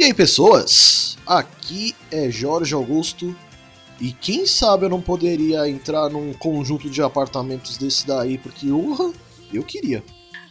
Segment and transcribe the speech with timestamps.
[0.00, 1.18] E aí, pessoas?
[1.26, 3.36] Aqui é Jorge Augusto.
[4.00, 9.12] E quem sabe eu não poderia entrar num conjunto de apartamentos desse daí, porque urra,
[9.52, 10.02] eu queria.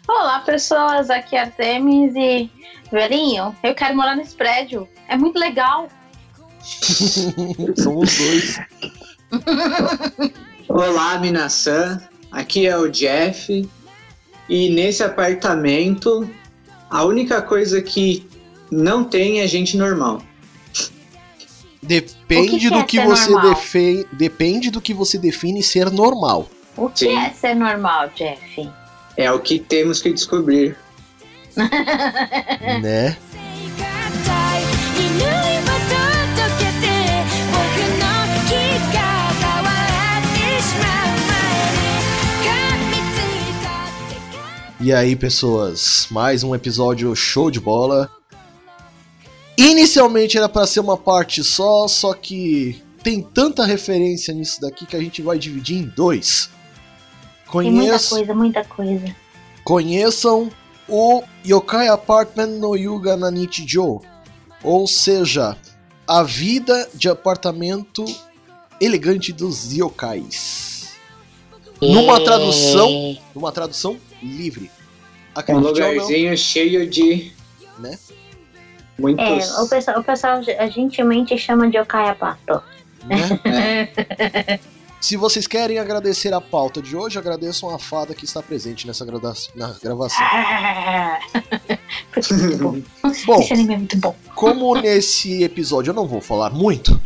[0.07, 1.09] Olá, pessoas.
[1.09, 2.48] Aqui é Artemis e.
[2.91, 4.88] Velhinho, eu quero morar nesse prédio.
[5.08, 5.88] É muito legal.
[7.81, 8.59] Somos dois.
[10.70, 12.00] Olá, Minasan.
[12.31, 13.67] Aqui é o Jeff.
[14.47, 16.30] E nesse apartamento,
[16.88, 18.28] a única coisa que
[18.72, 20.22] não tem agente normal.
[21.82, 24.05] Depende que que do é que você define.
[24.12, 26.50] Depende do que você define ser normal.
[26.76, 27.18] O que Sim.
[27.18, 28.70] é ser normal, Jeff?
[29.18, 30.78] É o que temos que descobrir.
[32.82, 33.17] né?
[44.81, 48.09] E aí, pessoas, mais um episódio show de bola.
[49.59, 54.95] Inicialmente era pra ser uma parte só, só que tem tanta referência nisso daqui que
[54.95, 56.49] a gente vai dividir em dois.
[57.52, 59.15] Tem muita Conheço, coisa, muita coisa.
[59.63, 60.49] conheçam
[60.87, 64.02] o Yokai Apartment no Yuga Nanichi Jo,
[64.63, 65.57] ou seja,
[66.07, 68.05] a vida de apartamento
[68.80, 70.89] elegante dos yokais.
[71.81, 74.71] Numa tradução, numa tradução livre.
[75.35, 77.31] Um Acredite ou não, lugarzinho cheio de.
[77.77, 77.97] Né?
[79.00, 79.25] Muitos.
[79.25, 82.61] É, o pessoal, o pessoal gentilmente chama de Okayapato.
[83.05, 83.89] né?
[85.02, 89.05] Se vocês querem agradecer a pauta de hoje, agradeçam a fada que está presente nessa
[89.05, 90.25] grada- na gravação.
[92.16, 92.81] É muito bom.
[93.25, 94.16] Bom, Esse anime é muito bom.
[94.36, 96.99] como nesse episódio eu não vou falar muito,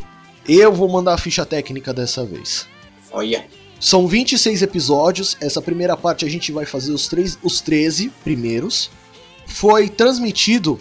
[0.48, 2.68] eu vou mandar a ficha técnica dessa vez.
[3.12, 3.46] Olha.
[3.80, 8.90] São 26 episódios, essa primeira parte a gente vai fazer os, três, os 13 primeiros.
[9.46, 10.80] Foi transmitido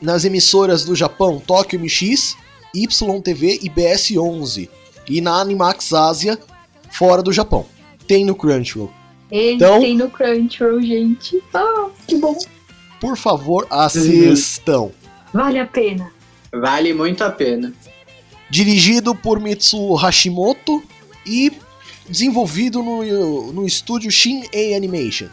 [0.00, 2.36] nas emissoras do Japão Tokyo MX,
[2.74, 4.68] YTV e BS11.
[5.08, 6.38] E na Animax Ásia,
[6.90, 7.66] fora do Japão.
[8.06, 8.90] Tem no Crunchyroll.
[9.30, 11.42] Ele Então- tem no Crunchyroll, gente.
[11.52, 12.36] Ah, que bom.
[13.00, 14.90] Por favor, assistam.
[15.32, 16.12] Vale a pena.
[16.52, 17.72] Vale muito a pena.
[18.48, 20.82] Dirigido por Mitsu Hashimoto
[21.26, 21.50] e
[22.08, 25.26] desenvolvido no, no estúdio Shin-Ei Animation.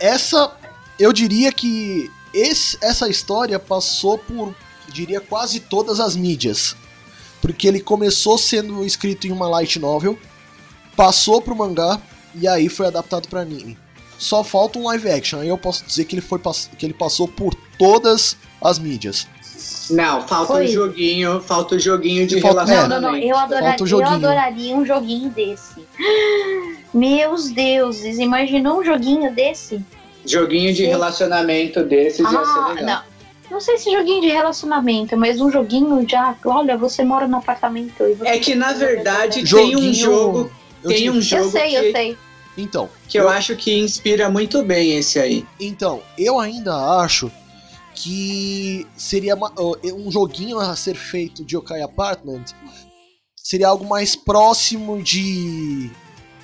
[0.00, 0.56] Essa,
[0.98, 4.54] eu diria que esse- essa história passou por,
[4.88, 6.76] diria, quase todas as mídias.
[7.40, 10.18] Porque ele começou sendo escrito em uma light novel,
[10.96, 12.00] passou pro mangá
[12.34, 13.78] e aí foi adaptado para anime.
[14.18, 16.40] Só falta um live action, aí eu posso dizer que ele, foi,
[16.78, 19.26] que ele passou por todas as mídias.
[19.90, 20.64] Não, falta Foi.
[20.64, 21.40] o joguinho.
[21.40, 23.00] Falta o joguinho de Falta- Não, relacionamento.
[23.02, 23.18] não, não.
[23.18, 25.84] Eu adoraria, Falta o eu adoraria um joguinho desse.
[26.92, 29.84] Meus deuses, imaginou um joguinho desse?
[30.26, 30.88] Joguinho de Sim.
[30.88, 32.84] relacionamento desses ia ser Ah, legal.
[32.86, 33.14] não.
[33.50, 36.34] Não sei se joguinho de relacionamento, mas um joguinho já.
[36.46, 38.28] Olha, você mora no apartamento e você.
[38.28, 40.50] É que na verdade tem Joguinho- um jogo.
[40.82, 42.18] Eu Tem um jogo Eu sei, que, eu sei.
[42.56, 45.46] Então, que eu acho que inspira muito bem esse aí.
[45.60, 47.30] Então, eu ainda acho
[47.94, 49.34] que seria
[49.94, 52.44] um joguinho a ser feito de Yokai Apartment
[53.36, 55.90] seria algo mais próximo de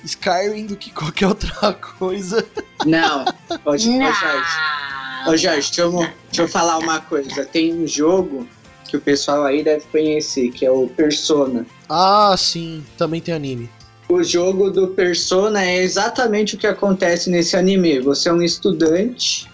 [0.03, 2.45] Skyrim do que qualquer outra coisa.
[2.85, 3.25] Não,
[3.65, 3.89] ô, ô, Jorge.
[3.97, 5.31] Não.
[5.31, 7.45] Ô Jorge, deixa eu, deixa eu falar uma coisa.
[7.45, 8.47] Tem um jogo
[8.87, 11.65] que o pessoal aí deve conhecer, que é o Persona.
[11.87, 13.69] Ah, sim, também tem anime.
[14.09, 18.01] O jogo do Persona é exatamente o que acontece nesse anime.
[18.01, 19.49] Você é um estudante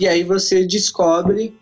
[0.00, 1.56] e aí você descobre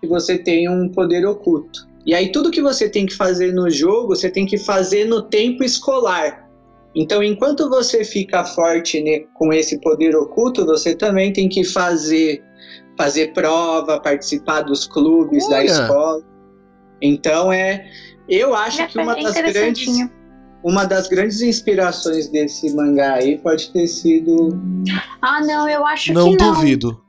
[0.00, 1.86] que você tem um poder oculto.
[2.06, 5.20] E aí tudo que você tem que fazer no jogo, você tem que fazer no
[5.20, 6.48] tempo escolar.
[6.94, 12.42] Então, enquanto você fica forte né, com esse poder oculto, você também tem que fazer
[12.96, 15.64] fazer prova, participar dos clubes da Olha.
[15.64, 16.22] escola.
[17.00, 17.86] Então é,
[18.28, 19.88] eu acho É que uma das grandes
[20.62, 24.60] uma das grandes inspirações desse mangá aí pode ter sido.
[25.20, 26.52] Ah, não, eu acho Não que não.
[26.54, 27.02] duvido.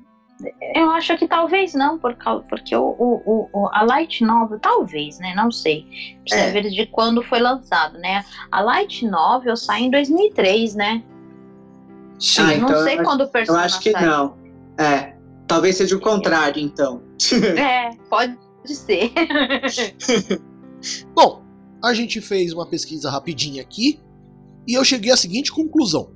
[0.76, 5.20] Eu acho que talvez não, por causa, porque o, o, o- a Light Novel, talvez,
[5.20, 5.34] né?
[5.36, 5.86] Não sei.
[6.22, 6.52] Precisa É.
[6.52, 8.26] ver de quando foi lançado, né?
[8.52, 11.04] A Light Novel sai em 2003, né?
[12.20, 14.06] Sim, Ah, não então sei eu acho- quando o Eu acho que sai.
[14.06, 14.38] não.
[14.78, 15.14] É.
[15.48, 17.04] Talvez seja o contrário, então.
[17.58, 19.12] É, pode ser.
[21.16, 21.44] Bom,
[21.84, 24.00] a gente fez uma pesquisa rapidinha aqui
[24.68, 26.12] e eu cheguei à seguinte conclusão.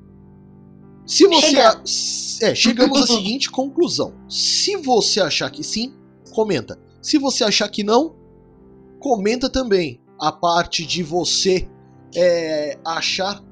[1.07, 1.47] Se você.
[1.47, 2.39] Chegamos.
[2.41, 4.13] É, chegamos à seguinte conclusão.
[4.29, 5.93] Se você achar que sim,
[6.31, 6.77] comenta.
[7.01, 8.15] Se você achar que não,
[8.99, 11.67] comenta também a parte de você
[12.15, 13.43] é, achar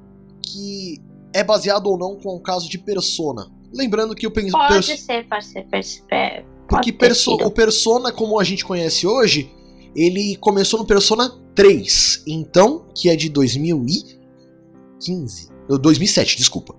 [0.41, 0.99] que
[1.33, 3.47] é baseado ou não com o caso de Persona.
[3.73, 4.51] Lembrando que o Pode
[4.87, 9.05] pers- ser, pode ser, pers- é, Porque Pode perso- o Persona, como a gente conhece
[9.07, 9.51] hoje,
[9.95, 12.23] ele começou no Persona 3.
[12.27, 15.49] Então, que é de 2015.
[15.69, 16.75] Não, 2007, desculpa.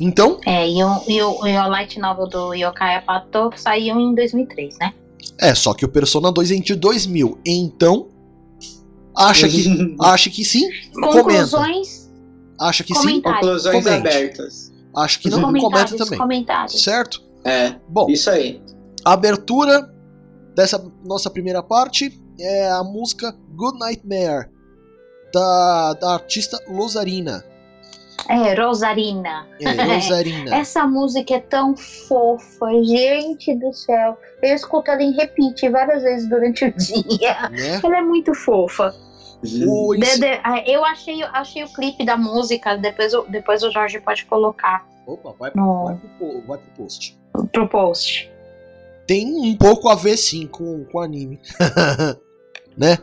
[0.00, 4.14] Então, É, e o, e, o, e o Light Novel do Yokai Apato saiu em
[4.14, 4.94] 2003, né?
[5.40, 7.38] é, só que o Persona 2 é de 2000.
[7.46, 8.08] Então,
[9.16, 10.68] acha que, acha que sim?
[10.94, 11.22] Comenta.
[11.22, 12.08] Conclusões,
[12.60, 13.20] Acha que sim?
[13.20, 14.08] Conclusões Comente.
[14.08, 14.72] abertas.
[14.96, 15.40] Acho que não?
[15.52, 16.18] Comenta também.
[16.18, 16.82] comentários.
[16.82, 17.22] Certo?
[17.44, 18.60] É, Bom, isso aí.
[19.04, 19.88] a abertura
[20.56, 24.48] dessa nossa primeira parte é a música Good Nightmare,
[25.32, 27.44] da, da artista Lozarina.
[28.28, 29.46] É, Rosarina.
[29.60, 30.54] É, Lozarina.
[30.56, 34.18] Essa música é tão fofa, gente do céu.
[34.42, 37.48] Eu escuto ela em repeat várias vezes durante o dia.
[37.50, 37.80] né?
[37.82, 38.94] Ela é muito fofa.
[39.66, 44.00] O de- ah, eu achei, achei o clipe da música, depois, o- depois o Jorge
[44.00, 47.16] pode colocar Opa, vai, No- vai, pro, vai pro post.
[47.52, 48.30] pro post.
[49.06, 51.40] Tem um pouco a ver sim com o anime.
[52.76, 52.98] né?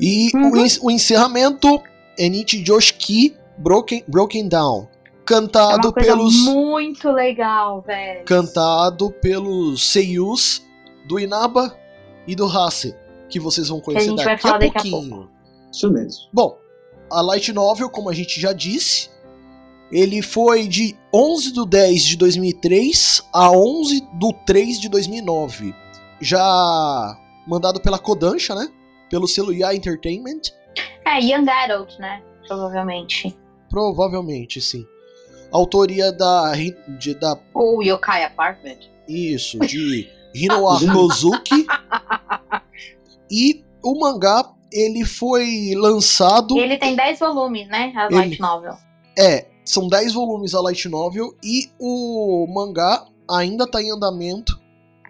[0.00, 0.56] E o, Uhum.
[0.66, 1.80] en- o encerramento
[2.18, 4.88] é Nichi Joshiki Broken, Broken Down.
[4.88, 6.34] É Cantado uma coisa pelos.
[6.46, 8.24] muito legal, velho.
[8.24, 10.66] Cantado pelos seiyus
[11.06, 11.78] do Inaba
[12.26, 12.94] e do Hase.
[13.28, 15.30] Que vocês vão conhecer gente vai daqui falar a daqui a pouquinho.
[15.72, 16.24] Isso mesmo.
[16.32, 16.58] Bom,
[17.10, 19.10] a Light Novel, como a gente já disse,
[19.92, 25.72] ele foi de 11 de 10 de 2003 a 11 do 3 de 2009.
[26.20, 27.16] Já
[27.46, 28.68] mandado pela Kodansha, né?
[29.08, 30.40] Pelo selo Ya Entertainment.
[31.06, 32.22] É, Young Adult, né?
[32.46, 33.36] Provavelmente.
[33.72, 34.86] Provavelmente, sim.
[35.50, 36.52] Autoria da,
[36.98, 38.76] de, da Ou Yokai Apartment.
[39.08, 41.66] isso, de Hinoa Kozuki.
[43.30, 46.58] e o mangá, ele foi lançado...
[46.58, 47.94] Ele tem 10 volumes, né?
[47.96, 48.76] A Ele- Light Novel.
[49.18, 54.60] É, são 10 volumes a light novel e o mangá ainda tá em andamento,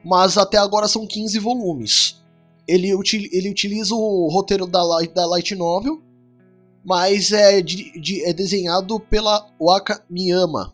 [0.05, 2.23] mas até agora são 15 volumes.
[2.67, 2.89] Ele,
[3.33, 6.01] ele utiliza o roteiro da light, da light novel,
[6.85, 10.73] mas é, de- de- é desenhado pela Waka Miyama.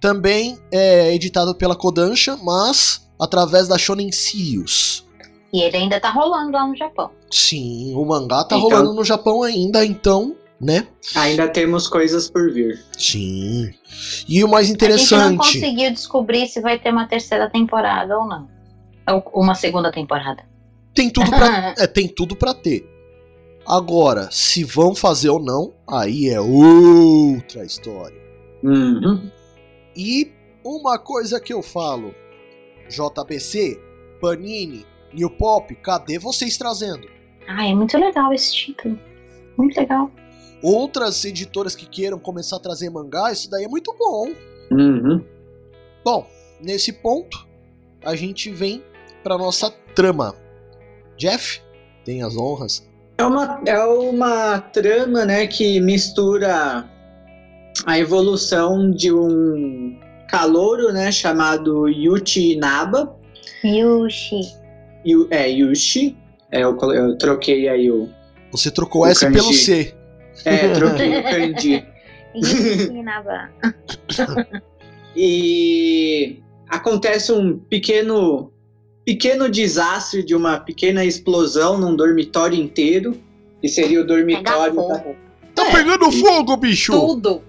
[0.00, 5.04] Também é editado pela Kodansha, mas através da Shonen Sirius.
[5.52, 7.10] E ele ainda tá rolando lá no Japão.
[7.30, 10.86] Sim, o mangá tá Então- rolando no Japão ainda, então, né?
[11.14, 12.84] Ainda temos coisas por vir.
[12.98, 13.70] Sim.
[14.28, 15.36] E o mais A gente não interessante.
[15.38, 18.48] conseguiu descobrir se vai ter uma terceira temporada ou não.
[19.32, 20.44] Ou uma segunda temporada.
[20.94, 22.84] Tem tudo pra, é, tem tudo para ter.
[23.66, 28.16] Agora, se vão fazer ou não, aí é outra história.
[28.62, 29.28] Uhum.
[29.96, 30.32] E
[30.64, 32.14] uma coisa que eu falo,
[32.88, 33.80] JBC,
[34.20, 37.08] Panini, New Pop, cadê vocês trazendo?
[37.48, 38.98] Ai, é muito legal esse título.
[39.58, 40.10] Muito legal.
[40.62, 44.32] Outras editoras que queiram começar a trazer mangá, isso daí é muito bom.
[44.70, 45.24] Uhum.
[46.04, 46.26] Bom,
[46.60, 47.46] nesse ponto,
[48.04, 48.82] a gente vem
[49.24, 50.36] pra nossa trama.
[51.16, 51.60] Jeff,
[52.04, 52.85] tem as honras.
[53.18, 56.84] É uma, é uma trama né, que mistura
[57.86, 59.98] a evolução de um
[60.28, 63.16] calouro né, chamado Yuchi Inaba.
[63.64, 64.40] Yushi.
[65.04, 66.16] Yu, é, Yushi.
[66.50, 68.08] É, eu, eu troquei aí o.
[68.52, 69.38] Você trocou O S kanji.
[69.38, 69.94] pelo C.
[70.44, 71.84] É, troquei o kanji.
[72.34, 73.50] Yushi Naba.
[75.18, 78.52] E acontece um pequeno
[79.06, 83.16] pequeno desastre de uma pequena explosão num dormitório inteiro,
[83.62, 84.98] que seria o dormitório da.
[85.54, 86.92] Tá É, pegando fogo, bicho!
[86.92, 87.42] Tudo.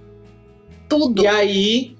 [0.88, 1.22] Tudo.
[1.24, 1.98] E aí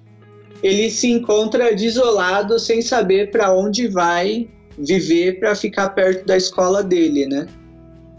[0.64, 4.48] ele se encontra desolado, sem saber para onde vai
[4.78, 7.48] viver para ficar perto da escola dele, né?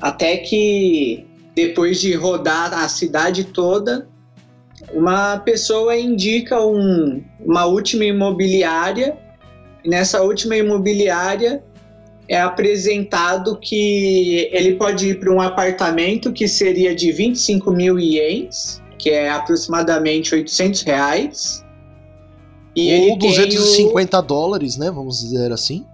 [0.00, 4.08] Até que depois de rodar a cidade toda,
[4.92, 9.16] uma pessoa indica um- uma última imobiliária.
[9.84, 11.62] E nessa última imobiliária
[12.28, 18.82] é apresentado que ele pode ir para um apartamento que seria de 25 mil ienes,
[18.98, 21.64] que é aproximadamente 800 reais.
[22.76, 24.90] E Ou ele tem o- 250 dólares, né?
[24.90, 25.86] Vamos dizer assim.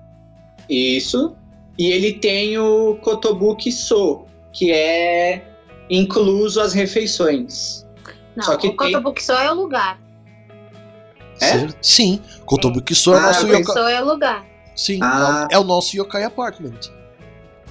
[0.68, 1.36] Isso.
[1.78, 5.42] E ele tem o Kotobuki So, que é
[5.90, 7.86] incluso as refeições.
[8.34, 10.00] Não, Só que o tem- Kotobuki só é o lugar.
[11.40, 11.68] É?
[11.82, 12.20] Sim.
[12.46, 13.94] Kotobuki Sou é o Ah, nosso yokai.
[13.94, 14.44] É o lugar.
[14.76, 15.48] Sim, Ah.
[15.50, 16.78] é o- é o nosso yokai apartment.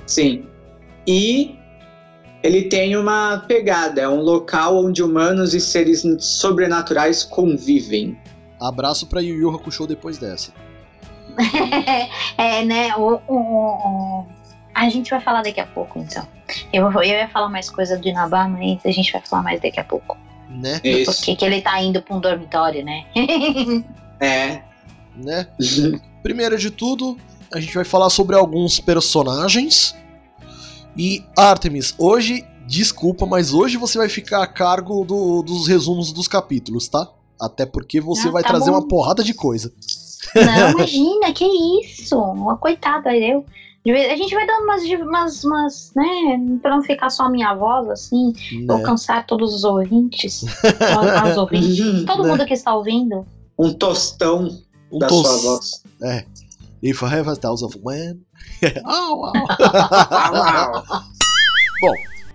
[0.05, 0.45] Sim.
[1.07, 1.57] E
[2.41, 8.17] ele tem uma pegada, é um local onde humanos e seres sobrenaturais convivem.
[8.61, 10.51] Abraço pra Yu Yu Hakusho depois dessa.
[12.37, 12.95] é, né?
[12.95, 14.25] O, o- o-
[14.75, 16.27] A gente vai falar daqui a pouco, então.
[16.71, 19.61] Eu, vou- eu ia falar mais coisa do Inabá, mas a gente vai falar mais
[19.61, 20.17] daqui a pouco.
[20.53, 20.79] Né?
[20.83, 21.11] Isso.
[21.11, 23.05] Porque que ele tá indo pra um dormitório, né?
[24.19, 24.61] É.
[25.15, 25.47] né?
[26.23, 27.17] Primeiro de tudo,
[27.53, 29.95] a gente vai falar sobre alguns personagens.
[30.95, 36.27] E Artemis, hoje, desculpa, mas hoje você vai ficar a cargo do- dos resumos dos
[36.27, 37.09] capítulos, tá?
[37.41, 38.77] Até porque você Ah, vai tá trazer bom.
[38.77, 39.73] uma porrada de coisa.
[40.35, 41.43] Não, imagina, que
[41.83, 42.17] isso?
[42.17, 43.43] Uma coitada, eu.
[43.85, 46.05] A gente vai dando umas, umas, umas, né?
[46.61, 48.33] Pra não ficar só a minha voz, assim,
[48.69, 48.83] ou Né?
[48.83, 50.43] cansar todos os ouvintes.
[51.21, 52.05] as ouvintes.
[52.05, 52.29] Todo Né?
[52.31, 53.25] mundo que está ouvindo.
[53.59, 54.47] um tostão
[54.91, 55.83] Um da tos- sua voz.
[56.01, 56.25] É.
[56.81, 58.21] If I have a thousand men.
[58.85, 59.33] Au, au.
[61.81, 61.93] Bom,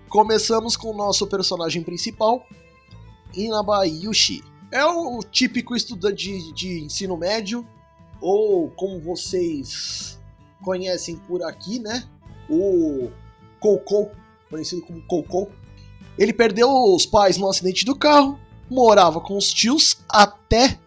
[0.09, 2.43] começamos com o nosso personagem principal,
[3.33, 4.43] Inaba Yushi.
[4.71, 7.65] É o típico estudante de, de ensino médio,
[8.21, 10.18] ou como vocês
[10.63, 12.03] conhecem por aqui, né?
[12.49, 13.09] O
[13.59, 14.11] Koukou,
[14.49, 15.51] conhecido como Koukou.
[16.17, 18.37] Ele perdeu os pais num acidente do carro,
[18.69, 20.77] morava com os tios até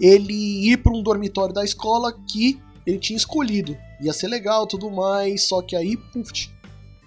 [0.00, 3.76] ele ir para um dormitório da escola que ele tinha escolhido.
[4.00, 6.50] Ia ser legal tudo mais, só que aí, puf,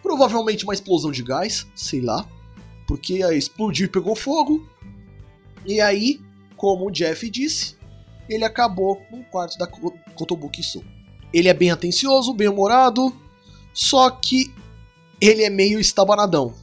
[0.02, 2.26] provavelmente uma explosão de gás, sei lá,
[2.88, 4.66] porque aí explodiu e pegou fogo.
[5.66, 6.22] E aí,
[6.56, 7.76] como o Jeff disse,
[8.30, 10.84] ele acabou no quarto da Ko- Kotobuki Sou.
[11.36, 13.14] Ele é bem atencioso, bem humorado,
[13.74, 14.54] só que
[15.20, 16.54] ele é meio estabanadão.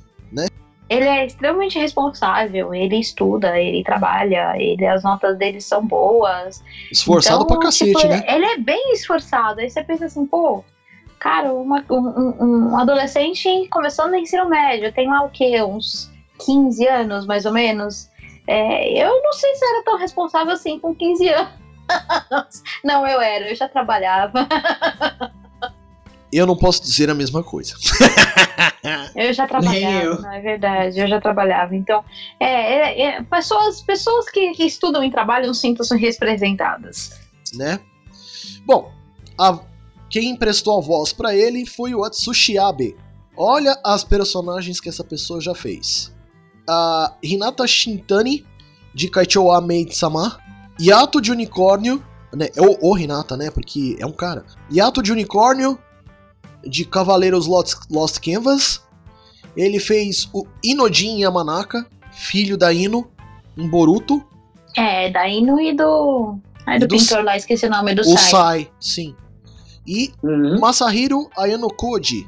[0.88, 6.62] Ele é extremamente responsável, ele estuda, ele trabalha, ele, as notas dele são boas.
[6.90, 8.22] Esforçado Então, pra cacete, tipo, né?
[8.28, 9.60] Ele é bem esforçado.
[9.60, 10.62] Aí você pensa assim, pô,
[11.18, 15.62] cara, uma- um, um- um adolescente começando no ensino médio, tem lá o quê?
[15.62, 16.10] Uns
[16.44, 18.10] 15 anos, mais ou menos.
[18.46, 21.61] É, eu não sei se era tão responsável assim com 15 anos.
[22.84, 24.48] Não, eu era, eu já trabalhava.
[26.32, 27.74] Eu não posso dizer a mesma coisa.
[29.14, 30.20] Eu já trabalhava, eu.
[30.22, 31.76] não é verdade, eu já trabalhava.
[31.76, 32.02] Então,
[32.40, 37.20] é, é- é, pessoas, pessoas que, que estudam e trabalham sintam-se representadas.
[37.54, 37.78] né?
[38.66, 38.90] Bom,
[39.38, 39.60] a-
[40.10, 42.96] quem emprestou a voz pra ele foi o Atsushi Abe.
[43.36, 46.12] Olha as personagens que essa pessoa já fez.
[46.68, 48.44] A Hinata Shintani,
[48.94, 50.38] de Kaichou Maid-sama.
[50.80, 52.02] Yato de Unicórnio,
[52.34, 52.48] né?
[52.58, 53.50] Ou, ou Hinata, né?
[53.50, 54.44] Porque é um cara.
[54.70, 55.78] Yato de Unicórnio,
[56.66, 58.82] de Cavaleiros Lost, Lost Canvas.
[59.56, 63.10] Ele fez o Inojin Yamanaka, filho da Ino,
[63.56, 64.24] em Boruto.
[64.76, 66.38] É, da Ino e do.
[66.66, 68.30] E do do pintor lá, esqueci o nome do o Sai.
[68.30, 69.16] Sai, sim.
[69.86, 70.60] E Uhum.
[70.60, 72.26] Masahiro Ayanokoji,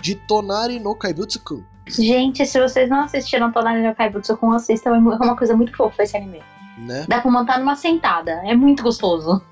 [0.00, 1.62] de Tonari no Kaibutsu-kun.
[1.86, 5.76] Gente, se vocês não assistiram Tonari no Kaibutsu com assistam, é é uma coisa muito
[5.76, 6.42] fofa esse anime.
[6.86, 7.06] Né?
[7.08, 9.42] Dá pra montar numa sentada, é muito gostoso.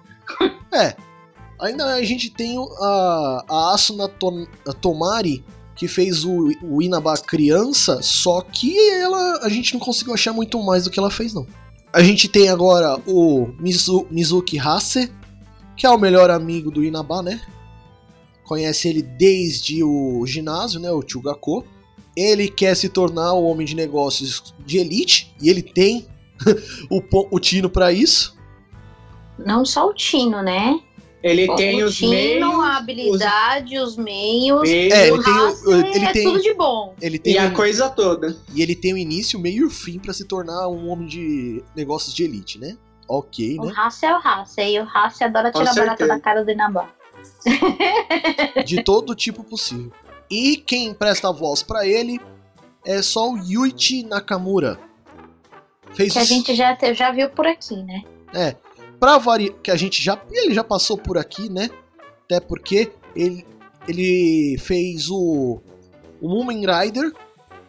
[0.73, 0.95] É.
[1.61, 7.16] Ainda a gente tem a, a Asuna Ton- a Tomari, que fez o, o Inaba
[7.18, 11.33] criança, só que ela a gente não conseguiu achar muito mais do que ela fez,
[11.35, 11.47] não.
[11.92, 15.11] A gente tem agora o Mizu- Mizuki Hase,
[15.76, 17.40] que é o melhor amigo do Inaba, né?
[18.45, 20.90] Conhece ele desde o ginásio, né?
[20.90, 21.64] O Chugako.
[22.16, 26.06] Ele quer se tornar o homem de negócios de elite, e ele tem
[26.90, 28.37] o, o tino pra isso.
[29.38, 30.81] Não só o Tino, né?
[31.23, 34.62] Ele tem o os Tino, meios a habilidade, os meios.
[34.62, 36.95] meios É, o ele tem o- ele é tem- tudo de bom.
[37.02, 38.37] Ele tem e a um- coisa toda.
[38.55, 41.62] E ele tem o início, meio e o fim pra se tornar um homem de
[41.75, 42.76] negócios de elite, né?
[43.09, 43.75] Ok, O né?
[43.76, 46.88] Hasse é o Hasse, e o Hasse adora tirar barata da cara do Inabá.
[48.64, 49.93] De todo tipo possível.
[50.31, 52.21] E quem presta a voz pra ele
[52.85, 54.78] é só o Yuichi Nakamura.
[55.97, 58.03] Fez Que a gente já, já viu por aqui, né?
[58.35, 58.55] É.
[59.00, 59.55] Pra variar.
[59.62, 60.21] Que a gente já.
[60.31, 61.71] Ele já passou por aqui, né?
[62.25, 63.47] Até porque ele,
[63.88, 65.61] ele fez o.
[66.21, 67.12] O Mumen Rider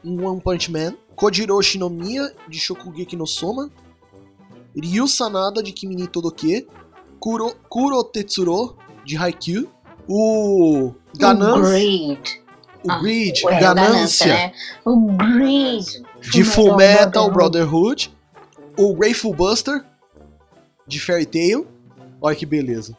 [0.04, 0.94] em One Punch Man.
[1.16, 3.70] Kojiro Shinomiya de Shokugeki no Soma.
[4.76, 6.68] Ryu Sanada de Kimi ni Todoke.
[7.20, 9.68] Kuro, Kuro Tetsuro de Haikyuu.
[10.08, 10.88] O.
[10.88, 11.62] O Ganância.
[11.72, 12.20] Greed.
[12.84, 13.44] O Ah, Greed.
[13.44, 14.28] Ué, Ganância.
[14.28, 14.54] né?
[14.86, 15.86] O Greed.
[16.32, 18.16] de Full Metal Brotherhood.
[18.78, 19.84] O Grateful Buster
[20.86, 21.68] de Fairy Tail,
[22.22, 22.96] olha que beleza.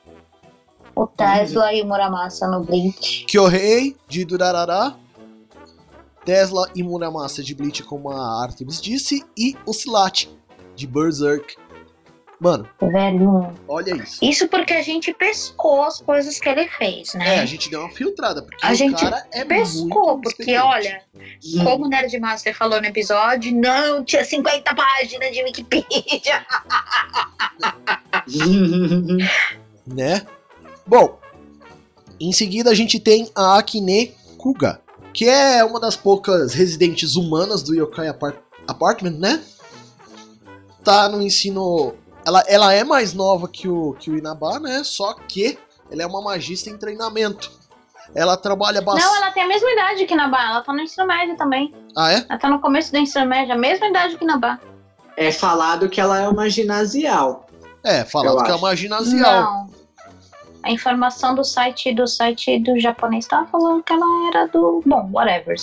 [0.95, 3.25] O Tesla e o Muramasa no Bleach.
[3.27, 4.97] Kyohei de Durarara,
[6.25, 10.27] Tesla e Muramasa de Bleach, como a Artemis disse, e o Silat
[10.75, 11.57] de Berserk.
[12.41, 13.53] Mano, Velho.
[13.67, 14.25] olha isso.
[14.25, 17.41] Isso porque a gente pescou as coisas que ele fez, É, né?
[17.41, 21.03] a gente deu uma filtrada, porque A o gente cara é pescou, porque olha,
[21.65, 26.47] como o Nerdmaster falou no episódio, não tinha 50 páginas de Wikipedia.
[29.87, 30.27] né?
[30.87, 31.19] Bom,
[32.21, 34.81] em seguida a gente tem a Akine Kuga,
[35.13, 39.43] que é uma das poucas residentes humanas do Yokai Apart Apartment, né?
[40.85, 41.95] Tá no ensino.
[42.29, 44.83] Ela, ela é mais nova que o, que o Inaba, né?
[44.85, 45.59] Só que
[45.91, 47.51] ela é uma magista em treinamento.
[48.15, 49.05] Ela trabalha bastante.
[49.07, 50.43] Não, ela tem a mesma idade que Nabá.
[50.45, 51.75] Ela tá no ensino médio também.
[51.97, 52.25] Ah, é?
[52.29, 54.59] Ela tá no começo do ensino médio, a mesma idade que Nabá.
[55.17, 57.47] É falado que ela é uma ginasial.
[57.83, 59.43] É, falando Eu que é uma ginasial.
[59.43, 59.79] Não.
[60.63, 64.83] A informação do site do site do japonês tava falando que ela era do.
[64.85, 65.57] Bom, whatever.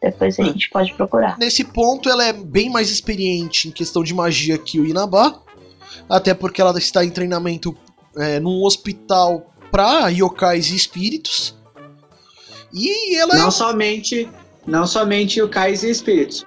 [0.00, 0.46] Depois a Hum.
[0.46, 1.38] gente pode procurar.
[1.38, 5.42] Nesse ponto, ela é bem mais experiente em questão de magia que o Inaba.
[6.08, 7.76] Até porque ela está em treinamento
[8.16, 11.56] é, num hospital pra yokais e espíritos.
[12.72, 14.28] E ela é Não somente,
[14.66, 16.44] não somente o Kais e Espíritos.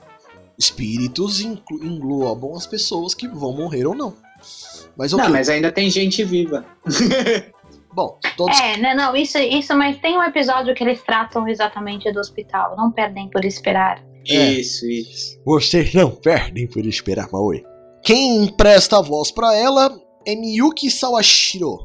[0.58, 4.14] Espíritos inclu- englobam as pessoas que vão morrer ou não.
[4.98, 5.26] Mas ok.
[5.26, 6.66] Não, mas ainda tem gente viva.
[7.94, 8.60] Bom, todos.
[8.60, 12.76] É, né, não, isso, isso, mas tem um episódio que eles tratam exatamente do hospital.
[12.76, 14.04] Não perdem por esperar.
[14.28, 14.52] É.
[14.52, 15.40] Isso, isso.
[15.46, 17.64] Vocês não perdem por esperar, Maui.
[18.08, 21.78] Quem empresta a voz pra ela é Miyuki Sawashiro.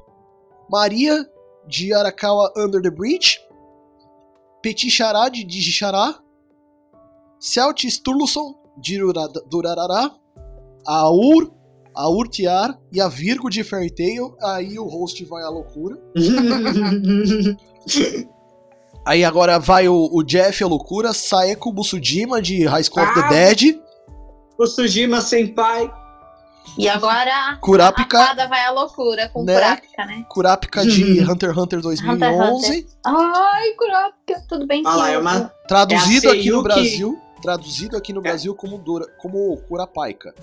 [0.71, 1.27] Maria,
[1.67, 3.41] de Arakawa Under the Bridge.
[4.63, 6.15] Petit Chará, de Digichará.
[7.41, 10.13] Celt Sturluson, de Durada- Durarará.
[10.87, 11.51] Aur,
[11.93, 14.37] Aurtiar e a Virgo de Fairy Tail.
[14.43, 15.99] Aí o host vai à loucura.
[19.05, 21.13] Aí agora vai o, o Jeff à loucura.
[21.13, 23.29] Saeko Busujima, de High School of the Ah.
[23.29, 23.81] Dead.
[24.57, 25.91] o Sujima Senpai.
[26.79, 29.55] E agora a Kurapika, fada vai à loucura com Né?
[29.55, 30.27] Kurapika, né?
[30.29, 32.87] Kurapika de Hunter x Hunter 2011.
[33.05, 36.63] Ai, Kurapika, tudo bem Olha lá, é uma, Traduzido É a aqui no.
[36.63, 37.19] Brasil.
[37.43, 38.23] Traduzido aqui no É.
[38.23, 40.35] Brasil como, Dura, como Kurapika.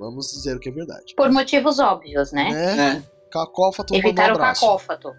[0.00, 1.14] Vamos dizer o que é verdade.
[1.16, 2.50] Por motivos óbvios, né?
[2.50, 3.02] Né?
[3.02, 5.12] é, Cacófato um Evitar o cacófato.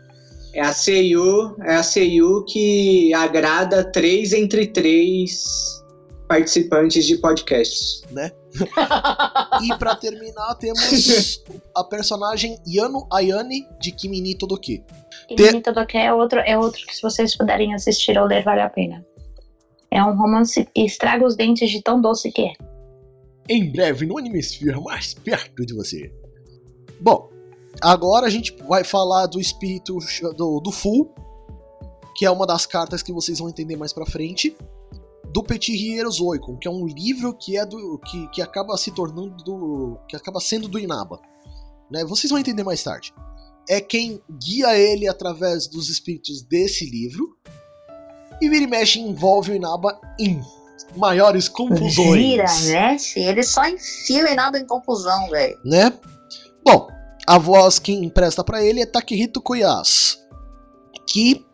[0.54, 5.84] é a Seiyu, é a Seiyu que agrada três entre três
[6.28, 8.02] participantes de podcasts.
[9.64, 11.44] E pra terminar, temos
[11.76, 14.84] a personagem Yano Ayane de Kimini Todoki.
[15.30, 18.26] E Te- Bonito do que é outro, é outro que se vocês puderem assistir ou
[18.26, 19.06] ler, vale a pena.
[19.92, 22.54] É um romance que estraga os dentes de tão doce que é.
[23.50, 26.12] Em breve no Animesphere, mais perto de você.
[27.00, 27.30] Bom,
[27.82, 29.98] agora a gente vai falar do espírito
[30.36, 31.14] do, do Full,
[32.16, 34.56] que é uma das cartas que vocês vão entender mais pra frente.
[35.34, 38.92] Do Petit Riero Zoikon, que é um livro que é do que, que acaba se
[38.92, 41.20] tornando do que acaba sendo do Inaba,
[41.92, 42.04] né?
[42.06, 43.14] Vocês vão entender mais tarde.
[43.70, 47.36] É quem guia ele através dos espíritos desse livro.
[48.42, 50.40] E vira e mexe envolve o Inaba em
[50.96, 52.98] maiores confusões Gira, né?
[52.98, 55.58] Se Ele só enfia e nada em confusão, velho.
[55.66, 55.92] né?
[56.64, 56.88] Bom,
[57.26, 60.20] a voz que empresta pra ele é Takehito Koyas,
[61.08, 61.46] que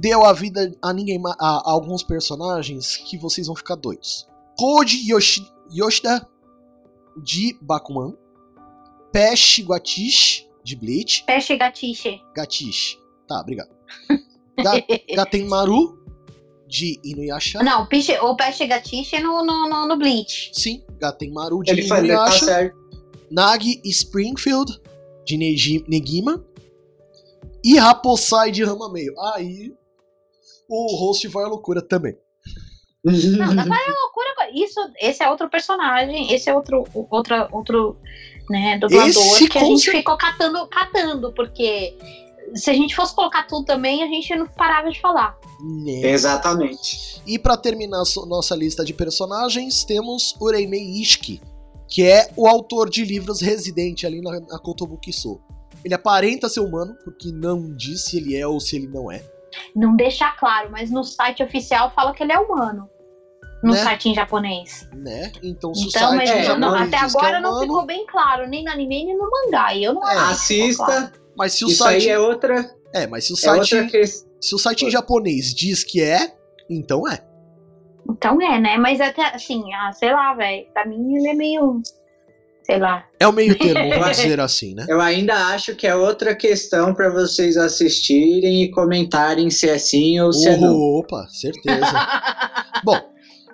[0.00, 4.26] deu a vida a ninguém a, a alguns personagens que vocês vão ficar doidos.
[4.58, 6.26] Koji Yoshi- Yoshida
[7.22, 8.14] de Bakuman,
[9.12, 12.20] Pesh Guatish de Bleach, Peixe gatiche.
[12.34, 12.98] Gatish.
[13.28, 13.70] Tá, obrigado.
[14.56, 14.72] Ga
[15.14, 15.98] Gatenmaru
[16.66, 17.62] de Inuyasha.
[17.62, 20.50] Não, piche, o peixe gatiche no, no, no, no Bleach.
[20.54, 22.44] Sim, Gatenmaru de Ele tá Inuyasha.
[22.44, 22.76] certo.
[23.30, 24.80] Nagi Springfield,
[25.24, 26.44] de Neji- Negima.
[27.64, 29.14] E Raposai de Ramameio.
[29.32, 29.72] Aí
[30.68, 32.16] o host vai à loucura também.
[33.04, 34.24] Não, pra ir loucura.
[34.54, 37.96] Isso, esse é outro personagem, esse é outro, outra, outro
[38.48, 41.96] né, dublador Esse que a gente ficou catando, catando, porque
[42.54, 45.36] se a gente fosse colocar tudo também, a gente não parava de falar.
[45.84, 46.10] Né?
[46.10, 47.22] Exatamente.
[47.26, 51.40] E pra terminar nossa lista de personagens, temos Ureimei Ishiki,
[51.88, 55.40] que é o autor de livros residente ali na, na Kotobukiso.
[55.84, 59.22] Ele aparenta ser humano, porque não diz se ele é ou se ele não é.
[59.74, 62.88] Não deixa claro, mas no site oficial fala que ele é humano.
[63.62, 63.82] No Né?
[63.82, 64.88] site em japonês.
[64.94, 65.32] Né?
[65.42, 68.06] Então, se o Então, site mas é, não- até que agora é não ficou bem
[68.06, 69.74] claro, nem no anime nem no mangá.
[69.74, 70.14] E eu não É.
[70.16, 71.02] acho que ficou claro.
[71.04, 71.20] Assista.
[71.36, 72.02] Mas se o Isso site.
[72.04, 73.74] aí é outra, É, mas se o é site.
[73.74, 74.30] outra questão.
[74.40, 76.34] Se o site em japonês diz que é,
[76.68, 77.24] então é.
[78.10, 78.76] Então é, né?
[78.76, 80.66] Mas até assim, ah, sei lá, velho.
[80.74, 81.80] Pra mim ele é meio.
[82.64, 83.04] Sei lá.
[83.20, 84.86] É o meio termo, vamos dizer assim, né?
[84.88, 90.18] Eu ainda acho que é outra questão para vocês assistirem e comentarem se é sim
[90.20, 90.74] ou se é não.
[90.74, 91.84] Opa, certeza.
[92.84, 92.98] Bom,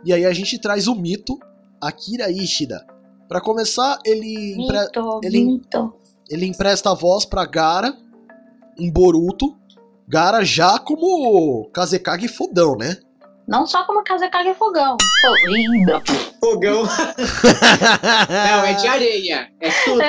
[0.05, 1.39] e aí a gente traz o mito
[1.83, 2.85] Akira Ishida.
[3.29, 5.95] Pra começar, ele, empre- Mito, ele- mito.
[6.29, 7.93] ele empresta a voz pra Gara
[8.79, 9.57] em Boruto.
[10.09, 12.97] Gara já como Kazekage fodão, né?
[13.51, 14.97] Não só como Kazekage Fogão.
[14.97, 16.01] Pô, linda.
[16.39, 16.85] Fogão.
[18.31, 19.51] Não, é de areia.
[19.61, 20.05] É Suna.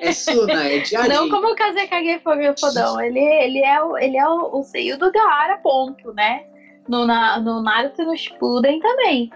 [0.00, 1.20] É Suna, é de areia.
[1.20, 2.98] Não como Kazekage Fogão Fodão.
[2.98, 6.44] Ele, ele é, o, ele é o, o seio do Gaara, ponto, né?
[6.88, 9.30] No, na, no Naruto e no Shippuden também.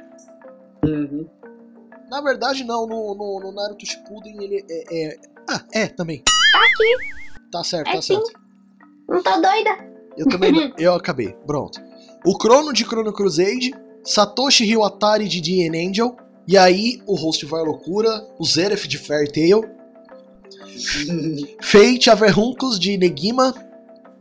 [0.83, 1.29] Uhum.
[2.11, 2.87] Na verdade, não.
[2.87, 5.17] No, no, no Naruto Shippuden, ele é, é-
[5.51, 6.23] Ah, é, também.
[6.53, 6.97] Tá aqui,
[7.53, 8.15] Tá certo, É tá sim.
[8.15, 8.33] certo.
[9.07, 9.77] não tô doida.
[10.17, 10.73] Eu também não.
[10.79, 11.35] Eu acabei.
[11.47, 11.92] Pronto.
[12.25, 17.61] O Crono de Chrono Crusade, Satoshi Hiwatari de DN Angel, e aí o host vai
[17.61, 19.63] à loucura, o Zeref de Fairy Tail,
[21.61, 23.53] Fate Averruncos de Negima.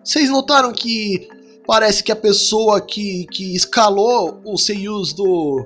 [0.03, 1.29] Vocês notaram que
[1.67, 5.65] parece que a pessoa que, que escalou os seiyus do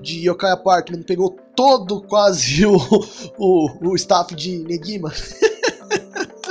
[0.00, 2.76] de Yokai Apartment pegou todo quase o,
[3.38, 5.12] o, o staff de Negima?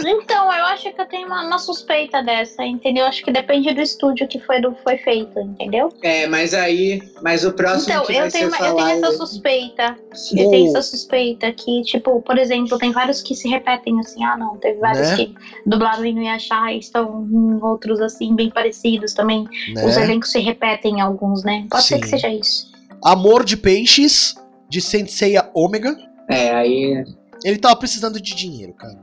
[0.05, 3.05] Então, eu acho que eu tenho uma, uma suspeita dessa, entendeu?
[3.05, 5.89] Acho que depende do estúdio que foi, do, foi feito, entendeu?
[6.01, 7.01] É, mas aí.
[7.21, 9.97] Mas o próximo Então, que eu vai tenho, ser uma- eu tenho essa suspeita.
[10.35, 14.37] Eu tenho essa suspeita que, tipo, por exemplo, tem vários que se repetem assim, ah
[14.37, 15.15] não, teve vários Né?
[15.15, 19.45] que dublaram em Inuyasha e estão em outros assim, bem parecidos também.
[19.85, 20.03] Os Né?
[20.03, 21.65] elencos se repetem em alguns, né?
[21.69, 22.01] Pode ser Sim.
[22.01, 22.71] que seja isso.
[23.03, 24.35] Amor de Peixes,
[24.69, 25.95] de Senseiya Ômega.
[26.29, 27.03] É, aí.
[27.43, 28.97] Ele tava precisando de dinheiro, cara.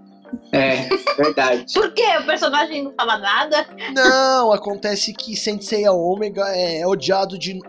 [0.52, 1.66] É, verdade.
[1.74, 2.16] Por quê?
[2.20, 3.66] O personagem não fala nada?
[3.94, 7.60] Não, acontece que Senseiya Ômega é odiado de,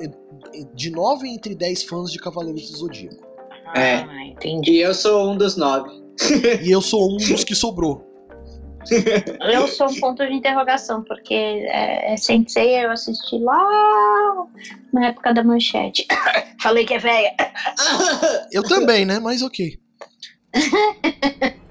[0.74, 3.26] de 9 entre 10 fãs de Cavaleiros do Zodíaco.
[3.76, 3.96] É.
[3.96, 4.74] Ah, entendi.
[4.74, 6.04] E eu sou um dos nove.
[6.64, 8.16] E eu sou um dos que sobrou.
[9.42, 14.48] Eu sou um ponto de interrogação, porque é, é Sensei eu assisti lá
[14.94, 16.06] na época da manchete.
[16.62, 17.36] Falei que é velha.
[18.52, 19.20] Eu também, né?
[19.20, 19.78] Mas ok.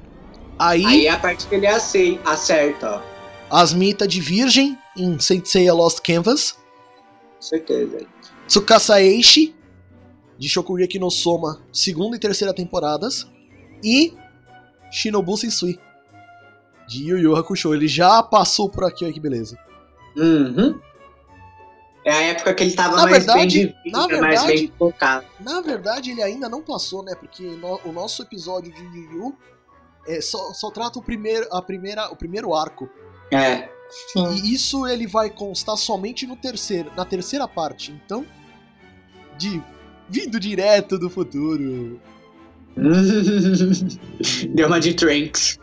[0.59, 3.03] Aí, Aí é a parte que ele acei- acerta,
[3.51, 3.61] ó.
[3.61, 6.57] Asmita de Virgem em Senseiya Lost Canvas.
[7.41, 8.07] Certeza.
[8.47, 9.55] Tsukasa Eishi
[10.39, 13.27] de Shokugeki no Soma, segunda e terceira temporadas.
[13.83, 14.15] E
[14.91, 15.79] Shinobu Sensui
[16.89, 17.75] de Yu Yu Hakusho.
[17.75, 19.59] Ele já passou por aqui, olha que beleza.
[20.17, 20.79] Uhum.
[22.05, 25.27] É a época que ele tava Na mais verdade- bem na mais verdade- bem focado.
[25.41, 27.15] Na verdade, ele ainda não passou, né?
[27.15, 29.37] Porque no- o nosso episódio de Yu Yu
[30.07, 32.89] é, só, só trata o primeiro, a primeira, o primeiro arco.
[33.31, 33.69] É.
[34.13, 34.35] Sim.
[34.35, 37.93] E isso ele vai constar somente no terceiro, na terceira parte.
[37.93, 38.27] Então,
[39.39, 39.63] de
[40.09, 42.01] vindo direto do futuro,
[44.55, 45.59] Deu uma de Tranks.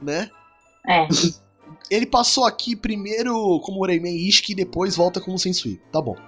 [0.00, 0.30] né?
[0.88, 1.06] É.
[1.90, 5.80] Ele passou aqui primeiro como Reimen Ishiki e depois volta como Sensui.
[5.92, 6.16] Tá bom.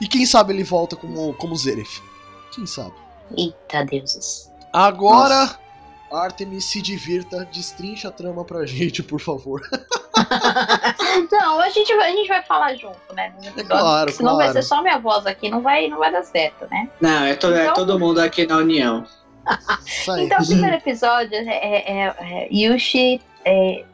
[0.00, 2.02] E quem sabe ele volta como, como Zeref.
[2.50, 2.92] Quem sabe?
[3.36, 4.50] Eita deuses.
[4.72, 5.58] Agora,
[6.10, 9.60] Artemis se divirta, destrincha a trama pra gente, por favor.
[11.30, 13.32] Não, a gente, vai- a gente vai falar junto, né?
[13.40, 14.52] episódios, claro, Senão claro.
[14.52, 16.88] vai ser só minha voz aqui, não vai, não vai dar certo, né?
[17.00, 19.04] Não, é, to- é Então- todo mundo aqui na União.
[20.18, 23.84] Então, o primeiro episódio é, é- é- é Yushi é,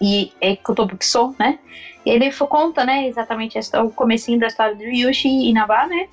[0.00, 1.58] e é Kotobukiso, né?
[2.04, 6.08] Ele conta, né, exatamente o comecinho da história do Yushi e Inaba, né?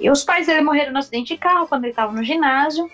[0.00, 2.90] E os pais dele morreram no acidente de carro quando ele estava no ginásio.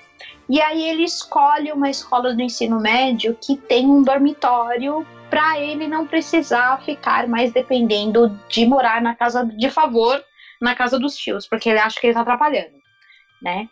[0.48, 5.86] E aí ele escolhe uma escola do ensino médio que tem um dormitório para ele
[5.88, 10.22] não precisar ficar mais dependendo de morar na casa de favor
[10.60, 12.76] na casa dos tios, porque ele acha que ele tá atrapalhando,
[13.42, 13.68] né?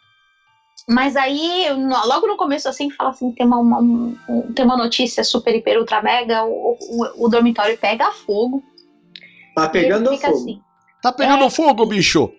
[0.89, 1.67] Mas aí,
[2.07, 5.79] logo no começo, assim, fala assim, tem uma, uma- um- tem uma notícia super, hiper,
[5.79, 8.63] ultra, mega, o, o, o dormitório pega fogo.
[9.55, 10.35] Tá pegando fogo.
[10.37, 10.61] assim.
[11.01, 11.51] Tá pegando É.
[11.51, 12.31] fogo, bicho!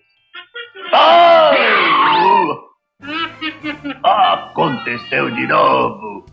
[4.03, 6.25] Aconteceu de novo.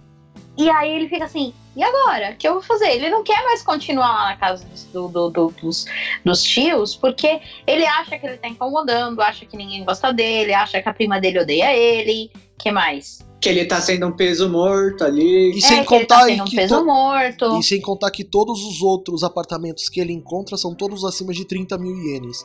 [0.57, 2.33] E aí ele fica assim, e agora?
[2.33, 2.91] O que eu vou fazer?
[2.91, 5.87] Ele não quer mais continuar lá na casa dos, do- do- do- dos,
[6.25, 10.83] dos tios, porque ele acha que ele tá incomodando, acha que ninguém gosta dele, acha
[10.83, 12.31] que a prima dele odeia ele.
[12.59, 13.27] que mais?
[13.41, 15.51] Que ele tá sendo um peso morto ali.
[15.57, 17.59] E sem é, que ele tá contar sendo um que peso to- morto.
[17.59, 21.45] E sem contar que todos os outros apartamentos que ele encontra são todos acima de
[21.47, 22.45] 30 mil ienes.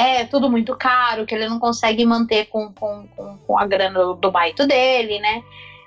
[0.00, 4.14] É tudo muito caro, que ele não consegue manter com, com, com, com a grana
[4.14, 5.42] do, baito dele, né?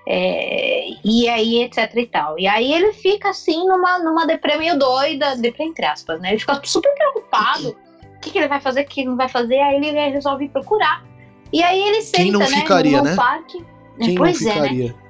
[0.06, 2.38] É, e aí, etc e tal.
[2.38, 6.30] E aí ele fica assim numa, numa deprê meio doida, deprê entre aspas, né?
[6.30, 7.70] Ele fica super preocupado.
[8.18, 9.60] O que, que ele vai fazer, o que ele não vai fazer?
[9.60, 11.04] Aí ele resolve procurar.
[11.52, 13.16] E aí ele senta, Quem não né, ficaria, num né?
[13.16, 13.64] parque.
[14.00, 14.62] Quem pois não é, né?
[14.62, 15.04] ficaria?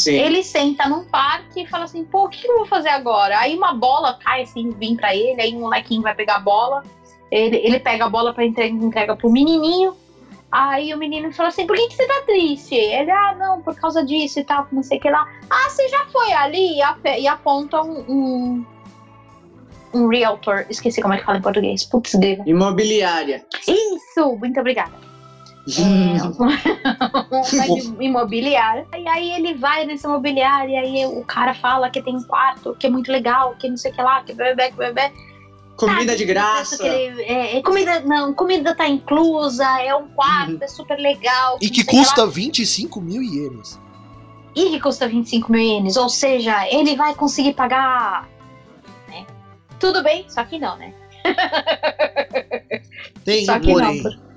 [0.00, 0.14] Sim.
[0.14, 3.38] Ele senta num parque e fala assim, pô, o que eu vou fazer agora?
[3.38, 6.82] Aí uma bola cai assim, vem pra ele, aí um molequinho vai pegar a bola,
[7.30, 9.96] ele, ele pega a bola pra entrega, entrega pro menininho,
[10.50, 12.74] aí o menino fala assim, por que, que você tá triste?
[12.74, 15.28] Ele, ah, não, por causa disso e tal, não sei o que lá.
[15.48, 16.78] Ah, você já foi ali
[17.18, 18.66] e, aponta um, um,
[19.94, 22.42] um realtor, esqueci como é que fala em português, putz, grego.
[22.46, 23.44] Imobiliária.
[23.66, 25.10] Isso, muito obrigada.
[25.68, 26.22] É,
[27.86, 28.86] uma imobiliária.
[28.96, 32.74] E aí ele vai nessa imobiliária e aí o cara fala que tem um quarto
[32.78, 35.12] que é muito legal, que não sei o que lá, que bebê, que bebê.
[35.86, 36.86] Comida de graça.
[36.86, 40.58] ele- é, é comida, não, comida tá inclusa, é um quarto, Uhum.
[40.60, 41.58] é super legal.
[41.60, 42.04] E que sei lá.
[42.04, 43.78] custa 25 mil ienes.
[44.54, 48.28] E que custa 25 mil ienes, ou seja, ele vai conseguir pagar.
[49.08, 49.24] Né?
[49.78, 50.92] Tudo bem, só que não, né?
[53.24, 54.02] Tem, Só que porém.
[54.02, 54.29] não.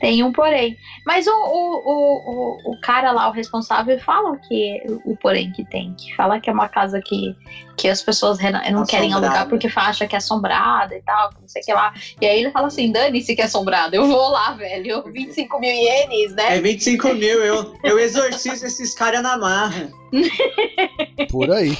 [0.00, 0.76] Tem um porém.
[1.04, 5.64] Mas o, o, o, o, o cara lá, o responsável, fala que o porém que
[5.64, 5.94] tem.
[5.94, 7.34] Que fala que é uma casa que,
[7.76, 9.26] que as pessoas não querem Assombrada.
[9.26, 11.92] alugar porque acha que é assombrada e tal, não sei o que lá.
[12.20, 13.96] E aí ele fala assim: dane-se que é assombrada.
[13.96, 15.02] Eu vou lá, velho.
[15.10, 16.56] 25 mil ienes, né?
[16.56, 19.90] É 25 mil, eu, eu exorcizo esses caras na marra.
[21.30, 21.76] Por aí.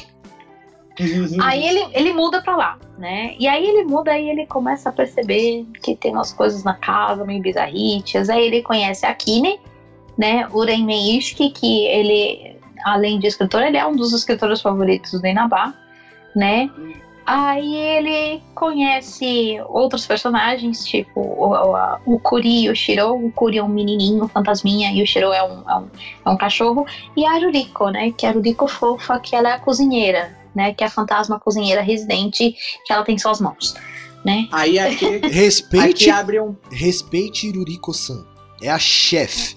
[1.42, 3.34] Aí ele, ele muda pra lá, né?
[3.38, 7.24] E aí ele muda e ele começa a perceber que tem umas coisas na casa
[7.24, 8.28] meio bizarritas.
[8.28, 9.60] Aí ele conhece a Kine,
[10.16, 10.48] né?
[10.52, 15.72] Uren Meishki, que ele, além de escritor, ele é um dos escritores favoritos do Inabá,
[16.34, 16.68] né?
[17.24, 23.14] Aí ele conhece outros personagens, tipo o, o, o Kuri e o Shiro.
[23.14, 25.88] O Kuri é um menininho, fantasminha, e o Shiro é um, é um,
[26.24, 26.86] é um cachorro.
[27.14, 28.12] E a Ruriko, né?
[28.12, 30.74] Que é a Ruriko fofa, que ela é a cozinheira, né?
[30.74, 33.74] Que é a fantasma cozinheira residente, que ela tem suas mãos,
[34.24, 34.48] né?
[34.52, 36.54] Aí aqui, Respeite, aqui abre um.
[36.70, 38.26] respeite Iruriko-san.
[38.60, 39.56] É a chefe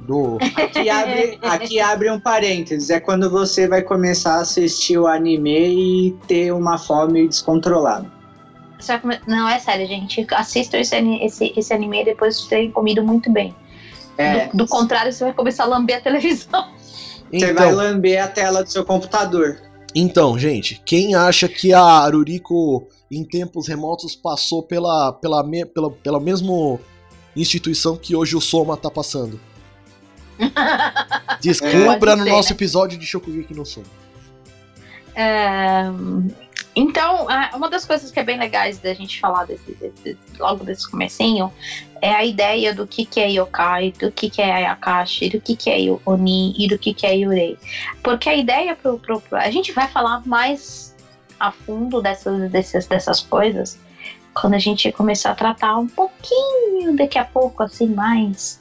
[0.00, 0.38] do.
[0.56, 2.88] Aqui abre, aqui abre um parênteses.
[2.90, 8.10] É quando você vai começar a assistir o anime e ter uma fome descontrolada.
[9.26, 10.26] Não, é sério, gente.
[10.30, 13.54] Assistam esse, esse, esse anime depois de terem comido muito bem.
[14.16, 16.68] É, Do, do contrário, você vai começar a lamber a televisão.
[17.30, 19.58] você vai Então, lamber a tela do seu computador.
[19.94, 25.90] Então, gente, quem acha que a Aruriko em tempos remotos passou pela, pela, me- pela,
[25.90, 26.78] pela mesma
[27.34, 29.40] instituição que hoje o Soma tá passando?
[31.40, 32.54] Descubra Pode no ser, nosso né?
[32.56, 33.86] episódio de Shokugeki no Soma.
[35.14, 35.82] É,
[36.80, 40.90] Então, uma das coisas que é bem legais da gente falar desse, desse- logo desse
[40.90, 41.52] comecinho
[42.00, 45.54] é a ideia do que, que é yokai, do que, que é ayakashi, do que,
[45.54, 47.58] que é oni e do que, que é yurei.
[48.02, 50.94] Porque a ideia pro, pro, pro- A gente vai falar mais
[51.38, 53.78] a fundo dessas, dessas, dessas coisas
[54.32, 58.59] quando a gente começar a tratar um pouquinho daqui a pouco, assim, mais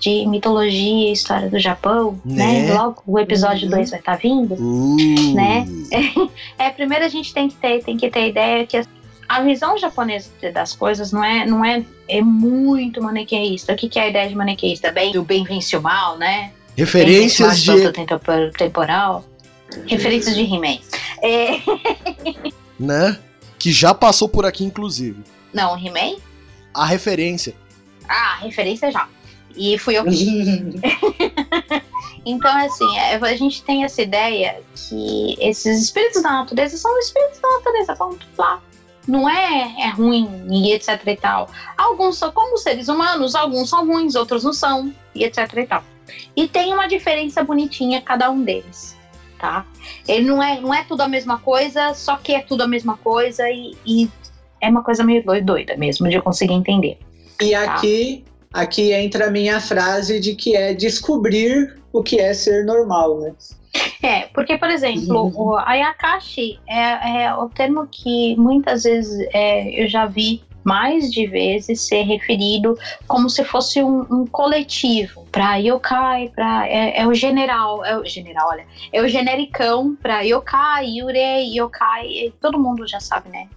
[0.00, 2.62] de mitologia e história do Japão, né?
[2.62, 2.74] Né?
[2.74, 3.76] Logo o episódio Uhum.
[3.76, 4.54] 2 vai estar vindo.
[4.54, 5.66] Uh, Né?
[6.58, 8.80] É, primeiro a gente tem que ter, tem que ter a ideia que
[9.28, 13.72] a visão japonesa das coisas não é, não é, é muito maniqueísta.
[13.72, 14.90] O que, que é a ideia de maniqueísta?
[14.90, 16.50] Bem, do bem vence o mal, né?
[16.76, 17.92] referências o de.
[18.56, 19.24] temporal.
[19.86, 20.78] Referências de He-Man.
[21.22, 21.60] É,
[22.78, 23.18] né?
[23.58, 25.22] Que já passou por aqui, inclusive.
[25.52, 26.16] não, He-Man?
[26.74, 27.54] A referência.
[28.08, 29.06] Ah, referência já.
[29.60, 30.10] E fui eu que
[32.24, 37.40] Então, assim, é, a gente tem essa ideia que esses espíritos da natureza são espíritos
[37.40, 38.60] da natureza, ponto lá.
[39.06, 41.48] Não é, é ruim e etc e tal.
[41.76, 45.82] Alguns são como seres humanos, alguns são ruins, outros não são, e etc e tal.
[46.36, 48.96] E tem uma diferença bonitinha cada um deles,
[49.38, 49.64] tá?
[50.06, 52.96] Ele não é, não é tudo a mesma coisa, só que é tudo a mesma
[52.98, 54.10] coisa e, e
[54.60, 56.98] é uma coisa meio doi- doida mesmo de eu conseguir entender.
[57.40, 62.64] E aqui, aqui entra a minha frase de que é descobrir o que é ser
[62.64, 63.34] normal, né?
[64.02, 69.88] É, porque, por exemplo, o Ayakashi é, é o termo que muitas vezes é, eu
[69.88, 76.28] já vi mais de vezes ser referido como se fosse um, um coletivo para yokai,
[76.34, 81.58] para é, é o general, é o general, olha, é o genericão para yokai, yurei,
[81.58, 83.48] yokai, todo mundo já sabe, né?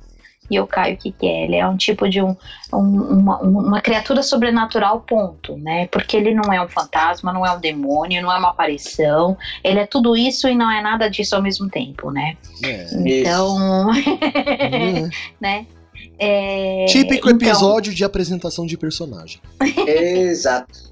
[0.51, 1.45] Yokai, o que, que é?
[1.45, 2.35] Ele é um tipo de um,
[2.73, 5.87] um- uma, uma criatura sobrenatural, ponto, né?
[5.87, 9.79] Porque ele não é um fantasma, não é um demônio, não é uma aparição, ele
[9.79, 12.35] é tudo isso e não é nada disso ao mesmo tempo, né?
[12.63, 12.85] É.
[13.05, 15.09] Então, Né?
[15.39, 15.65] né?
[16.19, 19.41] É, Típico então, episódio de apresentação de personagem.
[19.87, 20.91] Exato.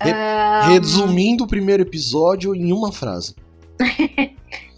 [0.00, 3.34] ah, Resumindo o primeiro episódio em uma frase.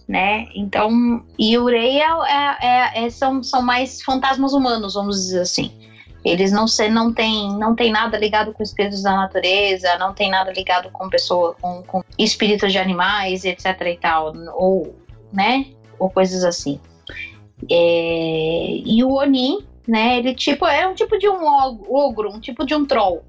[0.09, 0.47] né?
[0.55, 2.07] Então, e Urei é,
[2.61, 5.71] é- é- são, são mais fantasmas humanos, vamos dizer assim.
[6.25, 10.31] Eles não se, não tem não tem nada ligado com espíritos da natureza, não tem
[10.31, 14.95] nada ligado com pessoa com, com espíritos de animais, etc e tal, ou
[15.33, 15.67] né?
[15.99, 16.81] Ou coisas assim.
[17.71, 20.19] É, e o Oni, né?
[20.19, 23.23] Ele tipo é um tipo de um og- ogro, um tipo de um troll,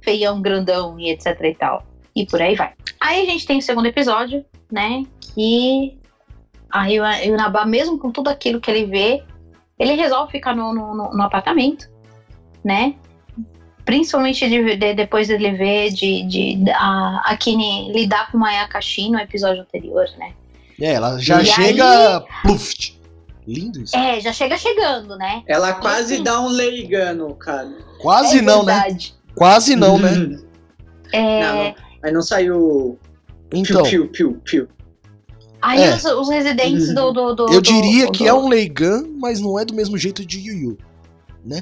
[0.00, 1.82] feião, grandão e etc e tal.
[2.14, 2.72] E por aí vai.
[3.00, 5.04] Aí a gente tem o segundo episódio, né?
[5.34, 5.98] Que
[6.70, 9.22] aí o o Nabá, mesmo com tudo aquilo que ele vê,
[9.78, 11.88] ele resolve ficar no, no, no- apartamento,
[12.64, 12.94] né?
[13.84, 19.08] Principalmente de- de- depois dele ver de, de a, a Kine lidar com o Mayakashi
[19.10, 20.32] no episódio anterior, né?
[20.80, 22.20] É, ela já E chega.
[22.42, 22.98] Pluft,
[23.46, 23.96] Lindo isso.
[23.96, 25.42] É, já chega chegando, né?
[25.46, 27.70] Ela quase assim- dá um leigano, cara.
[27.98, 28.74] Quase é não, né?
[28.74, 29.14] verdade.
[29.34, 30.38] Quase não, né?
[31.12, 31.74] É, Não, não.
[32.02, 32.98] Mas não saiu
[33.52, 34.68] Então, piu, piu, piu, piu.
[35.60, 35.94] Aí É.
[35.94, 39.58] os, os residentes do, do, do- eu diria do- que é um Leigan, mas não
[39.58, 40.78] é do mesmo jeito de Yu Yu.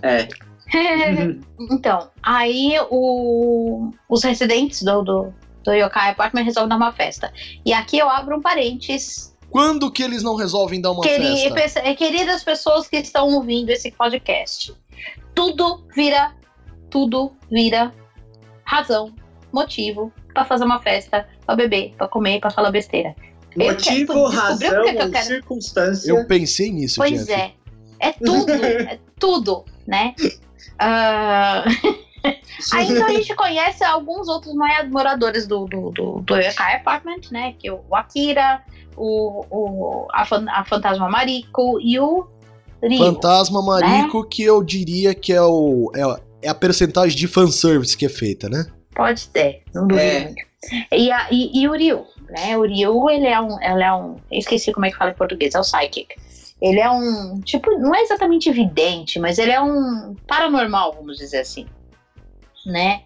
[0.02, 0.28] É.
[1.70, 5.32] então, aí o- os residentes do, do,
[5.64, 7.32] do Yokai Apartment resolvem dar uma festa.
[7.64, 9.34] E aqui eu abro um parênteses.
[9.50, 11.80] Quando que eles não resolvem dar uma Queri- festa?
[11.80, 14.74] pe- queridas pessoas que estão ouvindo esse podcast,
[15.34, 16.32] tudo vira,
[16.90, 17.94] tudo vira
[18.64, 19.14] razão,
[19.52, 23.14] motivo pra fazer uma festa, pra beber, pra comer, pra falar besteira.
[23.58, 26.10] Eu Motivo, quero- descobriu razão que que eu quero- circunstância.
[26.10, 27.32] Eu pensei nisso, Pois Jeff.
[27.32, 27.52] é.
[27.98, 30.14] É tudo, é tudo, né?
[30.78, 31.64] Ah,
[32.72, 34.52] Aí então a gente conhece alguns outros
[34.90, 37.54] moradores do, do, do, do Yokai Apartment, né?
[37.58, 38.62] Que é o Akira,
[38.96, 42.26] o, o, a, fan- a Fantasma Mariko e o
[42.82, 42.98] Rio.
[42.98, 43.66] Fantasma Né?
[43.88, 48.08] Marico, que eu diria que é, o, é, é a percentagem de fanservice que é
[48.08, 48.66] feita, né?
[48.94, 50.34] Pode ser, não duvido É.
[50.92, 52.56] E, a, e, e o Ryu, né?
[52.56, 54.16] O Ryu, ele é um, ele é um.
[54.30, 56.08] Eu esqueci como é que fala em português, é o Psychic.
[56.60, 57.40] Ele é um.
[57.40, 61.66] Tipo, não é exatamente vidente, mas ele é um paranormal, vamos dizer assim.
[62.64, 63.02] Né?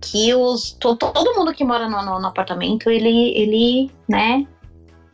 [0.00, 0.72] Que os.
[0.72, 4.46] to- todo mundo que mora no, no- no apartamento, ele, ele, né?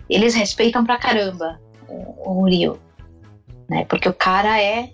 [0.08, 2.78] Eles respeitam pra caramba o, o Ryu.
[3.68, 3.84] Né?
[3.86, 4.90] Porque o cara é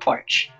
[0.00, 0.52] forte.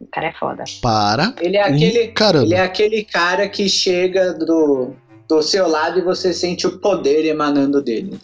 [0.00, 0.62] O cara é foda.
[0.80, 1.34] Para.
[1.40, 2.08] Ele é aquele.
[2.08, 2.44] caramba.
[2.44, 4.94] Ele é aquele cara que chega do,
[5.28, 8.18] do seu lado e você sente o poder emanando dele.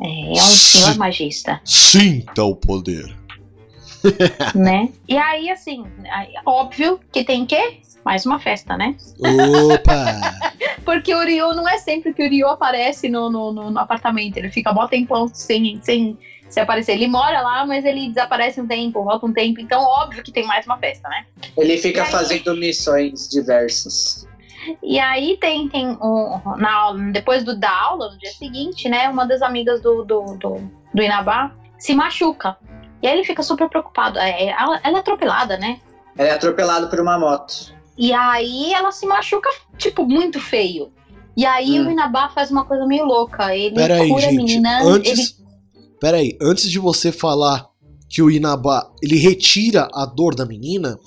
[0.00, 1.60] É, é um senhor magista.
[1.64, 3.16] Sinta o poder.
[4.54, 4.88] né?
[5.08, 8.96] E aí, assim, aí, óbvio que tem que mais uma festa, né?
[9.72, 10.20] Opa!
[10.84, 14.36] Porque o Ryu não é sempre que o Ryu aparece no, no, no- no apartamento.
[14.36, 16.92] Ele fica mó tempão sem, sem se aparecer.
[16.92, 19.60] Ele mora lá, mas ele desaparece um tempo, volta um tempo.
[19.60, 21.24] Então, óbvio que tem mais uma festa, né?
[21.56, 22.10] Ele fica aí?
[22.10, 24.26] fazendo missões diversas.
[24.82, 29.08] E aí tem, tem um, na aula, depois do, da aula, no dia seguinte, né?
[29.08, 32.56] Uma das amigas do, do, do, do Inabá se machuca.
[33.02, 34.18] E aí ele fica super preocupado.
[34.18, 35.80] É, ela, ela é atropelada, né?
[36.16, 37.74] Ele é atropelado por uma moto.
[37.96, 40.92] E aí ela se machuca, tipo, muito feio.
[41.36, 41.88] E aí Hum.
[41.88, 43.54] o Inabá faz uma coisa meio louca.
[43.56, 44.36] Ele Pera aí, cura a gente.
[44.36, 44.80] menina.
[44.80, 44.88] Ele...
[44.90, 45.42] Antes.
[46.00, 47.66] Pera aí, antes de você falar
[48.08, 50.98] que o Inaba ele retira a dor da menina,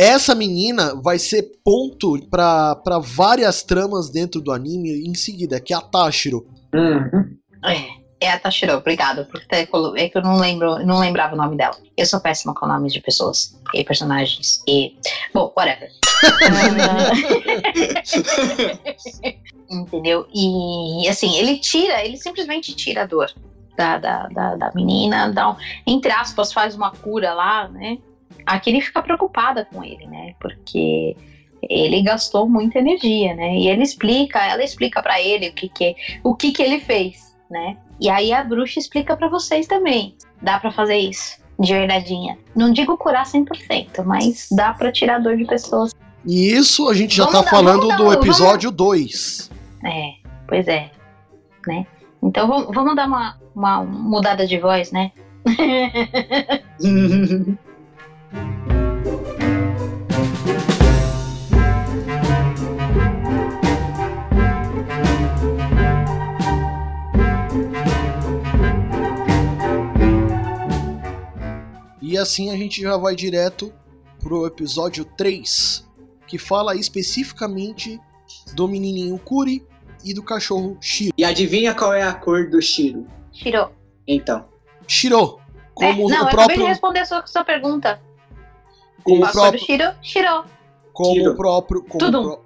[0.00, 5.74] essa menina vai ser ponto pra pra várias tramas dentro do anime em seguida, que
[5.74, 6.46] é a Tashiro.
[6.74, 7.36] Uhum.
[7.62, 9.26] É, é a Tashiro, obrigado.
[9.26, 11.76] Porque é que eu não lembro, não lembrava o nome dela.
[11.94, 14.62] Eu sou péssima com nomes de pessoas e personagens.
[14.66, 14.96] E.
[15.34, 15.90] Bom, whatever.
[19.70, 20.26] Entendeu?
[20.34, 23.30] E assim, ele tira, ele simplesmente tira a dor
[23.76, 27.98] da, da, da, da menina, dá um, entre aspas, faz uma cura lá, né?
[28.46, 30.34] Aqui ele fica preocupada com ele, né?
[30.40, 31.16] Porque
[31.68, 33.54] ele gastou muita energia, né?
[33.56, 37.36] E ele explica, ela explica pra ele o que que, o que que ele fez,
[37.50, 37.76] né?
[38.00, 40.14] E aí a bruxa explica pra vocês também.
[40.40, 42.38] Dá pra fazer isso, de verdadeinha.
[42.56, 45.94] Não digo curar 100%, mas dá pra tirar a dor de pessoas.
[46.26, 49.50] E isso a gente já Vamos tá dar- falando vamos dar do episódio 2.
[49.84, 50.12] É,
[50.48, 50.90] pois é,
[51.66, 51.86] né?
[52.22, 55.12] Então vamos, vamos dar uma, uma mudada de voz, né?
[72.10, 73.72] E assim a gente já vai direto
[74.18, 75.88] pro episódio 3,
[76.26, 78.00] que fala especificamente
[78.52, 79.64] do menininho Kuri
[80.04, 81.14] e do cachorro Shiro.
[81.16, 83.06] E adivinha qual é a cor do Shiro?
[83.30, 83.70] Shiro.
[84.08, 84.44] Então.
[84.88, 88.02] Shiro, É, como não, eu o acabei de próprio, responder a sua, sua pergunta.
[89.04, 90.44] como o próprio, Shiro, Shiro.
[90.92, 91.30] como Shiro.
[91.30, 92.18] o próprio, como, Tudo.
[92.18, 92.44] o pró-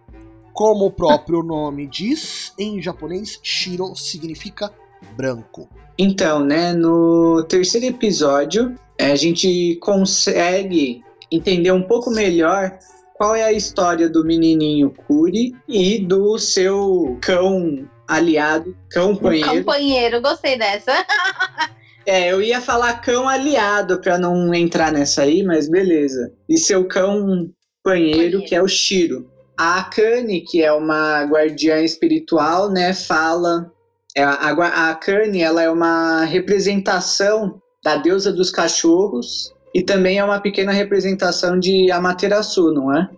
[0.53, 4.71] como o próprio nome diz, em japonês, Shiro significa
[5.17, 5.69] branco.
[5.99, 12.79] Então, né, no terceiro episódio, eh, a gente consegue entender um pouco melhor
[13.15, 19.51] qual é a história do menininho Kuri e do seu cão aliado, cão companheiro.
[19.51, 20.93] Companheiro, gostei dessa.
[22.07, 26.31] É, eu ia falar cão aliado pra não entrar nessa aí, mas beleza.
[26.47, 27.49] E seu cão
[27.83, 28.45] companheiro, Companheiro.
[28.45, 29.31] que é o Shiro.
[29.59, 33.71] A Akane, que é uma guardiã espiritual, né, fala.
[34.15, 34.51] É, A,
[34.91, 34.99] a
[35.41, 41.91] ela é uma representação da deusa dos cachorros e também é uma pequena representação de
[41.91, 43.09] Amaterasu, não é?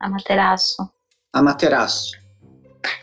[0.00, 0.88] Amaterasu.
[1.32, 2.12] Amaterasu.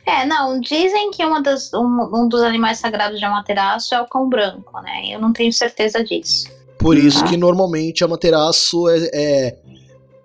[0.05, 4.07] É, não, dizem que uma das, um, um dos animais sagrados de Amaterasu é o
[4.07, 5.13] cão branco, né?
[5.13, 6.47] Eu não tenho certeza disso.
[6.79, 7.27] Por isso Tá.
[7.27, 9.57] que normalmente a Materaço é, é-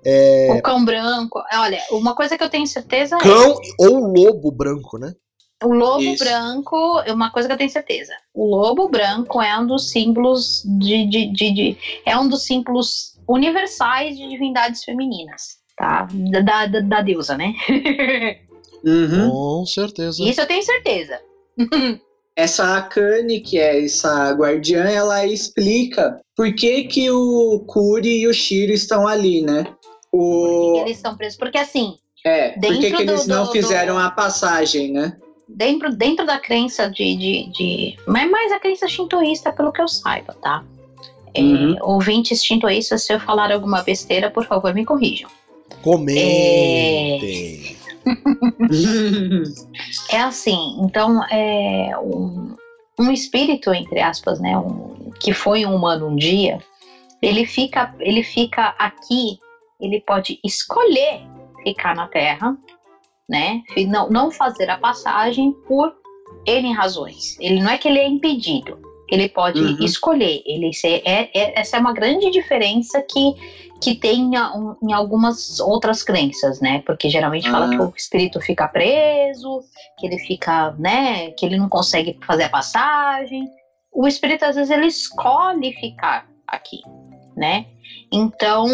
[0.04, 1.42] é O cão branco.
[1.52, 5.14] Olha, uma coisa que eu tenho certeza é cão ou lobo branco, né?
[5.62, 6.24] O lobo Isso.
[6.24, 7.02] branco.
[7.08, 8.12] Uma coisa que eu tenho certeza.
[8.34, 13.18] O lobo branco é um dos símbolos de, de, de, de- é um dos símbolos
[13.28, 16.08] universais de divindades femininas, tá?
[16.42, 17.54] Da, da, da deusa, né?
[18.82, 19.28] Uhum.
[19.60, 20.22] Com certeza.
[20.22, 21.20] Isso eu tenho certeza.
[22.34, 28.32] Essa Akane, que é essa guardiã, ela explica por que, que o Kuri e o
[28.32, 29.64] Shiro estão ali, né?
[30.10, 30.80] Por que O...
[30.86, 31.36] eles estão presos?
[31.38, 35.14] Porque assim, É, por que, que eles do- não do- fizeram do- a passagem, né?
[35.56, 37.96] Dentro, dentro da crença de, de, de.
[38.06, 40.64] Mas mais a crença shintoísta, pelo que eu saiba, tá?
[41.34, 41.76] É, Uhum.
[41.82, 45.30] ouvintes shintoístas, se eu falar alguma besteira, por favor, me corrijam.
[45.82, 47.76] Comentem.
[50.10, 52.56] É assim, então, é um,
[52.98, 54.56] um espírito, entre aspas, né?
[54.56, 56.58] Um, que foi um humano um dia,
[57.20, 59.38] ele fica, ele fica aqui,
[59.80, 61.20] ele pode escolher
[61.62, 62.56] ficar na Terra,
[63.30, 63.62] né?
[63.76, 65.94] E não, não fazer a passagem por
[66.46, 67.38] N razões.
[67.40, 68.76] Ele não é que ele é impedido.
[69.08, 69.76] Ele pode Uhum.
[69.84, 70.42] escolher.
[70.44, 73.34] Ele se- é, é- essa é uma grande diferença que,
[73.80, 74.30] que tem
[74.82, 76.82] em, algumas outras crenças, né?
[76.86, 77.70] Porque geralmente fala Ah.
[77.70, 79.60] que o espírito fica preso,
[79.98, 81.30] que ele fica, né?
[81.32, 83.48] Que ele não consegue fazer a passagem.
[83.92, 86.80] O espírito, às vezes, ele escolhe ficar aqui,
[87.36, 87.66] né?
[88.12, 88.64] Então,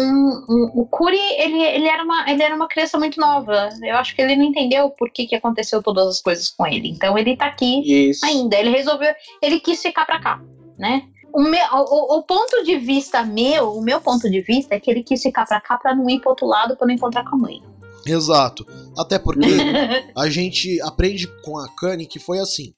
[0.75, 3.69] o, Kuri, ele, ele, era uma, ele era uma criança muito nova.
[3.83, 6.89] Eu acho que ele não entendeu por que, que aconteceu todas as coisas com ele.
[6.89, 8.25] Então, ele tá aqui Isso.
[8.25, 8.55] ainda.
[8.57, 10.41] Ele resolveu, ele quis ficar pra cá,
[10.77, 11.03] né?
[11.33, 14.89] O, meu, o- o ponto de vista meu, o meu ponto de vista é que
[14.89, 17.35] ele quis ficar pra cá pra não ir pro outro lado, pra não encontrar com
[17.35, 17.61] a mãe.
[18.05, 18.65] Exato.
[18.97, 19.41] Até porque
[20.17, 22.73] a gente aprende com a Kanye que foi assim.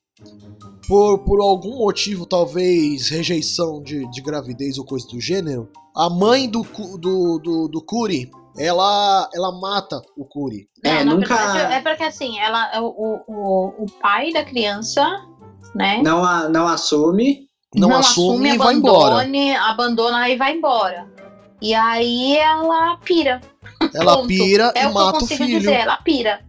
[0.89, 6.49] Por, por algum motivo, talvez rejeição de, de gravidez ou coisa do gênero, a mãe
[6.49, 6.63] do,
[6.97, 10.67] do, do, do Kuri, ela, ela mata o Kuri.
[10.83, 15.05] É, Não, na nunca- verdade, é porque assim, ela, o, o, o pai da criança,
[15.75, 16.01] né?
[16.03, 17.47] Não, a- não assume.
[17.75, 19.23] Não, assume, e vai embora.
[19.69, 21.07] abandona e vai embora.
[21.61, 23.39] E aí ela pira.
[23.93, 24.27] Ela Ponto.
[24.27, 25.59] pira É e o que eu mata o consigo filho.
[25.59, 26.39] dizer, ela pira.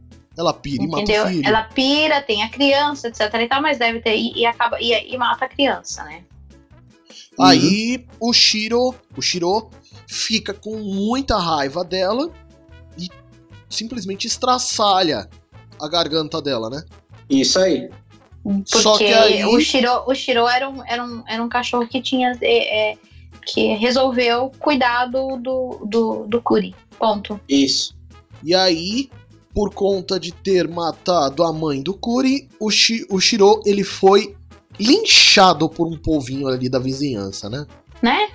[0.41, 1.25] Ela pira e mata entendeu?
[1.25, 1.47] o filho.
[1.47, 4.93] Ela pira, tem a criança, etc e tal, mas deve ter e, e acaba e,
[5.13, 6.25] e mata a criança, né?
[7.39, 9.71] Aí o Shiro, o Shiro
[10.07, 12.31] fica com muita raiva dela
[12.99, 13.09] e
[13.69, 15.29] simplesmente estraçalha
[15.81, 16.83] a garganta dela, né?
[17.29, 17.89] Isso aí.
[18.43, 21.87] Porque Só que aí- o Shiro, o Shiro era, um, era, um, era um cachorro
[21.87, 22.99] que tinha é, é,
[23.47, 26.75] que resolveu cuidar do, do, do, do Kuri.
[26.99, 27.41] Ponto.
[27.49, 27.95] Isso.
[28.43, 29.11] E aí,
[29.55, 34.37] por conta de ter matado a mãe do Kuri, o, Shi, o Shiro ele foi
[34.79, 37.67] linchado por um povinho ali da vizinhança, né?
[38.01, 38.29] né?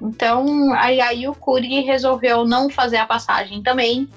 [0.00, 4.08] Então, aí, aí o Kuri resolveu não fazer a passagem também.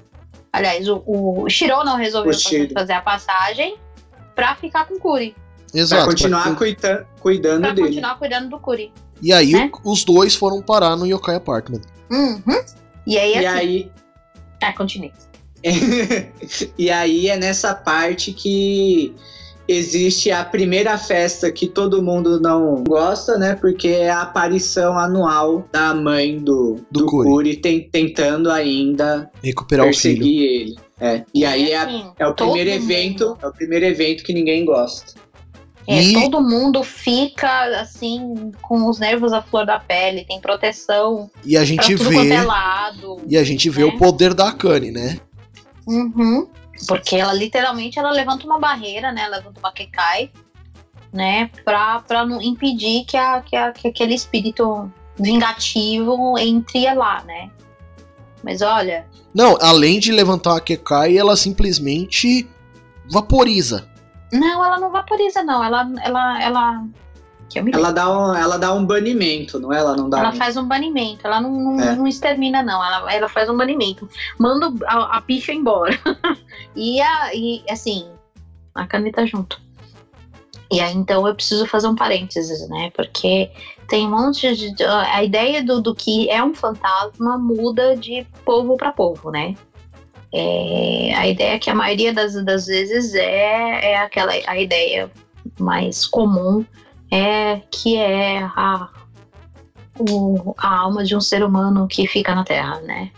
[0.52, 3.76] Aliás, o, o Shiro não resolveu fazer, fazer a passagem
[4.34, 5.34] pra ficar com o Kuri.
[5.74, 6.02] Exato.
[6.04, 7.88] pra continuar pra- cuida- cuidando Pra dele.
[7.88, 8.92] continuar cuidando do Kuri.
[9.20, 9.70] E aí né?
[9.84, 11.82] o- os dois foram parar no Yokai Apartment.
[12.10, 12.64] Uhum.
[13.06, 13.58] E aí, E assim.
[13.58, 13.92] aí.
[14.62, 15.12] Ah, continue.
[16.78, 19.14] e aí é nessa parte que
[19.66, 23.54] existe a primeira festa que todo mundo não gosta, né?
[23.54, 27.28] Porque é a aparição anual da mãe do, Do do, Kuri.
[27.30, 30.18] Kuri, ten- tentando ainda Recuperar o filho.
[30.18, 30.76] perseguir ele.
[31.00, 31.24] É.
[31.34, 34.32] E aí é, assim, é o todo primeiro mundo- evento, é o primeiro evento que
[34.32, 35.14] ninguém gosta.
[35.86, 41.30] É, E- Todo mundo fica assim, com os nervos à flor da pele, tem proteção
[41.44, 42.28] E a pra gente vê.
[42.30, 43.20] é lado.
[43.28, 43.88] E a gente vê né?
[43.88, 45.18] o poder da Akane, né?
[45.86, 46.48] Uhum.
[46.88, 49.28] Porque ela literalmente ela levanta uma barreira, né?
[49.28, 50.30] Levanta uma Kekai,
[51.12, 51.50] né?
[51.64, 57.50] Pra, pra não impedir que, a, que, a, que aquele espírito vingativo entre lá, né?
[58.42, 62.48] Mas olha, Não, além de levantar a Kekai, ela simplesmente
[63.10, 63.88] vaporiza.
[64.32, 65.62] não, ela não vaporiza, não.
[65.64, 65.90] Ela.
[66.02, 66.84] ela, ela
[67.72, 69.78] Ela dá um, ela dá um banimento, não é?
[69.78, 71.94] Ela não dá Ela um- faz um banimento, ela não, não, É.
[71.94, 72.84] não extermina, não.
[72.84, 74.08] Ela, ela faz um banimento.
[74.38, 75.92] Manda a, a picha embora.
[76.74, 78.08] e, a, e, assim,
[78.74, 79.60] a caneta junto.
[80.72, 82.90] E aí, então, eu preciso fazer um parênteses, né?
[82.96, 83.50] Porque
[83.88, 84.82] tem um monte de.
[84.84, 89.54] A ideia do, do que é um fantasma muda de povo para povo, né?
[90.32, 95.08] É, a ideia que a maioria das, das vezes é, é aquela a ideia
[95.60, 96.64] mais comum
[97.14, 98.88] é que é a,
[99.98, 103.10] o- a alma de um ser humano que fica na Terra, né?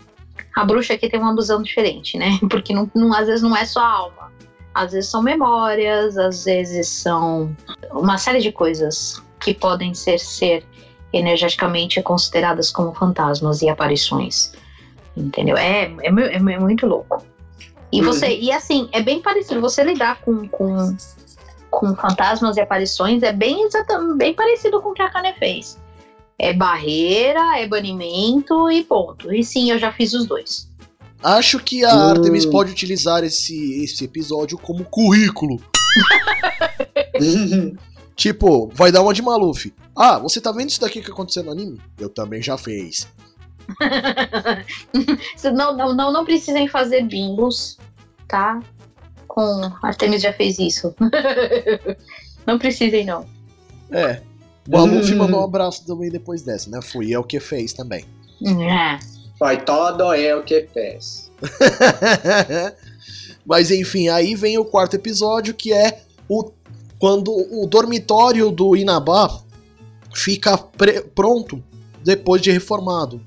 [0.55, 2.37] A bruxa aqui tem uma visão diferente, né?
[2.49, 4.31] Porque não, não- às vezes não é só a alma.
[4.73, 7.55] Às vezes são memórias, às vezes são
[7.91, 10.63] uma série de coisas que podem ser, ser
[11.11, 14.51] energeticamente consideradas como fantasmas e aparições.
[15.15, 15.57] Entendeu?
[15.57, 17.25] É, é, é é muito louco.
[17.91, 18.05] E Uhum.
[18.05, 19.61] você, e assim, é bem parecido.
[19.61, 20.95] Você lidar com, com,
[21.69, 23.67] com fantasmas e aparições é bem,
[24.17, 25.77] bem parecido com o que a Kane fez.
[26.39, 29.33] É barreira, é banimento e ponto.
[29.33, 30.69] E sim, eu já fiz os dois.
[31.23, 32.09] Acho que a Hum.
[32.09, 35.59] Artemis pode utilizar esse, esse episódio como currículo.
[38.15, 39.71] Tipo, vai dar uma de Maluf.
[39.95, 41.79] Ah, você tá vendo isso daqui que aconteceu no anime?
[41.99, 43.07] Eu também já fiz.
[45.53, 47.77] Não, não, não, não precisem fazer bingos,
[48.27, 48.59] tá?
[49.37, 49.71] Com.
[49.83, 50.95] Artemis já fez isso.
[52.47, 53.23] não precisem, não.
[53.91, 54.19] É.
[54.67, 55.17] O Maluf Hum.
[55.17, 56.81] mandou um abraço também depois dessa, né?
[56.81, 58.03] Fui eu que fez também.
[58.43, 58.97] É.
[59.37, 61.29] Foi todo eu que fez.
[63.45, 66.49] Mas enfim, aí vem o quarto episódio que é o
[66.99, 69.39] quando o dormitório do Inabá
[70.15, 71.63] fica pre- pronto
[72.03, 73.21] depois de reformado.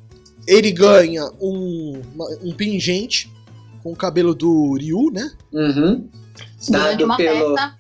[0.44, 2.02] Ele ganha um,
[2.42, 3.32] um pingente
[3.82, 5.30] com o cabelo do Ryu, né?
[5.52, 6.08] Uhum.
[6.68, 7.76] Durante Dado uma pelo, festa.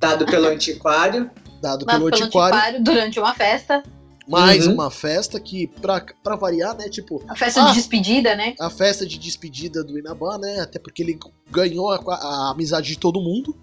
[0.00, 1.30] dado pelo antiquário.
[1.62, 2.54] Dado Dado pelo pelo antiquário.
[2.56, 3.82] antiquário durante uma festa.
[4.26, 4.72] Mais Uhum.
[4.74, 6.88] uma festa que, pra, pra variar, né?
[6.88, 7.66] Tipo, A festa Ah.
[7.68, 8.54] de despedida, né?
[8.58, 10.60] a festa de despedida do Inabá, né?
[10.60, 11.18] Até porque ele
[11.50, 13.54] ganhou a, a amizade de todo mundo.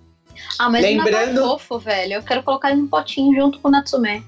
[0.59, 1.39] Ah, mas Lembrando- Lembrando...
[1.39, 2.13] é fofo, velho.
[2.13, 4.23] Eu quero colocar ele num potinho junto com o Natsume.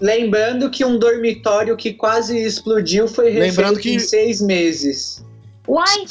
[0.00, 5.24] Lembrando que um dormitório que quase explodiu foi refeito Lembrando que- em seis meses.
[5.66, 6.04] Uai,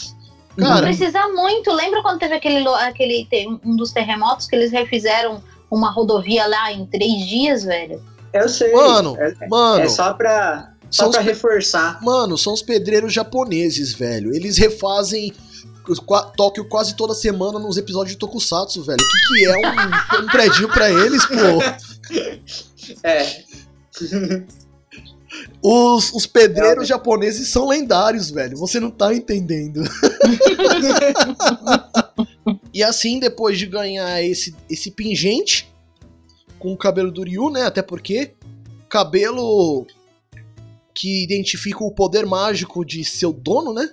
[0.57, 1.71] não Cara, precisa muito.
[1.71, 3.27] Lembra quando teve aquele, aquele
[3.63, 8.01] um dos terremotos que eles refizeram uma rodovia lá em três dias, velho?
[8.33, 8.71] Eu sei.
[8.71, 12.01] Mano, é, mano, é só pra, só são, pra reforçar.
[12.01, 14.33] mano, são os pedreiros japoneses, velho.
[14.33, 15.33] Eles refazem
[16.35, 18.97] Tóquio quase toda semana nos episódios de Tokusatsu, velho.
[18.99, 21.35] O que, que é um, um predinho pra eles, pô?
[23.03, 23.43] É.
[25.61, 28.57] Os, os pedreiros japoneses são lendários, velho.
[28.57, 29.81] Você não tá entendendo.
[32.73, 35.71] e assim, depois de ganhar esse, esse pingente
[36.59, 37.63] com o cabelo do Ryu, né?
[37.63, 38.33] Até porque
[38.89, 39.85] cabelo
[40.93, 43.89] que identifica o poder mágico de seu dono, né?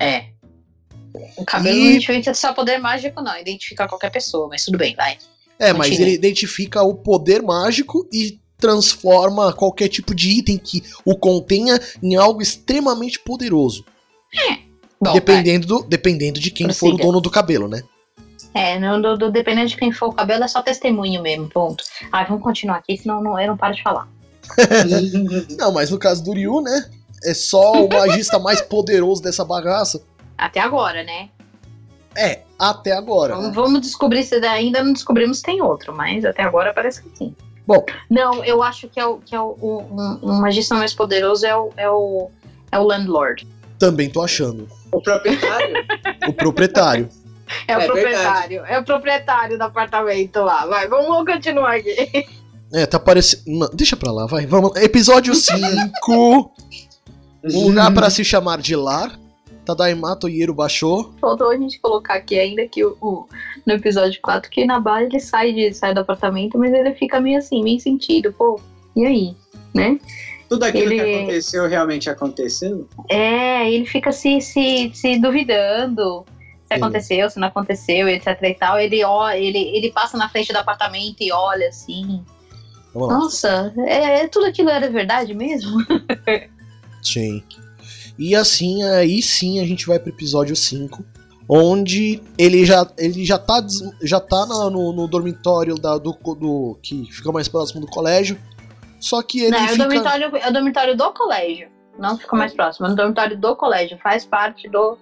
[0.00, 0.26] É.
[1.36, 3.38] O cabelo E- não identifica só poder mágico, não.
[3.38, 5.18] Identifica qualquer pessoa, mas tudo bem, vai.
[5.58, 6.08] É, mas Continue.
[6.08, 12.16] ele identifica o poder mágico e transforma qualquer tipo de item que o contenha em
[12.16, 13.84] algo extremamente poderoso.
[15.00, 17.06] Bom, dependendo, do, dependendo de quem for o Prossiga.
[17.06, 17.82] dono do cabelo, né?
[18.54, 21.84] É, no, do, do- dependendo de quem for o cabelo, é só testemunho mesmo, ponto.
[22.10, 24.08] Ah, vamos continuar aqui, senão não, eu não paro de falar.
[25.58, 26.88] Não, mas no caso do Ryu, né?
[27.22, 30.02] É só o magista mais poderoso dessa bagaça.
[30.38, 31.28] Até agora, né?
[32.16, 33.36] É, até agora.
[33.36, 37.16] Vamos, vamos descobrir se ainda não descobrimos se tem outro, mas até agora parece que
[37.16, 37.34] sim.
[37.66, 37.84] Bom.
[38.08, 41.44] Não, eu acho que é o, que é o, o, um, um magista mais poderoso
[41.44, 42.30] é o, é o,
[42.72, 43.46] é o Landlord.
[43.78, 44.66] Também tô achando.
[44.92, 45.74] o proprietário?
[46.28, 47.08] O proprietário.
[47.66, 48.64] É o É proprietário.
[48.66, 50.66] É o proprietário do apartamento lá.
[50.66, 52.26] Vai, vamos continuar aqui.
[52.74, 53.70] É, tá parecendo.
[53.72, 54.46] Deixa pra lá, vai.
[54.46, 54.76] Vamos.
[54.76, 56.52] Episódio 5.
[57.54, 59.16] Um lugar para se chamar de lar.
[59.64, 61.14] Tadaimato Ieru baixou.
[61.20, 63.26] Faltou a gente colocar aqui ainda que o, o-
[63.64, 67.20] no episódio 4 que na base ele sai, de, sai do apartamento, mas ele fica
[67.20, 68.60] meio assim, meio sentido, pô.
[68.96, 69.36] E aí?
[69.74, 69.98] Né?
[70.48, 72.88] Tudo aquilo que Ele- aconteceu realmente aconteceu?
[73.08, 76.24] É, ele fica se, se, se duvidando
[76.68, 78.78] se aconteceu, se não aconteceu, etc e tal.
[78.78, 82.22] Ele, ó, ele, ele passa na frente do apartamento e olha assim.
[82.94, 83.08] Vamos.
[83.08, 85.78] Nossa, é, tudo aquilo era verdade mesmo?
[87.02, 87.42] Sim.
[88.18, 91.04] E assim, aí sim a gente vai pro episódio 5.
[91.48, 93.64] Onde ele já, ele já tá,
[94.02, 96.78] já tá no, no dormitório da, do, do.
[96.82, 98.36] que fica mais próximo do colégio.
[99.00, 99.84] Só que ele não, é, o fica.
[99.84, 101.68] dormitório, é o dormitório do colégio.
[101.98, 103.98] Não fica mais próximo, é o dormitório do colégio.
[104.02, 104.96] Faz parte do,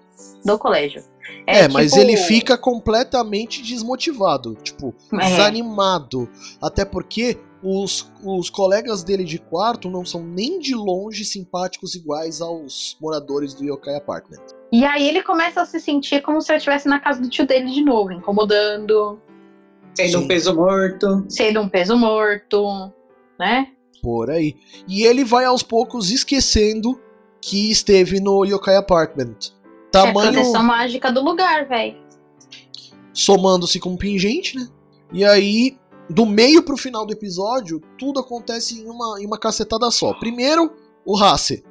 [0.44, 1.02] do colégio.
[1.46, 5.28] É, mas tipo- ele fica completamente desmotivado, tipo, É.
[5.28, 6.28] desanimado.
[6.62, 12.40] Até porque os, os colegas dele de quarto não são nem de longe simpáticos iguais
[12.40, 14.40] aos moradores do Yokai Apartment.
[14.72, 17.46] E aí ele começa a se sentir como se ele estivesse na casa do tio
[17.46, 19.20] dele de novo, incomodando,
[19.94, 20.16] Sendo Sim.
[20.24, 21.24] um peso morto.
[21.28, 22.92] sendo um peso morto,
[23.38, 23.68] né?
[24.02, 24.56] Por aí.
[24.88, 27.00] E ele vai aos poucos esquecendo
[27.40, 29.36] que esteve no Yokai Apartment.
[29.94, 31.96] É a Tamanho proteção mágica do lugar, velho.
[33.12, 34.68] somando-se com um pingente, né?
[35.12, 35.78] E aí,
[36.10, 40.12] do meio pro final do episódio, tudo acontece em uma, em uma cacetada só.
[40.14, 40.70] Primeiro,
[41.04, 41.64] o Hasse,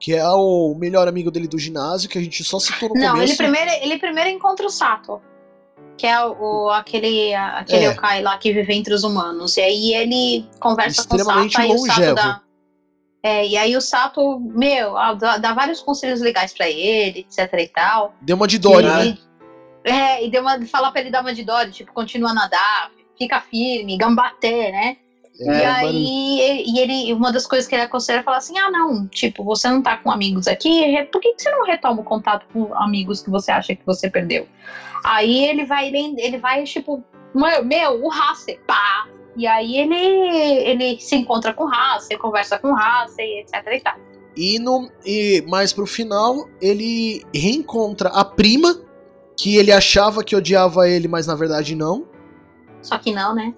[0.00, 3.12] que é o melhor amigo dele do ginásio, que a gente só citou no Não,
[3.12, 3.32] começo.
[3.32, 5.20] ele primeiro, ele primeiro encontra o Sato.
[5.96, 7.90] Que é o, aquele, aquele É.
[7.90, 9.56] yokai lá que vive entre os humanos.
[9.56, 12.40] E aí ele conversa com o Sato, aí o Sato dá.
[13.22, 17.50] É, e aí o Sato, meu, ah, dá, dá vários conselhos legais pra ele, etc
[17.58, 18.14] e tal.
[18.20, 19.18] Deu uma de Dory, né?
[19.82, 22.90] É, e deu uma, falar pra ele dar uma de Dory, tipo, continua a nadar,
[23.18, 24.96] fica firme, gambaté, né?
[25.40, 28.70] É, e aí, e ele, uma das coisas que ele aconselha é falar assim: ah,
[28.70, 32.04] não, tipo, você não tá com amigos aqui, por que, que você não retoma o
[32.04, 34.46] contato com amigos que você acha que você perdeu?
[35.04, 39.06] Aí ele vai, ele, ele vai, tipo, meu, meu o Hasser, pá!
[39.36, 43.80] E aí ele, ele se encontra com o Hasser, conversa com o Hasser, etc e
[43.80, 43.94] tal.
[44.36, 48.80] E, no, e mais pro final, ele reencontra a prima,
[49.36, 52.06] que ele achava que odiava ele, mas na verdade não.
[52.80, 53.54] Só que não, né?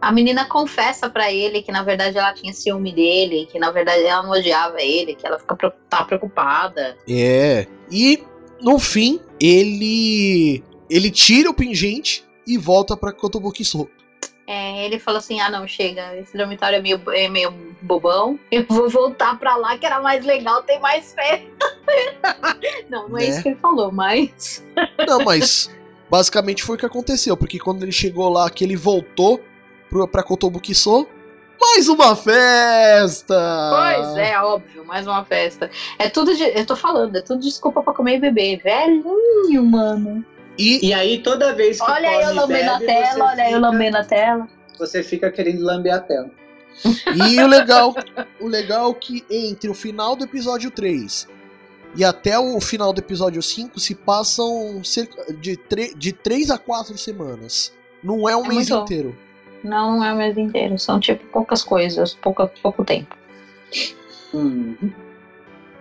[0.00, 4.02] A menina confessa pra ele que na verdade ela tinha ciúme dele, que na verdade
[4.02, 5.56] ela não odiava ele, que ela fica
[5.88, 6.96] tá preocupada.
[7.08, 7.66] É.
[7.90, 8.22] E
[8.60, 13.88] no fim, ele ele tira o pingente e volta pra Kotobukiso.
[14.46, 18.64] É, ele falou assim: ah, não, chega, esse dormitório é meio, é meio bobão, eu
[18.68, 21.46] vou voltar pra lá que era mais legal, tem mais festa.
[22.90, 23.28] não, não é Né?
[23.28, 24.64] isso que ele falou, mas.
[25.06, 25.70] Não, mas
[26.10, 29.40] basicamente foi o que aconteceu, porque quando ele chegou lá, que ele voltou
[30.10, 31.06] pra Kotobukiso,
[31.60, 33.70] mais uma festa!
[33.70, 35.70] Pois é, óbvio, mais uma festa.
[35.98, 36.42] É tudo de.
[36.42, 38.60] Eu tô falando, é tudo desculpa pra comer e beber.
[38.62, 40.24] Velhinho, mano.
[40.58, 43.58] E E aí, toda vez que Olha eu lambendo a tela, você olha eu fica-
[43.58, 44.48] lambendo a tela.
[44.78, 46.30] Você fica querendo lamber a tela.
[47.28, 47.94] E o legal,
[48.40, 51.28] o legal é que entre o final do episódio 3
[51.96, 56.58] e até o final do episódio 5 se passam cerca de, tre de 3 a
[56.58, 57.72] 4 semanas.
[58.02, 59.16] Não é um É mês inteiro.
[59.64, 63.16] Não, não é o mês inteiro, são tipo poucas coisas, pouca, pouco tempo.
[64.34, 64.76] Hum.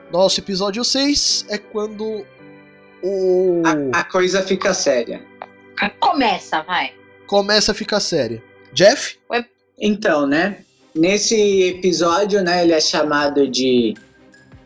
[0.10, 2.26] Nosso episódio 6 é quando
[3.04, 3.62] o
[3.94, 5.22] A, a coisa fica séria.
[6.00, 6.94] Começa, vai.
[7.28, 8.42] começa a ficar séria.
[8.72, 9.20] Jeff?
[9.78, 10.60] Então, né?
[10.96, 13.96] Nesse episódio, né, ele é chamado de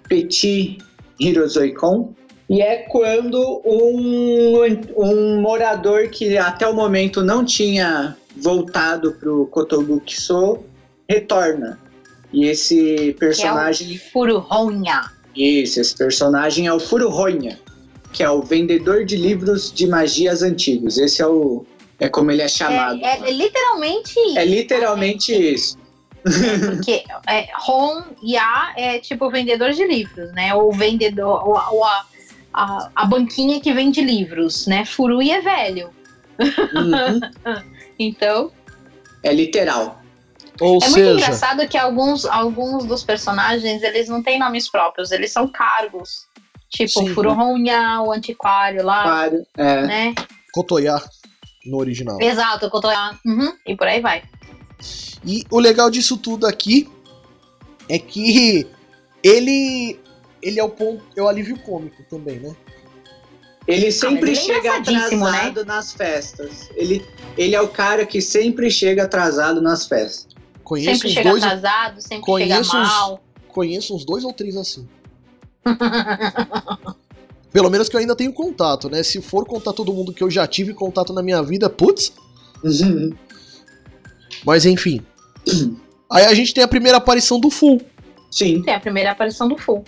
[0.08, 0.78] Petit
[1.20, 2.14] Hirozoikon.
[2.50, 4.62] E é quando um,
[4.96, 10.60] um morador que até o momento não tinha voltado pro Kotobukiso
[11.10, 11.80] retorna.
[12.32, 13.98] E esse personagem.
[13.98, 15.12] Furuhonha.
[15.36, 17.60] Isso, esse personagem é o Furuhonya,
[18.12, 20.98] que é o vendedor de livros de magias antigos.
[20.98, 21.66] Esse é o.
[22.00, 23.00] É como ele é chamado.
[23.04, 24.40] É, é literalmente isso.
[24.40, 25.78] É literalmente isso.
[26.76, 30.54] Porque é, Hon Ya é tipo vendedor de livros, né?
[30.54, 32.06] Ou vendedor, ou, ou a,
[32.54, 34.86] a, a banquinha que vende livros, né?
[34.86, 35.90] Furui é velho.
[36.40, 37.20] Uhum.
[38.00, 38.52] Então,
[39.24, 40.02] É literal.
[40.60, 45.12] Ou é muito seja, engraçado que alguns, alguns dos personagens, eles não têm nomes próprios,
[45.12, 46.26] eles são cargos.
[46.70, 47.14] Tipo, Sim.
[47.14, 49.46] Furuhonya, o antiquário lá, Claro.
[49.56, 49.82] É.
[49.86, 50.16] né?
[50.52, 51.02] Kotoya
[51.66, 52.18] no original.
[52.22, 53.18] Exato, Kotoya.
[53.26, 54.24] Uhum, e por aí vai.
[55.26, 56.90] E o legal disso tudo aqui
[57.90, 58.68] é que
[59.24, 60.00] ele
[60.42, 62.56] ele é o ponto, é o alívio cômico também, né?
[63.68, 66.70] Ele sempre ele é chega engraçadíssimo, atrasado nas festas.
[66.76, 67.06] Ele,
[67.38, 70.28] ele é o cara que sempre chega atrasado nas festas.
[70.64, 73.24] Conheço sempre chega dois, atrasado, sempre conheço chega uns- mal.
[73.50, 74.88] conheço uns dois ou três assim.
[77.52, 79.02] Pelo menos que eu ainda tenho contato, né?
[79.04, 82.14] Se for contar todo mundo que eu já tive contato na minha vida, putz.
[84.46, 85.02] Mas enfim.
[86.12, 87.82] Aí a gente tem a primeira aparição do Full.
[88.30, 89.84] Sim, Tem a primeira aparição do Full.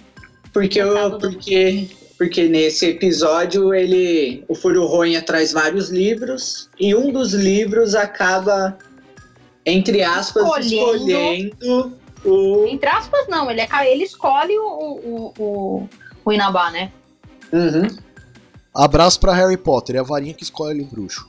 [0.53, 1.89] porque, eu, porque,
[2.20, 8.78] porque nesse episódio ele, o Furuhonya traz vários livros e um dos livros acaba,
[9.65, 11.53] entre aspas, Escolhendo.
[11.61, 12.65] escolhendo o.
[12.67, 15.89] Entre aspas, não, ele, é, ele escolhe o, o, o,
[16.26, 16.91] o Inabá, né?
[17.53, 17.88] Uhum.
[18.76, 21.26] Abraço pra Harry Potter, é a varinha que escolhe o bruxo.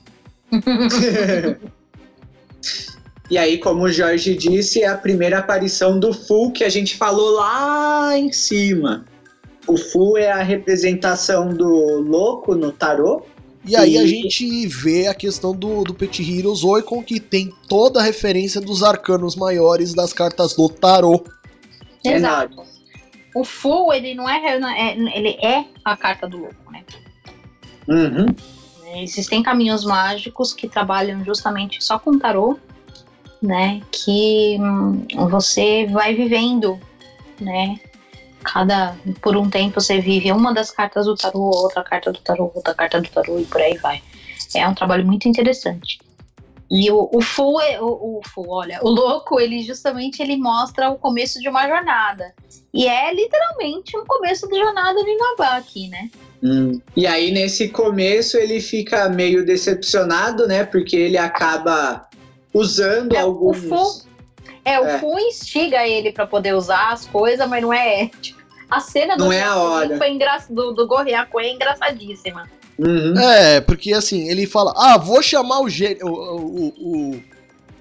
[3.30, 6.96] E aí, como o Jorge disse, é a primeira aparição do Fu que a gente
[6.96, 9.04] falou lá em cima.
[9.70, 11.66] O Fu é a representação do
[12.00, 13.22] louco no tarô.
[13.64, 17.52] E aí a E- gente vê a questão do, do Petit Heroes Oikon, que tem
[17.68, 21.22] toda a referência dos arcanos maiores das cartas do tarô.
[22.04, 22.62] Exato.
[23.34, 26.82] O Full, ele não é, é- Ele é a carta do louco, né?
[27.86, 28.26] Uhum.
[29.02, 32.58] Existem caminhos mágicos que trabalham justamente só com tarô,
[33.40, 33.82] né?
[33.92, 36.76] Que hum, você vai vivendo,
[37.40, 37.78] né?
[38.42, 42.50] Cada por um tempo você vive uma das cartas do tarô, outra carta do tarô,
[42.54, 44.02] outra carta do tarô e por aí vai.
[44.54, 45.98] É um trabalho muito interessante.
[46.70, 50.88] E o, o Fu, é, o, o Fu, olha, o louco, ele justamente ele mostra
[50.88, 52.32] o começo de uma jornada.
[52.72, 56.08] E é literalmente um começo de jornada de Nabá aqui, né?
[56.42, 56.80] Hum.
[56.96, 60.64] E aí, nesse começo, ele fica meio decepcionado, né?
[60.64, 62.08] Porque ele acaba
[62.54, 64.06] usando É, alguns.
[64.64, 64.98] É, o É.
[64.98, 68.08] Fu instiga ele pra poder usar as coisas, mas não é.
[68.20, 68.38] tipo,
[68.70, 69.96] a cena do, Não é a hora.
[69.98, 70.38] Foi engra...
[70.48, 72.48] do, do Gorriaco é engraçadíssima.
[72.78, 73.18] Uhum.
[73.18, 77.22] É, porque assim, ele fala, ah, vou chamar o gênio, o, o, o,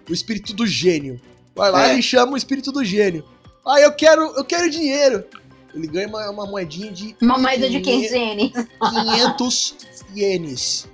[0.10, 1.22] o espírito do gênio.
[1.56, 1.94] Vai lá, É.
[1.94, 3.24] ele chama o espírito do gênio.
[3.66, 5.24] Ah, eu quero, eu quero dinheiro.
[5.76, 8.52] Ele ganha uma, uma moedinha de Uma moeda de Dinhe- 500 ienes.
[8.80, 9.76] 500
[10.16, 10.90] ienes.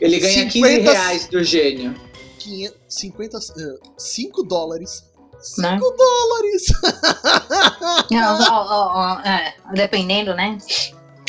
[0.00, 1.94] Ele ganha 15 50 reais do gênio.
[2.38, 3.38] 500, 50,
[3.96, 5.04] 5 dólares.
[5.40, 5.78] 5 Né?
[5.78, 6.66] dólares!
[8.10, 10.58] Não, ó, ó, ó, é, dependendo, né?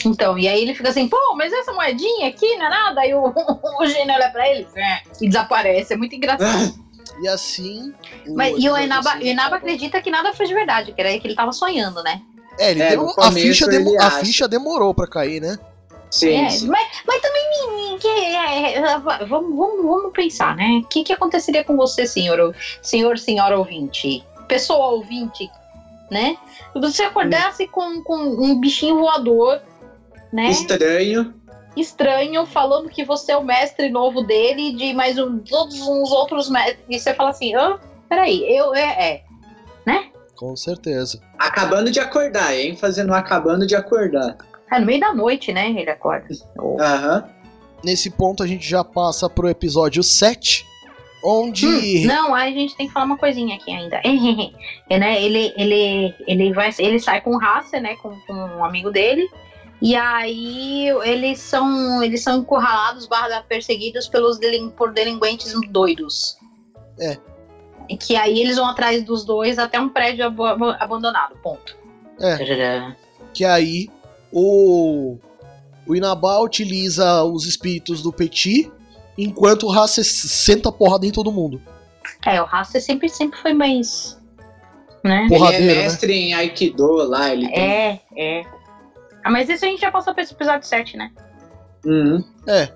[0.06, 3.02] Então, e aí ele fica assim, pô, mas essa moedinha aqui não é nada?
[3.02, 3.34] Aí o,
[3.82, 5.94] o gênio olha pra ele é, e desaparece.
[5.94, 6.74] É muito engraçado.
[7.22, 7.94] E assim.
[8.36, 9.56] Mas, e o Inaba, assim acaba.
[9.58, 12.22] acredita que nada foi de verdade, que era que ele tava sonhando, né?
[12.60, 14.20] É, ele É, deu- a, ficha demo- a acha.
[14.20, 15.58] ficha demorou pra cair, né?
[16.10, 16.68] Sim, É, sim.
[16.68, 20.82] mas, mas também que, é, é, vamos, vamos, vamos pensar, né?
[20.84, 24.24] O que, que aconteceria com você, senhor, senhor, senhora ouvinte?
[24.48, 25.50] Pessoa ouvinte,
[26.10, 26.38] né?
[26.74, 29.62] Se você acordasse com, com um bichinho voador,
[30.32, 30.50] né?
[30.50, 31.34] Estranho.
[31.76, 36.50] Estranho, falando que você é o mestre novo dele, de mais um, todos uns outros
[36.50, 36.84] mestres.
[36.90, 37.78] E você fala assim, ah,
[38.10, 39.24] peraí, eu, é, é.
[40.38, 41.20] Com certeza.
[41.38, 42.78] Acabando de acordar, hein?
[42.78, 44.38] Fazendo acabando de acordar.
[44.72, 45.70] É no meio da noite, né?
[45.70, 46.28] Ele acorda.
[46.80, 47.30] Aham.
[47.84, 50.66] Nesse ponto a gente já passa pro episódio 7,
[51.24, 51.68] onde.
[51.68, 54.02] Hum, não, aí a gente tem que falar uma coisinha aqui ainda.
[54.90, 57.96] É, né, ele, ele, ele, vai, ele sai com o Hasser, né?
[57.98, 59.30] Com, com um amigo dele.
[59.82, 66.38] E aí eles são, eles são encurralados, barra perseguidos pelos delin, por delinquentes doidos.
[67.00, 67.18] É.
[67.90, 71.36] E que aí eles vão atrás dos dois até um prédio abo- abandonado.
[71.44, 71.78] Ponto.
[72.20, 72.94] É.
[73.34, 73.88] que aí
[74.32, 75.18] o.
[75.86, 78.70] O Inabá utiliza os espíritos do Petit,
[79.18, 81.62] enquanto o Hasser senta a porrada em todo mundo.
[82.26, 84.18] É, o Hasser sempre, sempre foi mais.
[85.04, 85.28] Né?
[85.30, 85.82] Porradeiro, ele é né?
[85.84, 87.64] mestre em Aikido lá, ele tem.
[87.64, 88.44] É, é.
[89.24, 91.12] Ah, mas isso a gente já passou pra esse episódio 7, né?
[91.86, 92.24] Uhum.
[92.48, 92.70] É.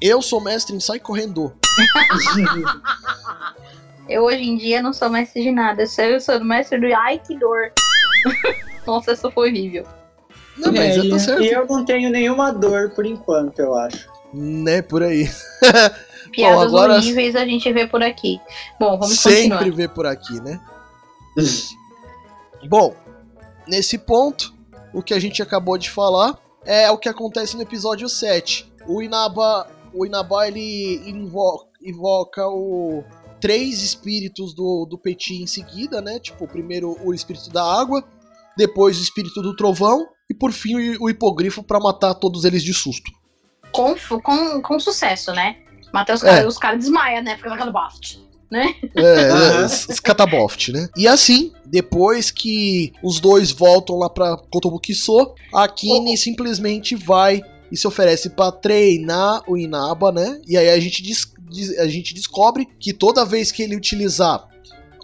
[0.00, 1.52] Eu sou mestre em Sai Correndo.
[4.08, 5.82] Eu hoje em dia não sou mestre de nada.
[5.82, 7.48] Eu sou, eu sou mestre do Aikido.
[8.86, 9.86] Nossa, essa foi horrível.
[10.56, 11.42] Não, mas É, tá certo.
[11.42, 14.08] E eu não tenho nenhuma dor por enquanto, eu acho.
[14.32, 15.28] Né, por aí.
[16.32, 18.40] Piadas agora- horríveis a gente vê por aqui.
[18.78, 19.70] Bom, vamos Sempre continuar.
[19.76, 20.60] vê por aqui, né?
[22.68, 22.94] Bom,
[23.66, 24.52] nesse ponto,
[24.92, 28.72] o que a gente acabou de falar é o que acontece no episódio 7.
[28.86, 33.04] O Inaba, o Inaba ele invoca, invoca o
[33.40, 36.18] três espíritos do, do Petit em seguida, né?
[36.18, 38.02] Tipo, primeiro o espírito da água,
[38.56, 42.72] depois o espírito do trovão e por fim o, hipogrifo pra matar todos eles de
[42.72, 43.10] susto.
[43.72, 45.56] Com, com, com sucesso, né?
[45.92, 46.26] Matar os É.
[46.26, 47.36] caras, os caras desmaiam, né?
[47.36, 48.22] Fica naquela bosta.
[48.94, 49.66] É, Aham.
[49.66, 50.88] os- os Cataboft, né?
[50.96, 57.76] E assim, depois que os dois voltam lá pra Kotobukiso, a Kine simplesmente vai e
[57.76, 60.40] se oferece pra treinar o Inaba, né?
[60.46, 64.46] E aí a gente, des- des- a gente descobre que toda vez que ele utilizar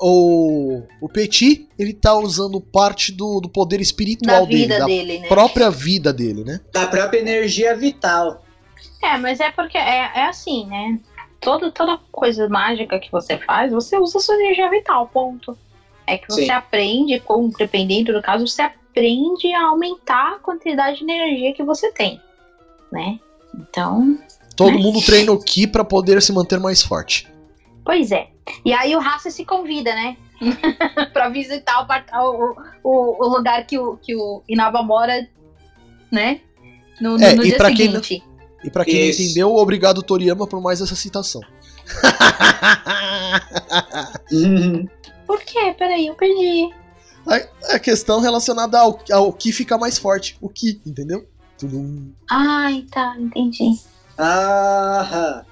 [0.00, 4.86] o, o Petit, ele tá usando parte do, do poder Da espiritual dele, vida da
[4.86, 5.28] dele, né?
[5.28, 6.60] própria vida dele, né?
[6.72, 8.44] Da própria energia vital.
[9.02, 10.98] É, mas é porque é, é assim, né?
[11.40, 15.56] Toda, toda coisa mágica que você faz, você usa a sua energia vital, ponto.
[16.06, 16.50] É que você Sim.
[16.50, 21.92] aprende, com, dependendo do caso, você aprende a aumentar a quantidade de energia que você
[21.92, 22.20] tem,
[22.92, 23.18] né?
[23.54, 24.18] Então,
[24.56, 24.82] Todo Né?
[24.82, 27.26] mundo treina o Ki pra poder se manter mais forte.
[27.84, 28.28] Pois é.
[28.64, 30.16] E aí o Raça se convida, né?
[31.12, 31.86] pra visitar
[32.24, 35.28] o, o, o, lugar que o, que o Inaba mora,
[36.10, 36.40] né?
[37.00, 38.24] No, no- É, no e dia pra quem não- seguinte.
[38.62, 39.20] E pra quem Isso.
[39.20, 41.40] não entendeu, obrigado Toriyama por mais essa citação.
[44.32, 44.86] Uhum.
[45.26, 45.74] Por quê?
[45.78, 46.74] Peraí, eu perdi.
[47.72, 50.36] A questão relacionada ao, ao que fica mais forte.
[50.40, 51.24] O que, entendeu?
[51.56, 52.10] Tudum.
[52.28, 53.78] Ai, tá, entendi.
[54.18, 55.44] Ah,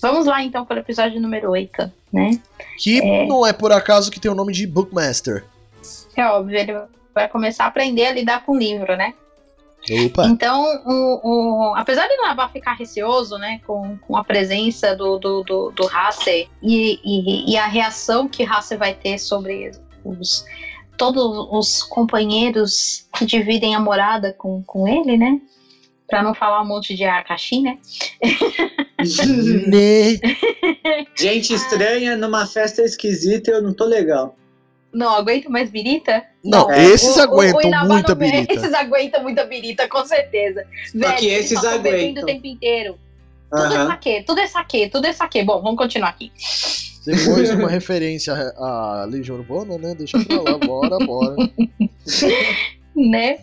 [0.00, 2.40] Vamos lá então para o episódio número 8, né?
[2.78, 3.26] Que É.
[3.26, 5.44] não é por acaso que tem o nome de Bookmaster.
[6.16, 6.74] É óbvio, ele
[7.14, 9.14] vai começar a aprender a lidar com o livro, né?
[10.06, 10.26] Opa.
[10.26, 15.42] Então, o, o- apesar de Nabá ficar receoso, né, com, com a presença do, do,
[15.42, 19.70] do, do Hasser e, e, e a reação que Hasser vai ter sobre
[20.04, 20.44] os,
[20.98, 25.40] todos os companheiros que dividem a morada com, com ele, né?
[26.06, 27.78] Pra não falar um monte de Akashi, né?
[29.66, 30.18] né?
[31.18, 34.36] Gente estranha numa festa esquisita eu não tô legal.
[34.92, 36.22] Não aguento mais birita?
[36.44, 36.84] Não, É.
[36.86, 38.52] esses O- o- aguentam o Inaba muita birita.
[38.52, 40.64] Esses aguentam muita birita, com certeza.
[40.94, 42.24] Velho, que esses só aguentam.
[42.24, 42.98] o tempo inteiro.
[43.50, 45.42] Tudo é saque, tudo é saque, tudo é saque.
[45.44, 46.32] Bom, vamos continuar aqui.
[47.06, 49.94] Depois uma referência à Legião Urbana, né?
[49.96, 51.36] Deixa pra lá, bora, bora.
[52.96, 53.38] Né?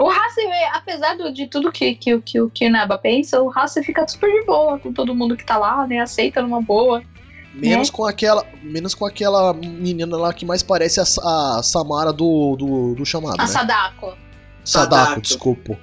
[0.00, 0.40] O Hassi,
[0.72, 4.30] apesar do- de tudo que, que, que, que o Inaba pensa, o Hassi fica super
[4.32, 5.98] de boa com todo mundo que tá lá, né?
[5.98, 7.02] Aceita numa boa.
[7.54, 8.44] Menos com aquela.
[8.62, 11.02] Menos com aquela menina lá que mais parece a,
[11.58, 13.34] a Samara do, do, do chamado.
[13.38, 13.46] A Né?
[13.48, 14.16] Sadako.
[14.64, 15.20] Sadako, Sadako.
[15.20, 15.78] desculpa.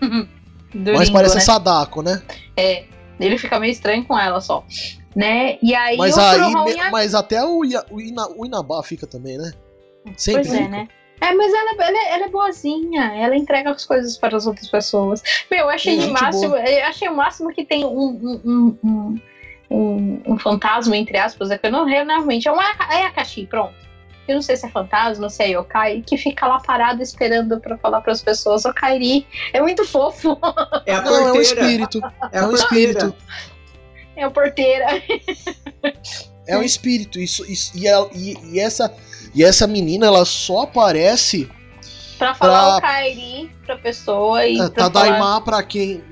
[0.74, 1.40] Ringo, parece né?
[1.40, 2.22] a Sadako, né?
[2.56, 2.84] É,
[3.20, 4.64] ele fica meio estranho com ela só.
[5.14, 5.56] Né?
[5.62, 6.52] E aí Mas o aí.
[6.64, 9.52] Me- Mas até o, Ina, o Inabá fica também, né?
[10.16, 10.68] Sempre Pois é, fica.
[10.70, 10.88] né?
[11.26, 15.22] É, mas ela, ela, ela é boazinha, ela entrega as coisas para as outras pessoas.
[15.50, 18.78] Meu, eu achei É, o máximo, eu achei o máximo que tem um, um, um,
[18.84, 19.20] um,
[19.70, 22.46] um- um fantasma, entre aspas, é que eu não realmente.
[22.48, 22.62] É uma
[22.92, 23.74] é Akashi, pronto.
[24.26, 27.76] Eu não sei se é fantasma, se é yokai, que fica lá parado esperando pra
[27.76, 30.38] falar pras pessoas, ô Kairi, é muito fofo.
[30.86, 31.42] É a Não, é um porteira.
[31.42, 32.00] espírito.
[32.32, 32.92] É É a um porteira.
[32.98, 33.14] espírito.
[34.16, 34.86] É o porteira.
[36.46, 37.18] É um espírito.
[37.18, 38.94] Isso, isso, e, ela- e- e essa,
[39.34, 41.50] e essa menina, ela só aparece
[42.18, 44.90] Pra falar Pra- o Kairi pra pessoa e É, pra falar...
[44.90, 46.02] Tadaima pra quem.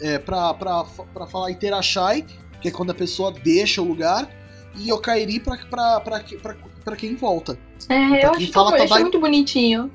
[0.00, 2.24] É, pra, pra, pra falar Iterashai,
[2.60, 4.28] que é quando a pessoa deixa o lugar,
[4.74, 7.58] e Yokairi pra, pra, pra, pra, pra quem volta.
[7.88, 9.90] É, pra eu quem acho, fala eu acho muito bonitinho.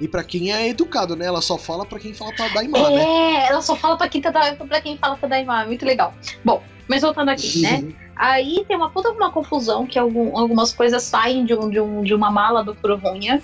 [0.00, 1.26] E pra quem é educado, né?
[1.26, 3.02] Ela só fala pra quem fala Tadaima, né?
[3.02, 6.12] É, ela só fala pra quem, tá, pra quem fala Tadaima, é muito legal.
[6.44, 7.84] Bom, mas voltando aqui, né?
[8.14, 12.02] Aí tem uma puta uma confusão que algum- algumas coisas saem de, um, de, um,
[12.02, 13.42] de uma mala do Furuhonha.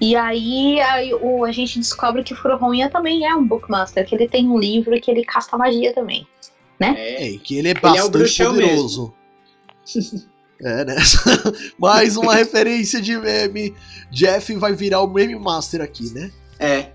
[0.00, 4.14] E aí, aí o, a gente descobre que o Furuhonha também é um Bookmaster, que
[4.14, 6.26] ele tem um livro e que ele casta magia também.
[6.80, 7.24] É.
[7.24, 9.14] É, e que ele é é o bastante bruxão poderoso.
[10.60, 10.96] É, né?
[11.78, 13.76] Mais uma referência de meme.
[14.10, 16.32] Jeff vai virar o meme master aqui, né?
[16.58, 16.90] É.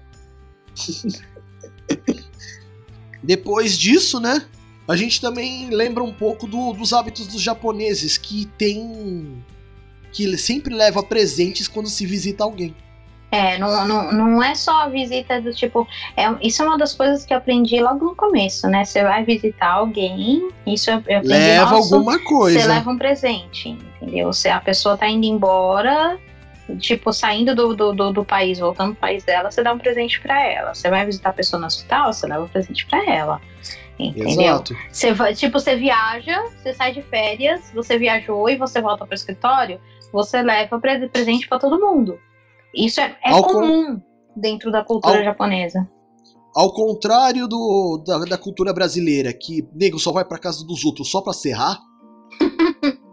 [3.24, 4.46] Depois disso, né?
[4.88, 9.42] A gente também lembra um pouco do- dos hábitos dos japoneses, que tem.
[10.12, 12.76] que sempre leva presentes quando se visita alguém.
[13.32, 15.88] É, não, não, não é só a visita do tipo.
[16.16, 18.86] É, isso é uma das coisas que eu aprendi logo no começo, né?
[18.86, 22.60] Você vai visitar alguém, isso eu, aprendi Leva nossa, alguma coisa.
[22.60, 24.32] Você leva um presente, entendeu?
[24.32, 26.20] Se a pessoa tá indo embora,
[26.78, 30.22] tipo, saindo do, do, do, do país, voltando pro país dela, você dá um presente
[30.22, 30.76] pra ela.
[30.76, 33.42] Você vai visitar a pessoa no hospital, você leva um presente pra ela.
[34.00, 34.28] Entendeu?
[34.30, 34.76] Exato.
[34.92, 39.14] Você vai, tipo, você viaja, você sai de férias, você viajou e você volta pro
[39.14, 39.80] escritório,
[40.12, 42.18] você leva pre- presente pra todo mundo.
[42.76, 44.02] Isso é, é comum
[44.36, 45.88] dentro da cultura Ao- japonesa.
[46.56, 51.10] Ao contrário do, da, da cultura brasileira, que nego só vai pra casa dos outros
[51.10, 51.80] só pra serrar,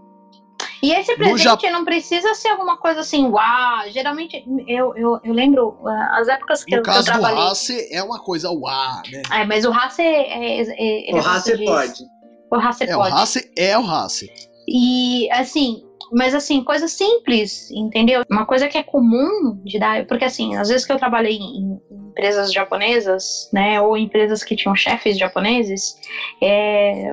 [0.83, 3.89] E esse presente Jap- não precisa ser alguma coisa assim, uau.
[3.91, 7.13] Geralmente, eu, eu, eu lembro ah, as épocas que, no eu, que eu caso do
[7.13, 7.43] trabalhei.
[7.43, 9.23] Hasse, é uma coisa uá, né?
[9.31, 10.59] É, mas o Hasse é.
[10.59, 12.03] é, é ele O Hasse de- pode.
[12.51, 13.15] O Hasse É, o pode.
[13.15, 14.31] Hasse é o Hasse.
[14.67, 18.23] E assim, mas assim, coisa simples, entendeu?
[18.31, 21.79] Uma coisa que é comum de dar, porque assim, às vezes que eu trabalhei em
[22.11, 25.97] empresas japonesas, né, ou empresas que tinham chefes japoneses,
[26.43, 27.11] é,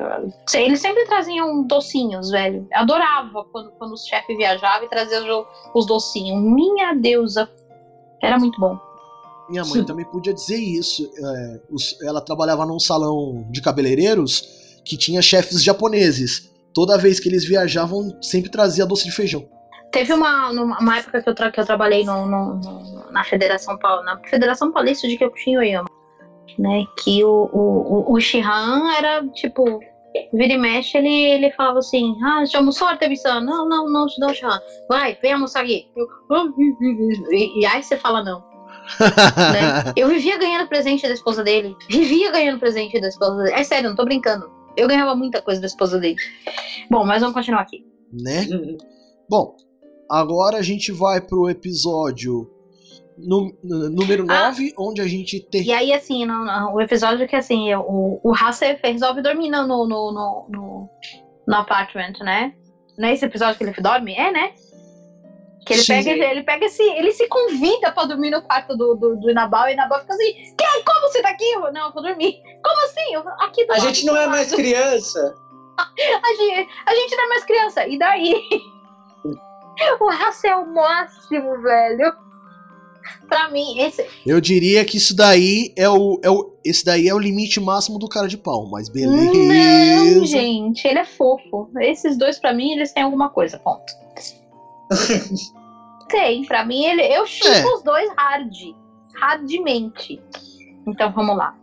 [0.55, 2.67] eles sempre traziam docinhos, velho.
[2.71, 6.41] Eu adorava quando, quando o chefe viajava e trazia os, os docinhos.
[6.41, 7.49] Minha deusa,
[8.21, 8.77] era muito bom.
[9.49, 11.09] Minha mãe também podia dizer isso.
[11.23, 16.51] é, os- ela trabalhava num salão de cabeleireiros que tinha chefes japoneses.
[16.73, 19.47] Toda vez que eles viajavam, sempre trazia doce de feijão.
[19.91, 23.77] Teve uma, uma época que eu, tra- que eu trabalhei no, no- no- na Federação
[23.77, 25.89] Paul- na Federação Paulista de Kyokushin Oyama,
[26.59, 26.83] né?
[27.03, 29.79] Que o, o, o, o Shihan era tipo.
[30.33, 33.39] Vira e mexe, ele, ele falava assim: Ah, já almoçou, Artemisa?
[33.39, 34.59] Não, não, não, não, Shihan.
[34.89, 35.87] Vai, vem almoçar aqui.
[35.95, 38.43] Eu, "Ah, hum, hum, hum." e, e aí você fala não.
[38.97, 39.93] Né?
[39.95, 41.75] Eu vivia ganhando presente da esposa dele.
[41.89, 43.55] Vivia ganhando presente da esposa dele.
[43.55, 44.49] É sério, não tô brincando.
[44.75, 46.15] Eu ganhava muita coisa da esposa dele.
[46.89, 47.85] Bom, mas vamos continuar aqui.
[48.13, 48.45] né?
[49.29, 49.55] Bom,
[50.09, 52.49] agora a gente vai pro episódio
[53.17, 54.45] nu- n- número Ah.
[54.49, 55.63] 9, onde a gente tem.
[55.63, 59.67] E aí, assim, no, no- o episódio que, assim, o, o Hasser resolve dormir no,
[59.67, 60.89] no, no, no, no,
[61.47, 62.53] no apartment, né?
[62.97, 64.13] Não é esse episódio que ele dorme?
[64.15, 64.51] É, né?
[65.65, 65.93] Que ele Sim.
[66.03, 69.67] pega, ele pega esse, ele se convida pra dormir no quarto do, do, do Inabal
[69.67, 71.43] e o Inabal fica assim, que, como você tá aqui?
[71.43, 72.41] Eu, não, eu vou dormir.
[72.63, 73.13] Como assim?
[73.13, 75.35] Eu, aqui do A lado, gente não é mais criança.
[75.77, 77.87] A gente, a gente não é mais criança.
[77.87, 78.33] E daí?
[79.99, 82.13] o Hasser é o máximo, velho.
[83.29, 86.53] Pra mim, esse, Eu diria que isso daí é o, é o.
[86.63, 89.31] Esse daí é o limite máximo do cara de pau, mas beleza.
[89.33, 91.69] Não, gente, ele é fofo.
[91.79, 93.93] Esses dois, pra mim, eles têm alguma coisa, ponto.
[96.09, 97.65] Tem, pra mim ele, eu chipo É.
[97.73, 98.53] os dois hard.
[99.15, 100.21] Hardmente.
[100.87, 101.53] Então vamos lá.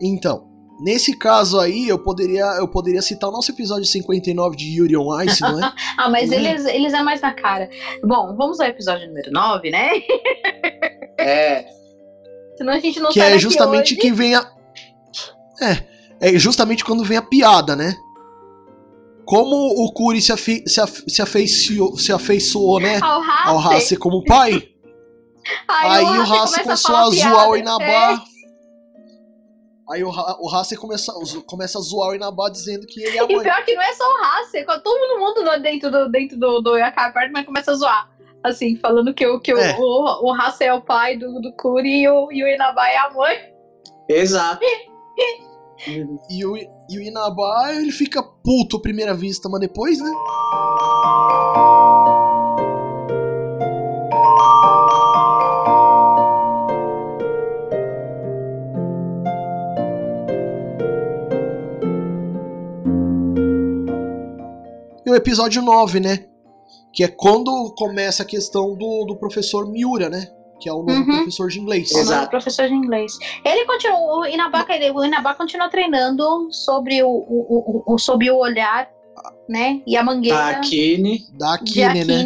[0.00, 0.48] Então,
[0.82, 5.20] nesse caso aí, eu poderia, eu poderia citar o nosso episódio 59 de Yuri on
[5.22, 5.72] Ice, não é?
[5.96, 6.34] Ah, mas Hum.
[6.34, 7.70] eles, eles é mais na cara.
[8.04, 9.90] Bom, vamos ao episódio número 9, né?
[11.18, 11.64] É,
[12.56, 14.50] Senão a gente não que sai é justamente que vem a.
[15.60, 17.96] É, é justamente quando vem a piada, né?
[19.24, 20.62] Como o Kuri se, afe...
[20.66, 21.08] se, afe...
[21.08, 23.00] se, afeiçoou, se afeiçoou, né?
[23.00, 23.96] Ao Hasse.
[23.96, 24.62] Como pai.
[25.66, 27.58] Aí, o Hasse começou falar a zoar o É.
[27.60, 28.24] Inabá.
[29.90, 31.12] Aí o, o Hasse começa,
[31.46, 33.42] começa a zoar o Inabá dizendo que ele é a E mãe.
[33.42, 36.76] pior que não é só o Hasse, quando todo mundo dentro do, dentro do, do
[36.76, 38.10] Yakai Apartment começa a zoar.
[38.44, 39.76] Assim, falando que, o, que É.
[39.78, 42.96] o, o Hasse é o pai do, do Kuri e o, e o Inaba é
[42.96, 43.38] a mãe.
[44.08, 44.60] exato.
[46.30, 50.10] E o, e o Inabá, ele fica puto à primeira vista, mas depois, né?
[65.12, 66.24] E o episódio 9, né?
[66.90, 70.26] Que é quando começa a questão do, do professor Miura, né?
[70.58, 71.16] Que é o novo Uhum.
[71.16, 71.90] professor de inglês.
[71.92, 72.18] O Exato.
[72.20, 73.18] novo professor de inglês.
[73.44, 78.30] Ele continua, o Inaba, ele- o Inaba continua treinando sobre o, o, o, o- sobre
[78.30, 78.88] o olhar,
[79.48, 79.82] né?
[79.86, 82.24] E a mangueira Da Akine, Da Akine, né?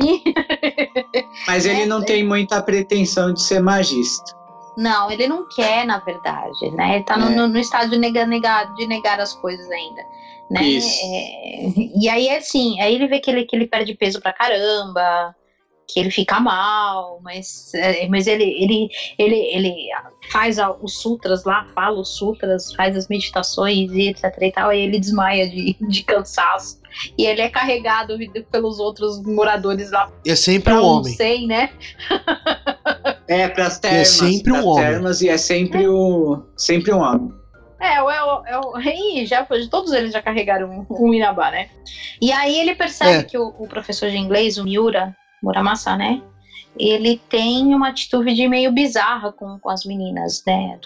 [1.48, 4.36] Mas ele não tem muita pretensão de ser magista.
[4.78, 6.96] Não, ele não quer, na verdade, né?
[6.96, 7.34] Ele tá no, É.
[7.34, 10.02] no, no estágio de negar, negar, de negar as coisas ainda.
[10.50, 10.62] Né?
[10.62, 11.00] Isso.
[11.04, 15.34] É, e aí, assim, aí ele vê que ele, que ele perde peso pra caramba,
[15.88, 18.88] que ele fica mal, mas, é, mas ele, ele,
[19.18, 19.74] ele, ele
[20.32, 24.70] faz a- os sutras lá, fala os sutras, faz as meditações e etc e tal,
[24.70, 26.80] aí ele desmaia de, de cansaço.
[27.18, 28.16] E ele é carregado
[28.50, 31.12] pelos outros moradores lá É sempre um um homem.
[31.14, 31.70] 100, né?
[33.28, 34.08] É, pras termas.
[34.08, 34.84] sempre um homem.
[34.84, 36.42] termas e é sempre o.
[36.56, 37.32] Sempre um homem.
[37.78, 41.12] É, o, é, o, é o Ih, já foi- todos eles já carregaram um, um
[41.14, 41.68] Inabá, né?
[42.20, 43.22] E aí ele percebe É.
[43.22, 46.22] que o, o professor de inglês, o Miura Muramasa, né?
[46.78, 50.78] Ele tem uma atitude meio bizarra com, com as meninas, né?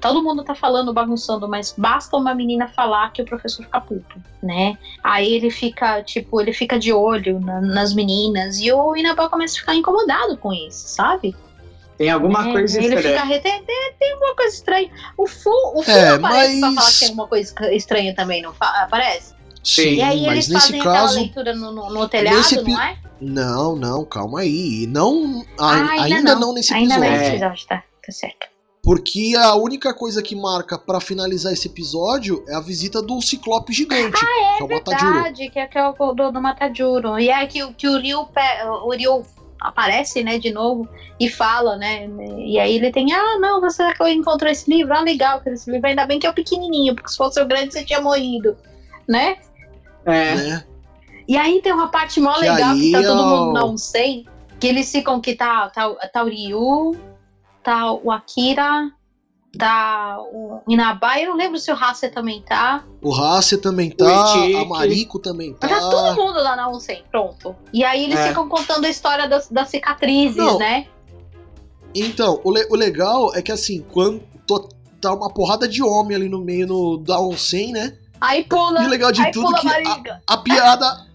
[0.00, 4.22] Todo mundo tá falando, bagunçando, mas basta uma menina falar que o professor fica puto,
[4.40, 4.78] né?
[5.02, 9.56] Aí ele fica, tipo, ele fica de olho na- nas meninas e o Inabá começa
[9.56, 11.34] a ficar incomodado com isso, sabe?
[11.98, 13.16] Tem alguma É, coisa ele estranha.
[13.20, 14.90] fica rete- tem, tem alguma coisa estranha.
[15.16, 18.40] O Fu, o Fu É, aparece pra mas- falar que tem alguma coisa estranha também,
[18.40, 19.34] não aparece?
[19.64, 21.14] Sim, E aí mas eles nesse fazem aquela caso.
[21.16, 22.96] leitura no, no, no telhado, nesse epi- não é?
[23.20, 24.86] Não, não, calma aí.
[24.88, 26.40] Não, a- Ah, ainda ainda, não.
[26.40, 26.54] não.
[26.54, 27.10] nesse Ainda episódio.
[27.16, 27.26] não É.
[27.26, 27.76] é episódio, tá,
[28.06, 28.46] tá certo.
[28.80, 33.72] Porque a única coisa que marca pra finalizar esse episódio é a visita do Ciclope
[33.72, 35.12] gigante, que é o Matajuro.
[35.14, 37.18] Verdade, que é, que é o do, do Matajuro.
[37.18, 39.26] E é que, o- que o Ryu, pe- o Ryu
[39.60, 40.88] aparece, né, de novo
[41.18, 42.08] e fala, né?
[42.38, 44.94] E aí ele tem, ah, não, você encontrou esse livro?
[44.94, 45.86] Ah, legal, que esse livro.
[45.86, 48.56] Ainda bem que é o pequenininho, porque se fosse o grande você tinha morrido,
[49.08, 49.36] né?
[50.06, 50.34] É.
[50.34, 50.64] Né?
[51.26, 54.26] E aí tem uma parte mó legal que tá aí, todo mundo não sei.
[54.58, 56.96] Que eles ficam que tá, tá, tá o Ryu,
[57.62, 58.90] tá o Akira,
[59.56, 61.18] tá o Inaba.
[61.20, 62.84] Eu não lembro se o Hase também tá.
[63.00, 64.06] O Hasse também tá,
[64.60, 65.68] a Mariko também tá.
[65.68, 67.54] Tá todo mundo lá na Onsen, pronto.
[67.72, 68.28] E aí eles É.
[68.28, 70.58] ficam contando a história das, das cicatrizes, Não.
[70.58, 70.86] né?
[71.94, 74.22] Então, o, le- o legal é que assim, quando
[75.00, 77.96] tá uma porrada de homem ali no meio no, da onsen, né?
[78.20, 81.06] Aí pula, E o legal de aí tudo pula é que a a, piada.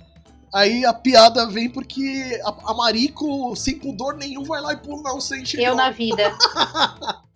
[0.53, 5.01] Aí a piada vem porque a, a Mariko, sem pudor nenhum, vai lá e pula
[5.01, 6.33] na onsen e chega Eu na vida.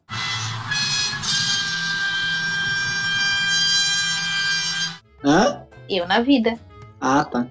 [5.24, 5.64] Hã?
[5.90, 6.58] Eu na vida.
[7.02, 7.48] Ah, tá.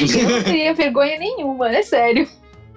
[0.00, 2.28] Eu não teria vergonha nenhuma, é sério.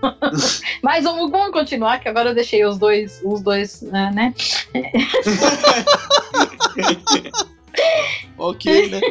[0.84, 4.11] Mas vamos, vamos continuar, que agora eu deixei os dois, os dois, né?
[4.13, 4.34] né?
[8.38, 9.01] Ok, né?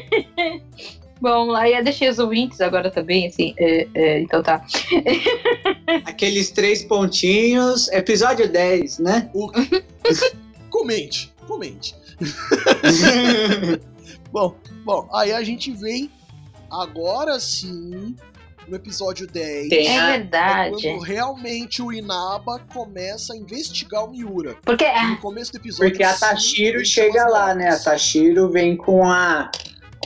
[1.21, 3.55] Bom, aí eu deixei os ouvintes agora também, assim.
[3.59, 4.65] é, é, então tá.
[6.05, 7.89] Aqueles três pontinhos.
[7.89, 9.31] Episódio 10, né?
[9.35, 9.51] O-
[10.71, 11.95] comente, comente.
[14.35, 16.11] Bom, bom, aí a gente vem
[16.69, 18.17] agora sim
[18.67, 19.69] no episódio 10.
[19.69, 20.71] Tem É É verdade.
[20.73, 24.57] quando realmente o Inaba começa a investigar o Miura.
[24.65, 25.89] Porque é, No começo do episódio.
[25.93, 27.69] Porque a Tashiro chega lá, né?
[27.69, 27.79] A.
[27.79, 29.53] Tashiro vem com a,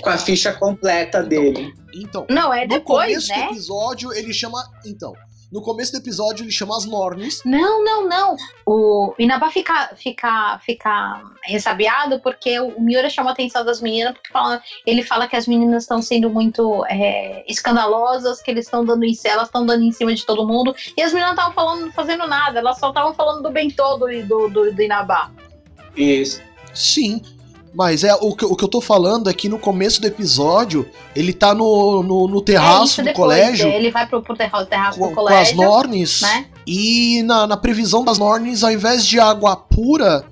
[0.02, 1.72] com a ficha completa dele.
[1.94, 3.46] Então, não, é no depois, começo do né?
[3.46, 4.62] episódio ele chama.
[4.84, 5.14] Então,
[5.50, 7.40] No começo do episódio ele chama as Norns.
[7.42, 8.36] Não, não, não.
[8.66, 14.30] O Inaba fica, fica, fica ressabiado porque o Miura chamou a atenção das meninas, porque
[14.30, 19.04] fala- ele fala que as meninas estão sendo muito é, escandalosas, que eles estão dando
[19.04, 21.52] em cima, elas estão dando em cima de todo mundo, e as meninas não estavam
[21.54, 25.30] falando, fazendo nada, elas só estavam falando do bem todo do, do, do Inaba.
[25.96, 26.42] Isso.
[26.74, 27.22] Sim.
[27.78, 30.84] Mas é o que, o que eu tô falando é que no começo do episódio
[31.14, 34.66] ele tá no, no, no é terraço isso do colégio Ele vai pro, pro terra-
[34.66, 36.20] terraço com, do com as colégio, Norns.
[36.22, 36.46] né?
[36.66, 40.24] E na, na previsão das Norns, ao invés de água pura,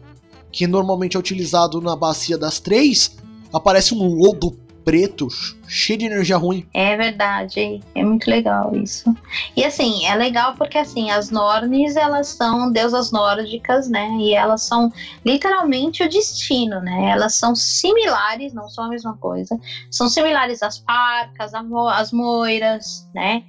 [0.51, 3.17] que normalmente é utilizado na bacia das três,
[3.53, 5.27] aparece um lodo preto,
[5.67, 6.65] cheio de energia ruim.
[6.73, 9.13] É verdade, é muito legal isso.
[9.57, 14.09] E assim, é legal porque assim, as Norns, elas são deusas nórdicas, né?
[14.21, 14.93] E elas são
[15.25, 17.11] literalmente o destino, né?
[17.11, 19.59] Elas são similares, não são a mesma coisa.
[19.91, 23.43] São similares às parcas, às moiras, né?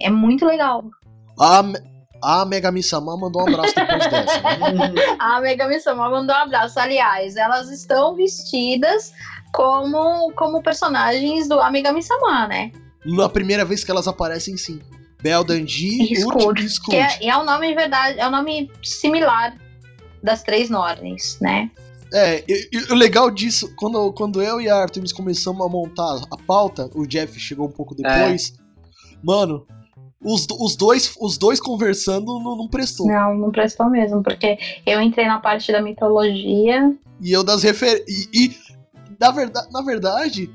[0.00, 0.84] É muito legal.
[1.38, 1.62] A,
[2.22, 4.40] a Megami Sama mandou um abraço depois dessa.
[4.40, 5.16] né?
[5.18, 6.80] A Megami Sama mandou um abraço.
[6.80, 9.12] Aliás, elas estão vestidas
[9.52, 12.72] como, como personagens do Amigami Sama, né?
[13.04, 14.80] Na primeira vez que elas aparecem, sim.
[15.22, 16.96] Bel Dandi, E e Scourge.
[16.96, 19.56] é, é o nome, verdade, é o nome similar
[20.22, 21.70] das três Norns, né?
[22.12, 22.42] É,
[22.90, 27.06] o legal disso, quando, quando eu e a Artemis começamos a montar a pauta, o
[27.06, 28.54] Jeff chegou um pouco depois.
[29.22, 29.66] Mano,
[30.20, 33.06] os, os, dois, os dois conversando não, não prestou.
[33.06, 36.94] Não, não prestou mesmo, porque eu entrei na parte da mitologia.
[37.20, 38.04] E eu das refer...
[38.08, 38.56] E, e,
[39.18, 40.50] na, verdade, na verdade,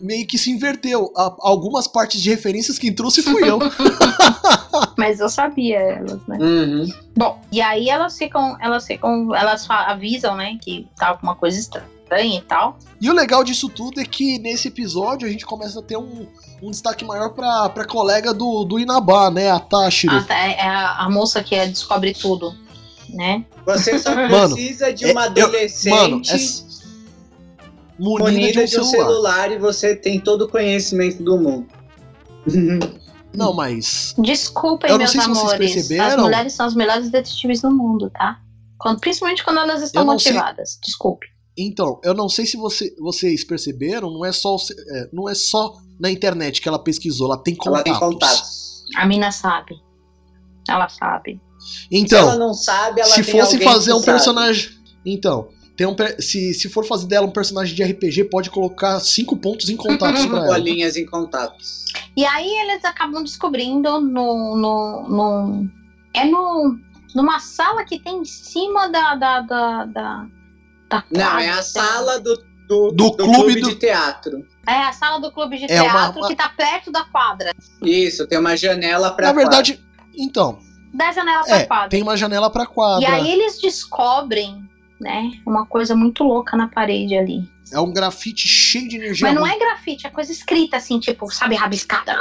[0.00, 1.12] meio que se inverteu.
[1.16, 3.58] A- algumas partes de referências quem trouxe fui eu.
[4.96, 6.38] Mas eu sabia elas, né?
[6.40, 6.88] Uhum.
[7.16, 12.38] Bom, e aí elas ficam, elas ficam, elas avisam, né, que tá alguma coisa estranha
[12.38, 12.78] e tal.
[13.00, 16.26] E o legal disso tudo é que nesse episódio a gente começa a ter um,
[16.62, 19.50] um destaque maior pra, pra colega do, do Inabá, né?
[19.50, 20.14] A Tashiro.
[20.28, 22.54] A, é é a, a moça que descobre tudo,
[23.08, 23.44] né?
[23.66, 26.36] Você só Mano, precisa de é- uma eu- adolescente Mano, é
[28.10, 29.50] munida munida de um celular.
[29.52, 31.66] e você tem todo o conhecimento do mundo.
[33.34, 34.14] Não, mas.
[34.18, 35.70] Desculpem, Eu não meus sei se vocês amores.
[35.70, 36.22] As perceberam.
[36.24, 38.38] mulheres são as melhores detetives do mundo, tá?
[38.78, 40.78] Quando- principalmente quando elas estão não sei- motivadas.
[40.84, 41.26] Desculpe.
[41.56, 45.74] Então, eu não sei se você- vocês perceberam, não é, só, é, não é só
[45.98, 47.84] na internet que ela pesquisou, ela tem Ela contatos.
[47.84, 48.84] tem contatos.
[48.96, 49.76] A mina sabe.
[50.68, 51.40] Ela sabe.
[51.58, 54.12] Se Então, ela não sabe, ela se tem fosse fazer que um sabe.
[54.12, 54.70] personagem.
[55.06, 59.36] Então, tem um, se, se for fazer dela um personagem de RPG, pode colocar cinco
[59.36, 60.46] pontos em contatos pra ela.
[60.48, 61.84] bolinhas em contatos.
[62.16, 64.56] E aí eles acabam descobrindo no.
[64.56, 65.70] no, no
[66.14, 66.76] é no.
[67.14, 69.14] numa sala que tem em cima da.
[69.14, 70.26] da, da, da,
[70.88, 72.36] da Não, quadra, é a sala do,
[72.68, 74.46] do, Do clube do- de teatro.
[74.66, 77.52] É a sala do clube de É uma- teatro uma- que tá perto da quadra.
[77.82, 79.82] Isso, tem uma janela pra Na verdade,
[80.14, 80.58] então,
[80.94, 81.88] Da janela pra é, quadra.
[81.88, 83.08] tem uma janela pra quadra.
[83.08, 84.62] E aí eles descobrem,
[85.02, 87.46] né, uma coisa muito louca na parede ali.
[87.72, 89.26] É um grafite cheio de energia.
[89.26, 89.52] Mas não ruim.
[89.52, 92.16] é grafite, é coisa escrita assim, tipo, sabe, rabiscada.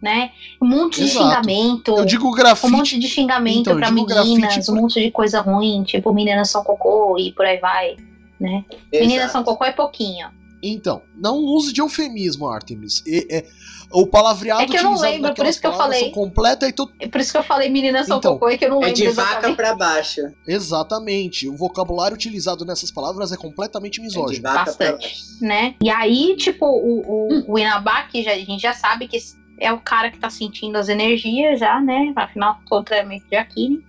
[0.00, 0.30] Né?
[0.62, 1.24] Um monte de Exato.
[1.24, 1.96] xingamento.
[1.96, 2.70] Eu digo Um grafite.
[2.70, 4.14] monte de xingamento Então, pra meninas,
[4.46, 7.96] grafite um monte de coisa ruim, tipo, meninas são cocô e por aí vai,
[8.38, 8.64] né?
[8.92, 10.28] Meninas são cocô é pouquinho.
[10.62, 13.02] Então, não use de eufemismo, Artemis.
[13.06, 13.46] E- é,
[13.92, 16.10] o palavreado É que eu não lembro, por isso que eu falei.
[16.10, 18.70] completa e É por isso que eu falei meninas são Então, cocô e que eu
[18.70, 19.56] não É lembro de vaca exatamente.
[19.56, 20.20] pra baixo.
[20.46, 21.48] Exatamente.
[21.48, 24.42] O vocabulário utilizado nessas palavras é completamente É de misógino.
[24.42, 25.02] pra Bastante.
[25.02, 25.22] baixo.
[25.40, 25.74] né?
[25.82, 27.00] E aí, tipo, o,
[27.48, 29.18] o, o Inaba, que já, a gente já sabe que
[29.58, 32.12] é o cara que tá sentindo as energias já, né?
[32.16, 33.84] Afinal, todo treinamento de Akine,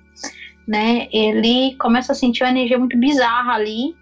[0.68, 1.08] né?
[1.12, 3.96] Ele começa a sentir uma energia muito bizarra ali.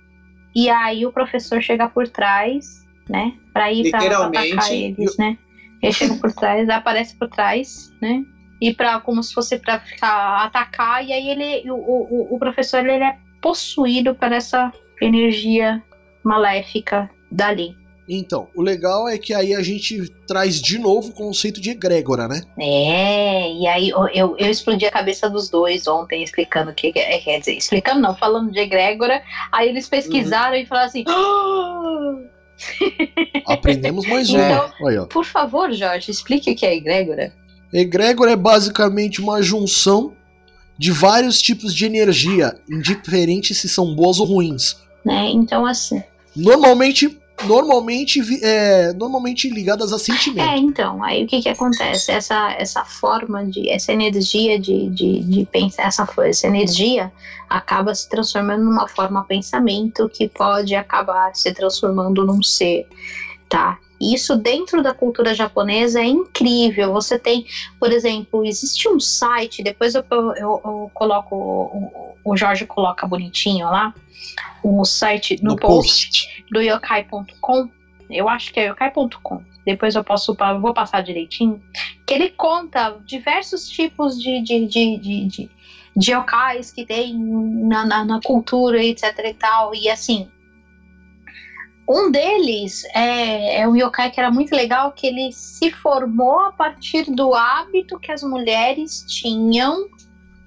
[0.54, 3.34] E aí o professor chega por trás, né?
[3.52, 5.38] Pra ir pra, atacar eles, né?
[5.86, 8.24] Ele chega por trás, aparece por trás, né?
[8.62, 12.80] E pra, como se fosse pra ficar atacar, e aí ele, o, o, o professor
[12.86, 14.72] ele é possuído por essa
[15.02, 15.84] energia
[16.24, 17.76] maléfica dali.
[18.07, 22.28] Então, o legal é que aí a gente traz de novo o conceito de egrégora,
[22.28, 22.41] né?
[22.60, 26.94] É, e aí eu, eu, eu explodi a cabeça dos dois ontem explicando o que
[26.95, 27.18] é.
[27.20, 29.24] Quer dizer, explicando não, falando de egrégora.
[29.52, 32.16] Aí eles pesquisaram e falaram assim: "Ah,
[33.45, 34.72] Aprendemos mais uma.
[34.80, 35.06] Então- ó.
[35.06, 37.34] por favor, Jorge, explique o que é egrégora.
[37.73, 40.14] Egrégora é basicamente uma junção
[40.77, 44.77] de vários tipos de energia, indiferente se são boas ou ruins.
[45.06, 45.30] Né?
[45.30, 46.02] Então, assim.
[46.36, 50.48] Normalmente, normalmente, é, normalmente ligadas a sentimento.
[50.48, 52.12] É, então, aí o que que acontece?
[52.12, 53.70] Essa, essa forma de.
[53.70, 57.12] Essa energia de, de, de pensar, essa, essa energia
[57.49, 62.88] acaba se transformando numa forma pensamento que pode acabar se transformando num ser,
[63.49, 63.78] tá?
[64.00, 66.92] Isso dentro da cultura japonesa é incrível.
[66.94, 67.46] Você tem,
[67.80, 73.66] por exemplo, existe um site, depois eu, eu, eu coloco, o, o Jorge coloca bonitinho
[73.68, 73.94] lá,
[74.64, 76.46] o site no, No post, post.
[76.52, 77.70] do yokai.com.
[78.10, 79.42] Eu acho que é yokai.com.
[79.66, 81.62] Depois eu posso eu vou passar direitinho.
[82.06, 85.50] Que ele conta diversos tipos de, de, de, de, de,
[85.96, 89.74] de yokais que tem na, na, na cultura, etc e tal.
[89.74, 90.30] E assim,
[91.88, 96.52] um deles é, é um yokai que era muito legal, que ele se formou a
[96.52, 99.88] partir do hábito que as mulheres tinham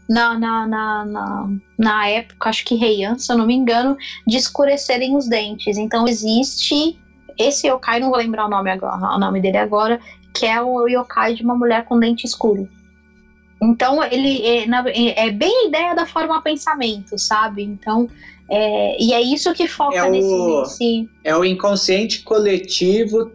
[0.09, 1.49] na, na, na, na,
[1.79, 3.97] na época, acho que Heian, se eu não me engano,
[4.27, 5.77] de escurecerem os dentes.
[5.77, 6.99] Então existe
[7.39, 10.01] esse yokai, não vou lembrar o nome, agora, o nome dele agora,
[10.35, 12.69] que é o yokai de uma mulher com dente escuro.
[13.61, 17.63] Então ele é, na- é bem a ideia da forma pensamento, sabe?
[17.63, 18.09] Então
[18.51, 23.31] é, e é isso que foca É o- nesse, nesse É o inconsciente coletivo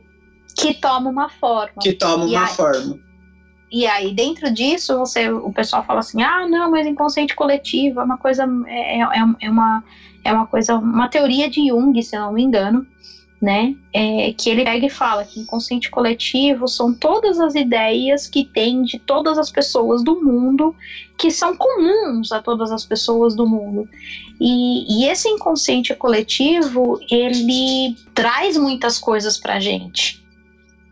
[0.56, 1.74] que toma uma forma.
[1.82, 3.00] que toma E uma aí- forma.
[3.76, 8.04] E aí, dentro disso, você, o pessoal fala assim: ah, não, mas inconsciente coletivo é
[8.04, 8.48] uma coisa.
[8.68, 9.08] É, é,
[9.42, 9.84] é uma,
[10.24, 10.76] é uma coisa.
[10.76, 12.86] Uma teoria de Jung, se eu não me engano,
[13.44, 13.76] né?
[13.94, 18.84] É, que ele pega e fala que inconsciente coletivo são todas as ideias que tem
[18.84, 20.74] de todas as pessoas do mundo,
[21.18, 23.86] que são comuns a todas as pessoas do mundo.
[24.40, 30.24] E, e esse inconsciente coletivo, ele traz muitas coisas pra gente,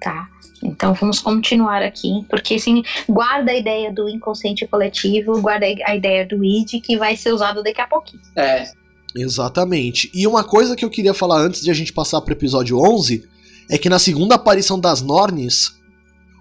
[0.02, 0.28] tá?
[0.62, 6.26] Então vamos continuar aqui, porque assim, guarda a ideia do inconsciente coletivo, guarda a ideia
[6.26, 8.22] do id, que vai ser usado daqui a pouquinho.
[8.36, 8.70] É.
[9.16, 10.10] Exatamente.
[10.14, 13.24] E uma coisa que eu queria falar antes de a gente passar pro episódio 11
[13.70, 15.72] é que na segunda aparição das Nornes,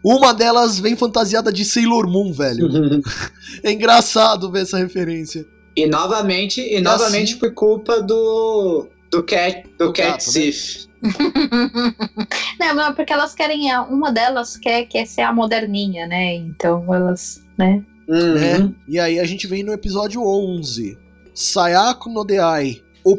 [0.04, 2.68] uma delas vem fantasiada de Sailor Moon, velho.
[3.62, 5.44] É engraçado ver essa referência.
[5.76, 10.50] e novamente, e assim- novamente por culpa do do Cat, do Do Cat gato, né?
[12.60, 16.34] Não, não, porque elas querem, uma delas quer, quer ser a moderninha, né?
[16.34, 17.82] Então elas, né?
[18.08, 18.34] Uhum.
[18.34, 18.72] né?
[18.86, 20.96] E aí a gente vem no episódio 11.
[21.40, 22.82] Sayako no Deai.
[23.04, 23.16] O,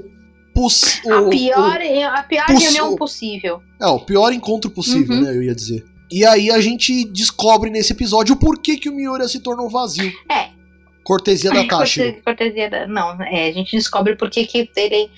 [1.05, 1.81] o, A pior,
[2.13, 3.61] a pior poss- reunião possível.
[3.79, 5.21] o- é, o pior encontro possível, Uhum.
[5.23, 5.35] né?
[5.35, 5.83] Eu ia dizer.
[6.11, 10.11] E aí a gente descobre nesse episódio o porquê que o Miura se tornou vazio.
[10.29, 10.49] É.
[11.03, 11.65] Cortesia da.
[11.67, 12.85] Corte- Cortesia da.
[12.85, 14.45] Não, é, a gente descobre por que
[14.75, 15.09] ele.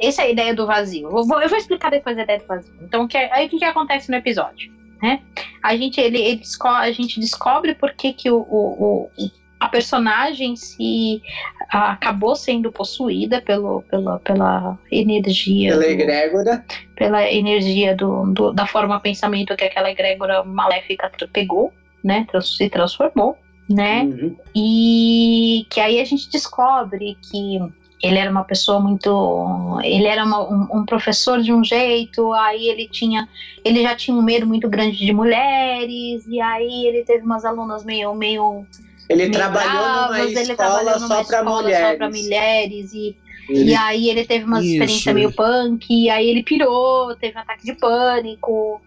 [0.00, 1.08] Essa é a ideia do vazio.
[1.10, 2.72] Eu vou, eu vou explicar depois a ideia do vazio.
[2.82, 4.72] Então, que, aí o que, que acontece no episódio?
[5.02, 5.20] Né?
[5.62, 9.30] A, gente, ele, ele a gente descobre por que, que o, o, o-
[9.60, 11.22] a personagem se
[11.70, 15.70] acabou sendo possuída pelo, pela, pela energia.
[15.70, 16.64] Pela do- egrégora.
[16.96, 21.72] pela energia do, do- da forma pensamento que aquela egrégora maléfica pegou,
[22.02, 22.26] né?
[22.42, 23.36] se transformou,
[23.68, 24.02] né?
[24.02, 24.36] Uhum.
[24.54, 27.58] E que aí a gente descobre que
[28.02, 29.80] ele era uma pessoa muito.
[29.82, 33.26] Ele era uma- um, um professor de um jeito, aí ele tinha.
[33.64, 37.82] Ele já tinha um medo muito grande de mulheres, e aí ele teve umas alunas
[37.82, 38.14] meio.
[38.14, 38.66] meio
[39.08, 41.88] Ele trabalhou numa ele escola trabalhou numa só para escola mulheres.
[41.90, 43.16] só pra mulheres, e
[43.48, 47.40] Ele- e aí ele teve uma experiência meio punk, e aí ele pirou, teve um
[47.40, 48.80] ataque de pânico,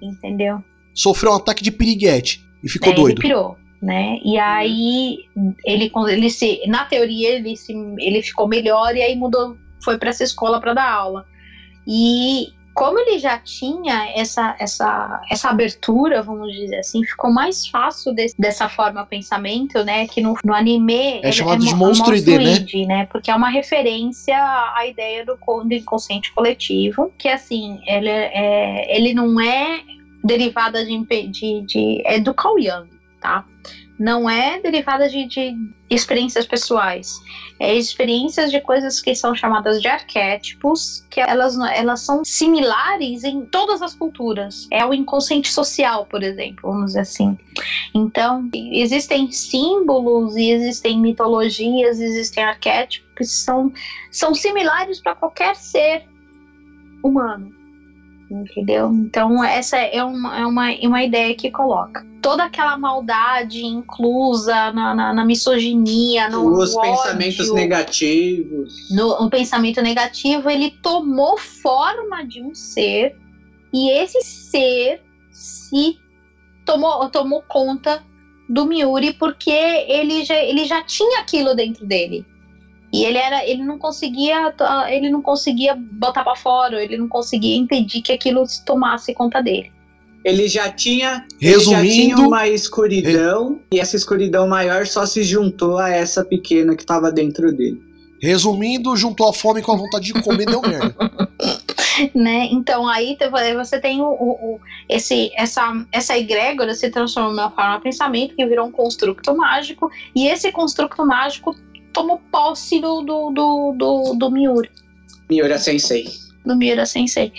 [0.00, 0.62] entendeu?
[0.94, 3.18] Sofreu um ataque de piriguete e ficou É, doido.
[3.18, 4.18] Ele pirou, né?
[4.24, 5.18] E aí
[5.64, 10.10] ele, ele se, na teoria ele se, ele ficou melhor e aí mudou, foi para
[10.10, 11.26] essa escola para dar aula.
[11.86, 18.12] E como ele já tinha essa, essa, essa abertura, vamos dizer assim, ficou mais fácil
[18.12, 20.06] desse- dessa forma pensamento, né?
[20.08, 22.34] Que no, no anime ele chamado de mo- monstro ID, né?
[22.86, 23.06] Né?
[23.06, 24.36] Porque é uma referência
[24.74, 29.80] à ideia do, do inconsciente coletivo, que assim, ele, é, ele não é
[30.22, 30.98] derivada de,
[31.30, 32.88] de, de é do Carl Jung,
[33.20, 33.44] tá?
[33.98, 35.56] Não é derivada de, de
[35.88, 37.20] experiências pessoais.
[37.60, 43.44] É experiências de coisas que são chamadas de arquétipos, que elas, elas são similares em
[43.46, 44.66] todas as culturas.
[44.70, 47.38] É o inconsciente social, por exemplo, vamos dizer assim.
[47.94, 53.72] Então, existem símbolos existem mitologias, existem arquétipos que são,
[54.10, 56.04] são similares para qualquer ser
[57.02, 57.63] humano.
[58.30, 58.90] Entendeu?
[58.92, 62.04] Então, essa é uma, é uma, uma ideia que coloca.
[62.22, 68.90] Toda aquela maldade inclusa na, na, na misoginia, no Os ódio, pensamentos negativos.
[68.90, 73.14] no, no pensamento negativo, ele tomou forma de um ser
[73.72, 75.98] e esse ser se
[76.64, 78.02] tomou, tomou conta
[78.48, 82.24] do Miuri porque ele já, ele já tinha aquilo dentro dele.
[82.94, 84.54] E ele era, ele não conseguia,
[84.88, 89.42] ele não conseguia botar para fora, ele não conseguia impedir que aquilo se tomasse conta
[89.42, 89.72] dele.
[90.24, 95.24] Ele já tinha, ele já tinha Resumindo, uma escuridão e essa escuridão maior só se
[95.24, 97.82] juntou a essa pequena que estava dentro dele.
[98.22, 100.94] resumindo, juntou a fome com a vontade de comer, deu merda.
[102.14, 102.48] né?
[102.50, 103.18] Então aí
[103.54, 108.34] você tem o, o- o- esse, essa, essa egrégora se transformou numa forma de pensamento
[108.34, 111.54] que virou um construto mágico, e esse construto mágico
[111.94, 114.68] tomou posse do, do, do, do, do Miura.
[115.30, 116.06] Miura Sensei.
[116.44, 117.32] Do Miura Sensei.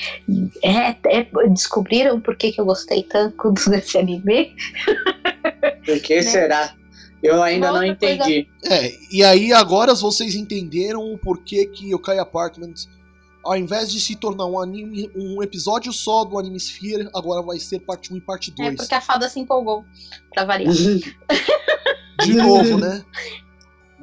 [0.64, 4.56] É, é- descobriram por que, que eu gostei tanto desse anime?
[5.86, 6.22] Por que Né?
[6.24, 6.74] será?
[7.22, 8.48] Eu ainda não outra coisa- entendi.
[8.66, 12.88] É, e aí agora vocês entenderam o porquê que Yokai Apartments,
[13.44, 17.60] ao invés de se tornar um anime, um episódio só do Anime Sphere, agora vai
[17.60, 18.76] ser parte 1 e parte É 2.
[18.76, 19.84] porque a fada se empolgou,
[20.34, 20.74] pra variar.
[20.74, 23.04] De novo, né?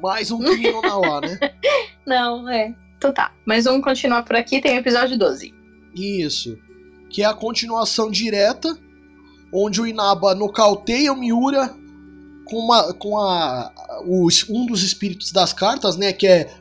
[0.03, 1.39] Mais um no Nawa, né?
[2.05, 2.75] Não, é.
[2.97, 3.31] Então tá.
[3.45, 5.53] Mas vamos continuar por aqui, tem o episódio 12.
[5.95, 6.57] Isso.
[7.09, 8.77] Que é a continuação direta,
[9.53, 11.73] onde o Inaba nocauteia o Miura
[12.43, 13.71] com, uma, com a,
[14.05, 16.11] o, um dos espíritos das cartas, né?
[16.11, 16.53] Que é,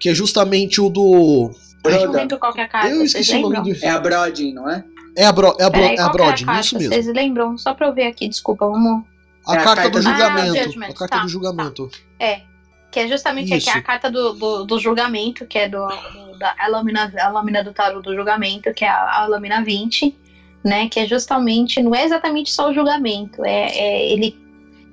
[0.00, 1.50] que é justamente o do.
[1.84, 2.26] Eu Broda.
[2.52, 3.84] que é a carta, Eu esqueci o nome do.
[3.84, 4.82] É a Brodin, não é?
[5.14, 6.60] É a, Bro, é a, Bro, é que é a Brodin, carta?
[6.60, 6.94] isso mesmo.
[6.94, 7.58] Vocês lembram?
[7.58, 9.04] Só pra eu ver aqui, desculpa, vamos.
[9.46, 10.58] A É a carta, carta do julgamento.
[10.58, 11.90] Ah, a carta tá, do julgamento.
[12.18, 12.47] É.
[12.98, 13.78] Que é justamente aqui Isso.
[13.78, 17.62] a carta do, do, do julgamento, que é do, do- da a lâmina, a lâmina
[17.62, 20.16] do tarô do julgamento, que é a, a lâmina 20,
[20.64, 20.88] né?
[20.88, 24.36] Que é justamente, não é exatamente só o julgamento, é, é ele,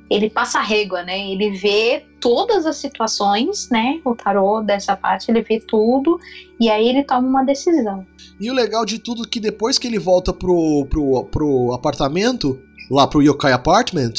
[0.07, 1.19] ele passa a régua, né?
[1.32, 3.99] Ele vê todas as situações, né?
[4.06, 6.19] O tarô dessa parte, ele vê tudo,
[6.60, 8.06] e aí ele toma uma decisão.
[8.40, 12.61] E o legal de tudo é que depois que ele volta pro, pro, pro apartamento,
[12.91, 14.14] lá pro Yokai Apartment,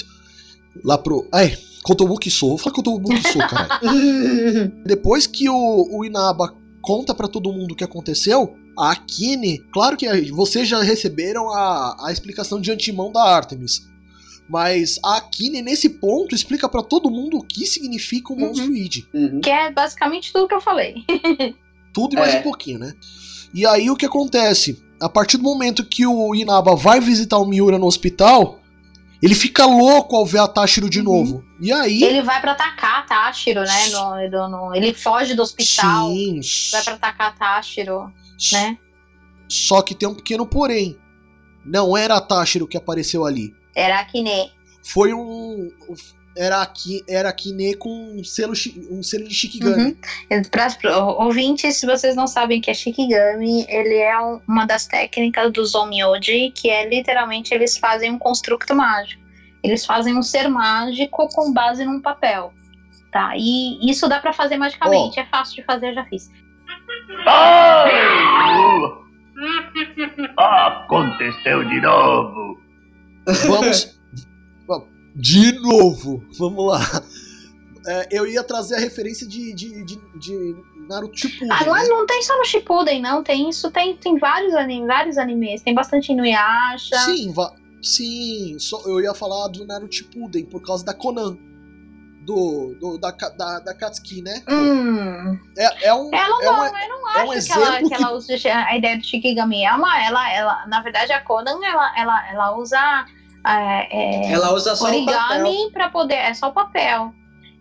[0.84, 1.28] lá pro.
[1.32, 1.56] Ai,
[1.86, 2.50] Kotobuki Sou.
[2.50, 3.80] Vou falar Kotobuki Sou, cara.
[4.84, 9.96] depois que o, o Inaba conta pra todo mundo o que aconteceu, a Akine, claro
[9.96, 13.86] que vocês já receberam a, a explicação de antemão da Artemis.
[14.48, 18.46] Mas a Akine, nesse ponto, explica pra todo mundo o que significa o Uhum.
[18.48, 19.04] monstro id.
[19.12, 19.40] Uhum.
[19.40, 20.96] Que é basicamente tudo que eu falei.
[21.92, 22.40] Tudo e mais É.
[22.40, 22.92] um pouquinho, né?
[23.54, 24.78] E aí o que acontece?
[25.00, 28.60] A partir do momento que o Inaba vai visitar o Miura no hospital,
[29.22, 31.04] ele fica louco ao ver a Tashiro de Uhum.
[31.04, 31.44] novo.
[31.60, 32.02] E aí.
[32.02, 33.88] Ele vai pra atacar a Tashiro, né?
[33.88, 36.40] No, no- no- ele foge do hospital, Sim.
[36.72, 38.12] vai pra atacar a Tashiro,
[38.52, 38.76] né?
[39.48, 40.98] Só que tem um pequeno porém.
[41.64, 43.52] Não era a Tashiro que apareceu ali.
[43.74, 44.52] Era a Kine.
[44.84, 45.70] Foi um.
[46.36, 47.88] Era aqui, era Kine com
[48.18, 48.52] um selo,
[48.90, 49.96] um selo de Shikigami.
[50.30, 50.42] Uhum.
[50.50, 50.76] Para os
[51.18, 55.50] ouvintes, se vocês não sabem o que é Shikigami, ele é um- uma das técnicas
[55.52, 59.22] do Zomyoji, que é literalmente eles fazem um construto mágico.
[59.64, 62.52] Eles fazem um ser mágico com base num papel.
[63.10, 63.32] Tá?
[63.36, 65.18] E isso dá pra fazer magicamente.
[65.18, 66.30] É fácil de fazer, eu já fiz.
[67.26, 67.92] Ai!
[70.36, 72.60] Aconteceu de novo.
[73.48, 73.95] Vamos.
[75.18, 76.80] De novo, vamos lá.
[77.86, 80.56] É, eu ia trazer a referência de, de, de, de
[80.88, 81.48] Naruto Shippuden.
[81.52, 81.88] Ah, não, é- né?
[81.88, 83.22] não tem só no Shippuden, não.
[83.22, 85.62] Tem isso, tem, tem vários, anim, vários animes.
[85.62, 86.98] Tem bastante Inuyasha.
[86.98, 87.32] Sim,
[87.82, 88.58] sim.
[88.58, 91.38] Só, eu ia falar do Naruto Shippuden por causa da Conan.
[92.26, 94.42] Do, do- da, da, da Katsuki, né?
[94.48, 95.38] Hum.
[95.56, 96.10] É, é um.
[96.12, 98.48] Ela é não, um- eu não é um acho que, ela, exemplo que ela use
[98.48, 99.64] a ideia do Shikigami.
[99.64, 103.06] É uma, ela, ela, na verdade, a Conan, ela, ela, ela usa
[103.46, 105.20] é, é, Ela usa só o papel.
[105.20, 106.14] origami pra poder.
[106.14, 107.12] É só o papel.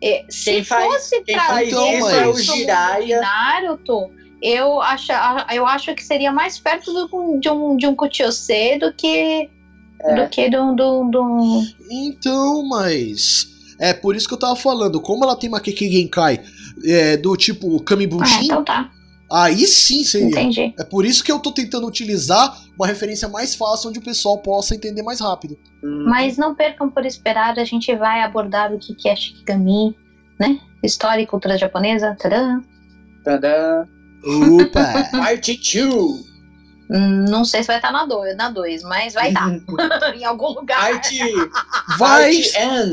[0.02, 3.22] É, se Quem faz- fosse quem faz isso é o Jiraiya.
[3.22, 5.12] Naruto, eu acho,
[5.53, 9.49] eu acho que seria mais perto do- de um, de um Kuchiyose do que.
[10.02, 10.16] É.
[10.24, 13.48] Do que do, do, do- Então, mas.
[13.80, 15.02] É por isso que eu tava falando.
[15.02, 16.41] Como ela tem Makeke Genkai
[16.86, 18.90] é, do tipo Ah, Kamibunshin, então tá.
[19.31, 20.27] Aí sim seria.
[20.27, 20.73] Entendi.
[20.80, 24.38] É por isso que eu tô tentando utilizar uma referência mais fácil onde o pessoal
[24.41, 25.57] possa entender mais rápido.
[25.84, 26.06] Hum.
[26.07, 29.95] Mas não percam por esperar, a gente vai abordar o que é Shikigami,
[30.39, 30.60] né?
[30.84, 32.15] História e cultura japonesa.
[32.19, 32.61] Tadã.
[33.23, 33.85] Tadã.
[34.61, 35.10] Opa!
[35.11, 36.35] Parte 2.
[36.91, 39.49] Hum, Não sei se vai estar na 2, na dois, mas vai estar
[40.15, 40.80] em algum lugar.
[40.80, 41.18] Parte.
[41.97, 42.41] Vai,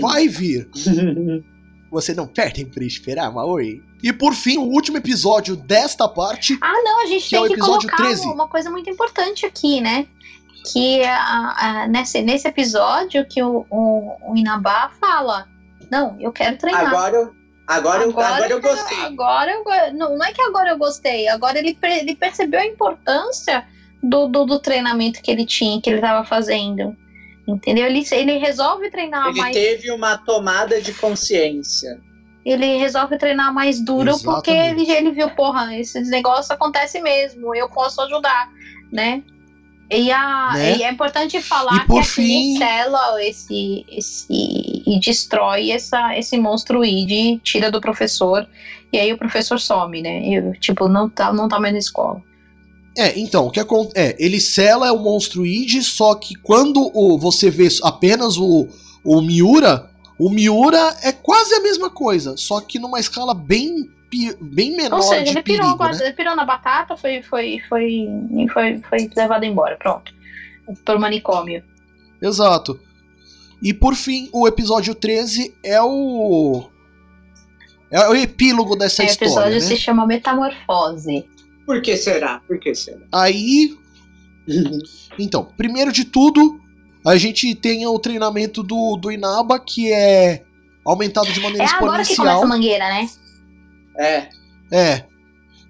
[0.00, 0.68] vai vir.
[1.92, 3.82] Você não perdem por esperar, Maori.
[4.02, 6.58] E por fim, o último episódio desta parte.
[6.60, 8.26] Ah, não, a gente Que é tem o que colocar 13.
[8.26, 10.06] uma coisa muito importante aqui, né?
[10.72, 15.46] Que a- a- nesse, nesse episódio que o, o, o Inabá fala:
[15.90, 16.86] Não, eu quero treinar.
[16.86, 17.34] Agora, eu-
[17.66, 18.98] agora, eu, agora eu gostei.
[19.04, 23.64] Agora eu não, não é que agora eu gostei, agora ele, ele percebeu a importância
[24.02, 26.96] do, do, do treinamento que ele tinha, que ele estava fazendo.
[27.46, 27.86] Entendeu?
[27.86, 29.52] Ele, ele resolve treinar Ele mais.
[29.54, 32.00] teve uma tomada de consciência.
[32.44, 34.90] Ele resolve treinar mais duro porque Exatamente.
[34.90, 38.48] ele, ele viu, porra, esses negócios acontecem mesmo, eu posso ajudar,
[38.90, 39.22] né?
[39.90, 40.78] E, a, Né?
[40.78, 47.40] e é importante falar que fim- sela esse, esse e destrói essa, esse monstro id,
[47.42, 48.48] tira do professor,
[48.92, 50.20] e aí o professor some, né?
[50.22, 52.22] E, tipo, não tá, não tá mais na escola.
[52.96, 53.94] É, então, o que acontece?
[53.98, 58.66] É, ele sela o monstro id, só que quando o, você vê apenas o,
[59.04, 63.90] o Miura, o Miura é quase a mesma coisa, só que numa escala bem,
[64.40, 66.06] bem menor Ou seja, de ele pirou, perigo, quase- né?
[66.06, 68.06] ele pirou na batata, foi, foi, foi,
[68.52, 70.12] foi, foi levado embora, pronto.
[70.84, 71.62] Pro manicômio.
[72.20, 72.78] Exato.
[73.62, 76.64] E por fim, o episódio 13 é o.
[77.90, 79.28] É o epílogo dessa o história.
[79.30, 79.60] episódio Né?
[79.60, 81.26] se chama Metamorfose.
[81.66, 82.40] Por que será?
[82.46, 83.00] Por que será?
[83.12, 83.76] Aí.
[85.18, 86.58] Então, primeiro de tudo,
[87.06, 90.42] a gente tem o treinamento do, do Inaba, que é
[90.84, 92.42] aumentado de maneira É agora que começa exponencial.
[92.42, 93.08] a mangueira, né?
[93.98, 94.28] É.
[94.70, 95.04] É.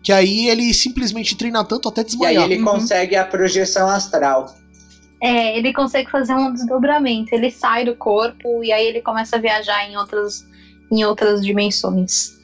[0.03, 2.45] Que aí ele simplesmente treina tanto até E aí desmaiar.
[2.45, 2.65] ele Uhum.
[2.65, 4.55] consegue a projeção astral.
[5.21, 7.33] É, ele consegue fazer um desdobramento.
[7.33, 10.45] Ele sai do corpo e aí ele começa a viajar em outras,
[10.91, 12.41] em outras dimensões.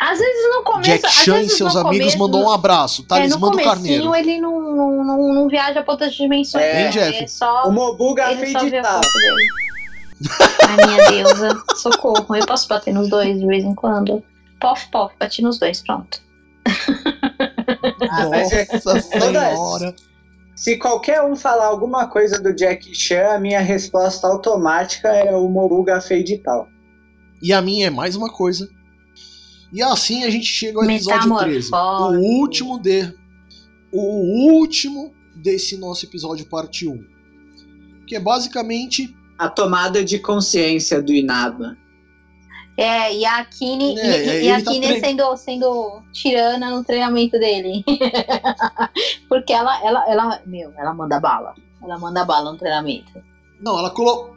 [0.00, 0.90] Às vezes no começo.
[0.90, 3.00] Jack Chan e seus amigos começo- mandou um abraço.
[3.00, 4.14] é, no Talismã do Carneiro.
[4.16, 6.64] ele não, não, não, não viaja pra outras dimensões.
[6.64, 6.84] É.
[6.84, 6.90] não.
[6.90, 7.24] Jeff?
[7.24, 7.64] É só.
[7.68, 8.40] O Mobuga corpo
[8.70, 8.80] dele.
[10.68, 12.34] Ai, minha deusa, socorro.
[12.34, 14.22] Eu posso bater nos dois de vez em quando?
[14.60, 16.20] Pof, pof, bati nos dois, pronto.
[18.10, 19.94] Ah, é- Nossa Toda- senhora.
[20.56, 25.48] Se qualquer um falar alguma coisa do Jack Chan, a minha resposta automática é o
[25.48, 26.66] Mobuga digital.
[27.40, 28.68] E a minha é mais uma coisa.
[29.72, 31.70] E assim a gente chega ao episódio 13.
[31.72, 33.14] O último de.
[33.92, 37.04] O último desse nosso episódio parte 1.
[38.06, 39.14] Que é basicamente.
[39.38, 41.76] A tomada de consciência do Inaba.
[42.76, 46.82] É, e a Kine, É, e, é, e a tá Kine sendo, sendo tirana no
[46.82, 47.84] treinamento dele.
[49.28, 51.54] Porque ela, ela, ela, meu, ela manda bala.
[51.80, 53.12] Ela manda bala no treinamento.
[53.60, 54.36] Não, ela, colo...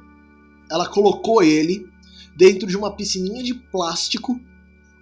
[0.70, 1.88] ela colocou ele
[2.36, 4.40] dentro de uma piscininha de plástico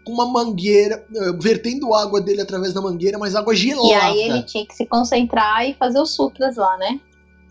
[0.09, 3.87] com uma mangueira, eh, vertendo água dele através da mangueira, mas água gelada.
[3.87, 6.99] E aí ele tinha que se concentrar e fazer os sutras lá, né?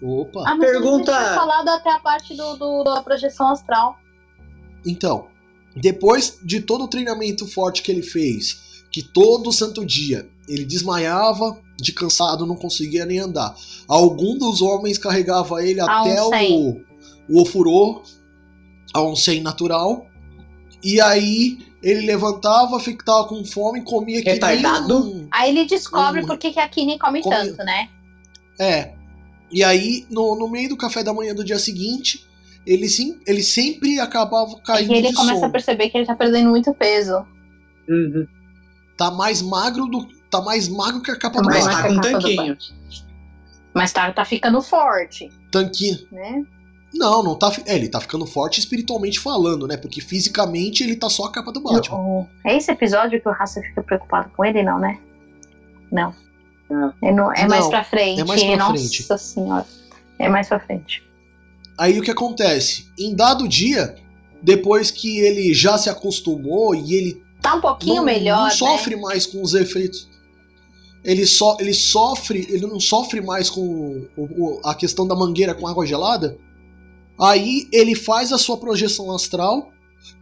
[0.02, 0.42] Opa!
[0.46, 3.96] Ah, mas Pergunta- tinha falado até a parte do, do- da projeção astral.
[4.86, 5.26] Então,
[5.76, 11.58] depois de todo o treinamento forte que ele fez, que todo santo dia ele desmaiava
[11.80, 13.54] de cansado, não conseguia nem andar.
[13.86, 16.84] Algum dos homens carregava ele A até onsen.
[17.28, 18.02] o, o ofurô,
[18.94, 20.06] a onsen natural,
[20.82, 24.38] e aí ele levantava, ficava com fome, comia que nem
[24.96, 26.26] um- Aí ele descobre Hum.
[26.26, 27.88] por que, que a Kine come, Come- tanto, né?
[28.60, 28.92] É.
[29.50, 32.26] E aí, no, no meio do café da manhã do dia seguinte,
[32.66, 35.52] ele, sim, ele sempre acabava caindo E ele de começa a sono.
[35.52, 37.24] perceber que ele tá perdendo muito peso.
[37.88, 38.26] Uhum.
[38.96, 40.06] Tá mais magro do.
[40.30, 42.58] Tá mais magro que a capa do Mas tá com um capa do tanquinho.
[43.72, 45.98] Mas tá, tá ficando forte, Tanquinho.
[46.10, 46.42] né?
[46.94, 47.52] Não, não tá.
[47.66, 49.76] É, ele tá ficando forte espiritualmente falando, né?
[49.76, 52.26] Porque fisicamente ele tá só a capa do Batman.
[52.46, 54.98] É esse episódio que o Raça fica preocupado com ele, não, né?
[55.92, 56.14] Não.
[57.02, 58.20] É, no- é Não, mais pra frente.
[58.20, 59.18] é mais pra Nossa frente.
[59.18, 59.66] senhora.
[60.18, 61.02] É mais pra frente.
[61.78, 62.86] Aí o que acontece?
[62.98, 63.94] Em dado dia,
[64.42, 68.96] depois que ele já se acostumou e ele Tá um pouquinho não, melhor, não sofre
[68.96, 69.02] né?
[69.02, 70.08] mais com os efeitos.
[71.04, 73.60] Ele, só, ele sofre, ele não sofre mais com
[74.16, 76.36] o- o- a questão da mangueira com água gelada.
[77.20, 79.72] Aí ele faz a sua projeção astral.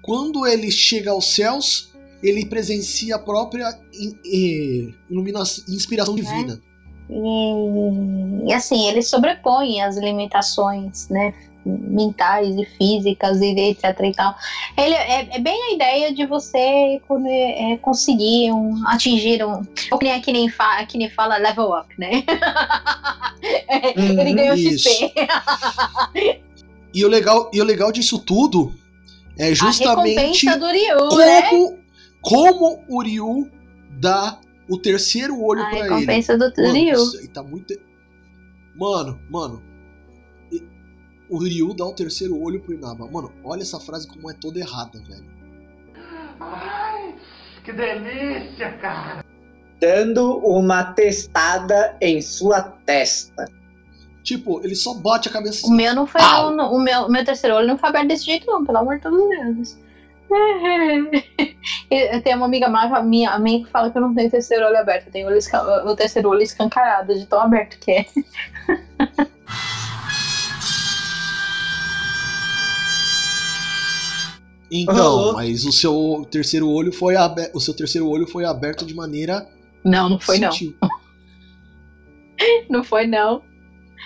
[0.02, 1.92] Quando ele chega aos céus,
[2.22, 6.60] ele presencia a própria in- iluminação, inspiração divina.
[7.08, 11.34] E, e assim, ele sobrepõe as limitações, né?
[11.64, 14.34] Mentais e físicas e etc e tal.
[14.76, 19.62] Ele é, é bem a ideia de você é, é, conseguir um, atingir um.
[19.90, 22.22] Ou que nem, que nem, fa, que nem fala level up, né?
[23.68, 24.88] É, ele Uhum, ganhou isso.
[24.88, 25.12] XP.
[26.96, 28.72] E o legal, e o legal disso tudo
[29.38, 31.42] é A justamente recompensa do Ryu, né?
[31.50, 31.78] como,
[32.22, 33.50] como o Ryu
[34.00, 35.88] dá o terceiro olho A pra ele.
[35.90, 36.94] recompensa do Mano, Ryu.
[36.94, 37.74] isso aí tá muito.
[38.74, 39.62] Mano, mano.
[41.28, 43.06] O Ryu dá o terceiro olho pro Inaba.
[43.10, 45.26] Mano, olha essa frase como é toda errada, velho.
[46.40, 47.14] Ai,
[47.64, 49.24] que delícia, cara.
[49.80, 53.44] Dando uma testada em sua testa.
[54.26, 56.20] Tipo, ele só bate a cabeça O meu não foi.
[56.20, 56.50] Au.
[56.52, 59.04] O, o meu, meu terceiro olho não foi aberto desse jeito, não, pelo amor de
[59.08, 59.78] Deus.
[61.88, 64.76] Eu tenho uma amiga mais- minha amiga que fala que eu não tenho terceiro olho
[64.78, 65.38] aberto, eu tenho olho
[65.84, 68.06] o terceiro olho escancarado, de tão aberto que é.
[74.70, 75.32] Então, Rolou.
[75.34, 77.54] mas o seu terceiro olho foi aberto.
[77.54, 79.46] O seu terceiro olho foi aberto de maneira.
[79.84, 80.50] Não, não foi não.
[82.68, 83.42] Não foi não.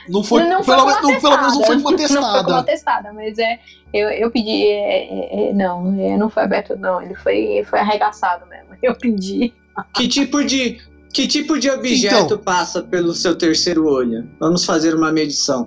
[0.08, 2.62] Não foi, não foi pelo, não, pelo menos não foi uma Não foi uma testada.
[2.64, 3.58] testada, mas é.
[3.92, 4.66] Eu, eu pedi.
[4.66, 7.02] é, é, é, não, é, não foi aberto, não.
[7.02, 8.68] Ele foi, foi arregaçado mesmo.
[8.82, 9.52] Eu pedi.
[9.94, 10.80] Que tipo de.
[11.12, 12.38] Que tipo de objeto Então.
[12.38, 14.28] passa pelo seu terceiro olho?
[14.38, 15.66] Vamos fazer uma medição.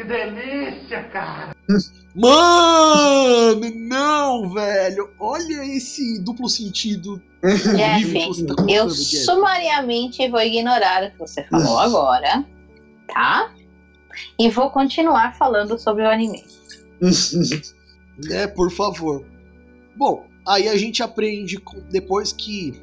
[0.00, 1.54] Que delícia, cara.
[2.14, 5.10] Mano, não, velho.
[5.20, 9.16] Olha esse duplo sentido que você tá Jeff, eu Jeff.
[9.26, 12.46] sumariamente vou ignorar o que você falou agora,
[13.12, 13.52] tá?
[14.38, 16.44] E vou continuar falando sobre o anime.
[18.30, 19.24] É, por favor.
[19.96, 21.58] Bom, aí a gente aprende
[21.90, 22.74] depois que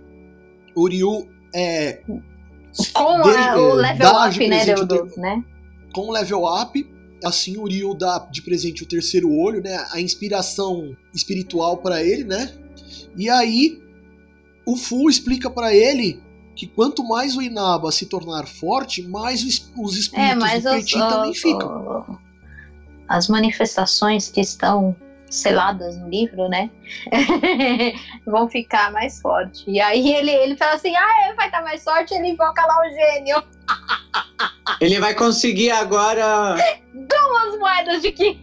[0.75, 2.01] o Ryu é
[2.91, 5.43] Com Dele- a- o level up, né, do, o do- né?
[5.93, 6.83] com level up,
[7.23, 9.85] assim Ryu dá de presente o terceiro olho, né?
[9.91, 12.53] A inspiração espiritual pra ele, né?
[13.15, 13.81] E aí
[14.65, 16.21] o Fu explica pra ele
[16.55, 20.91] que quanto mais o Inaba se tornar forte, mais os, os espíritos É, do os,
[20.91, 22.19] também ficam.
[23.07, 24.95] as manifestações que estão
[25.29, 26.69] seladas no livro, né?
[28.25, 29.63] vão ficar mais fortes.
[29.67, 32.79] E aí ele, ele fala assim: ah, ele vai estar mais forte, ele invoca lá
[32.79, 33.43] o gênio.
[34.81, 36.53] Ele vai conseguir agora.
[36.53, 38.39] As moedas de que.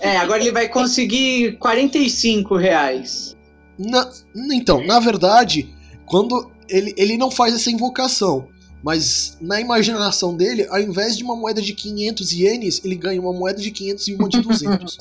[0.00, 3.36] É, agora ele vai conseguir 45 reais.
[3.78, 4.10] Na-
[4.52, 5.74] então, na verdade,
[6.04, 8.48] quando ele, ele não faz essa invocação,
[8.82, 13.32] mas na imaginação dele, ao invés de uma moeda de 500 ienes, ele ganha uma
[13.32, 14.98] moeda de 500 e uma de 200.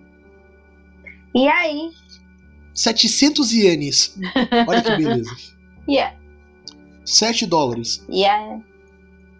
[1.34, 1.90] E aí,
[2.74, 4.16] 700 ienes.
[4.66, 5.30] Olha que beleza.
[5.88, 6.14] e é,
[7.04, 8.04] 7 dólares.
[8.08, 8.58] e é,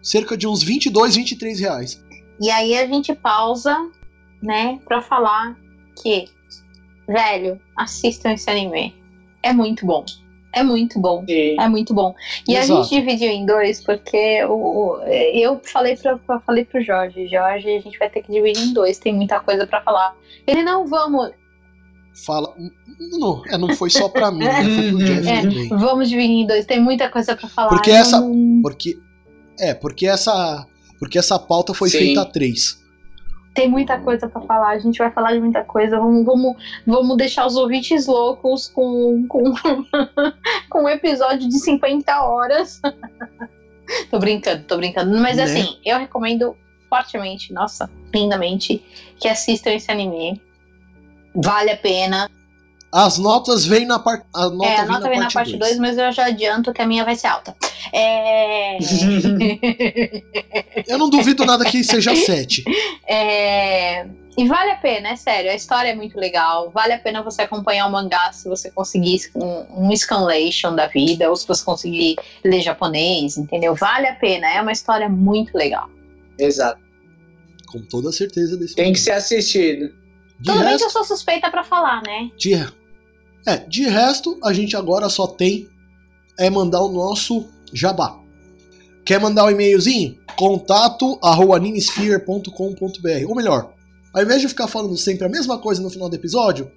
[0.01, 2.03] Cerca de uns 22, 23 reais.
[2.39, 3.77] E aí a gente pausa,
[4.41, 5.55] né, pra falar
[6.01, 6.25] que,
[7.07, 8.95] velho, assistam esse anime.
[9.43, 10.03] É muito bom.
[10.53, 11.23] É muito bom.
[11.27, 12.13] E- É muito bom.
[12.47, 12.83] E a Exato.
[12.83, 17.79] gente dividiu em dois, porque o, o- eu falei eu falei pro Jorge, Jorge, a
[17.79, 20.15] gente vai ter que dividir em dois, tem muita coisa pra falar.
[20.47, 21.31] Ele não vamos,
[22.25, 22.53] Fala.
[23.19, 24.63] Não, é, não foi só pra mim, né?
[24.63, 25.41] Foi pro Jeff É.
[25.41, 25.69] também.
[25.69, 27.69] vamos dividir em dois, tem muita coisa pra falar.
[27.69, 28.99] Porque essa- não- Porque.
[29.59, 30.65] É, porque essa.
[30.99, 31.97] Porque essa pauta foi Sim.
[31.97, 32.79] feita a três.
[33.53, 35.97] tem muita coisa pra falar, a gente vai falar de muita coisa.
[35.97, 36.55] Vamos, vamos,
[36.87, 39.43] vamos deixar os ouvintes loucos com, com,
[40.69, 42.79] com um episódio de 50 horas.
[44.09, 45.17] tô brincando, tô brincando.
[45.19, 45.43] Mas Né?
[45.43, 46.55] assim, eu recomendo
[46.89, 48.81] fortemente, nossa, lindamente,
[49.19, 50.41] que assistam esse anime.
[51.35, 52.29] Vale a pena.
[52.93, 54.25] As notas vêm na parte.
[54.35, 55.77] A nota, é, a vem, nota na vem na parte parte 2.
[55.77, 57.55] 2, mas eu já adianto que a minha vai ser alta.
[57.93, 58.77] É.
[60.87, 62.63] Eu não duvido nada que seja 7.
[63.07, 64.05] É,
[64.37, 66.69] E vale a pena, é sério, a história é muito legal.
[66.71, 71.29] Vale a pena você acompanhar o mangá se você conseguir um, um scanlation da vida,
[71.29, 73.75] ou se você conseguir ler japonês, entendeu?
[73.75, 75.89] Vale a pena, é uma história muito legal.
[76.37, 76.79] Exato.
[77.71, 79.93] Com toda certeza desse Tem que ser assistido.
[80.41, 82.31] De Tudo bem que resto, eu sou suspeita pra falar, né?
[82.35, 82.55] de,
[83.45, 85.69] é, de resto, a gente agora só tem
[86.39, 88.19] é mandar o nosso jabá.
[89.05, 90.17] Quer mandar um e-mailzinho?
[90.35, 91.19] Contato.
[93.29, 93.73] Ou melhor,
[94.11, 96.71] ao invés de ficar falando sempre a mesma coisa no final do episódio,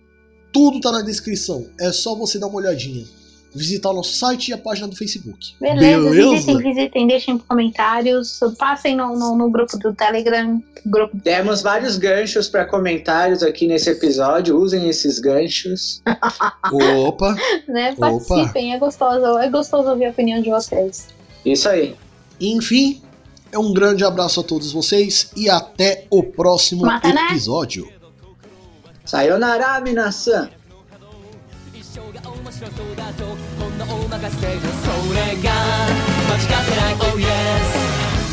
[0.53, 1.66] tudo tá na descrição.
[1.81, 3.07] É só você dar uma olhadinha
[3.54, 5.56] Visitar o nosso site e a página do Facebook.
[5.60, 11.98] Beleza, visitem, visitem, deixem comentários, passem no, no, no grupo do Telegram, grupo Demos vários
[11.98, 14.56] ganchos para comentários aqui nesse episódio.
[14.56, 16.00] Usem esses ganchos.
[17.08, 17.36] Opa!
[17.68, 17.96] né?
[17.98, 18.12] Opa.
[18.28, 21.08] Participem, é gostoso, é gostoso ouvir a opinião de vocês.
[21.44, 21.96] Isso aí.
[22.40, 23.02] Enfim,
[23.52, 27.30] é um grande abraço a todos vocês e até o próximo Mata, né?
[27.32, 27.91] episódio.
[29.04, 30.50] Sayonara, minasan.
[31.74, 33.24] 一生が面白そうだと
[34.24, 37.28] こんな大任せでそれが間違ってない Oh yes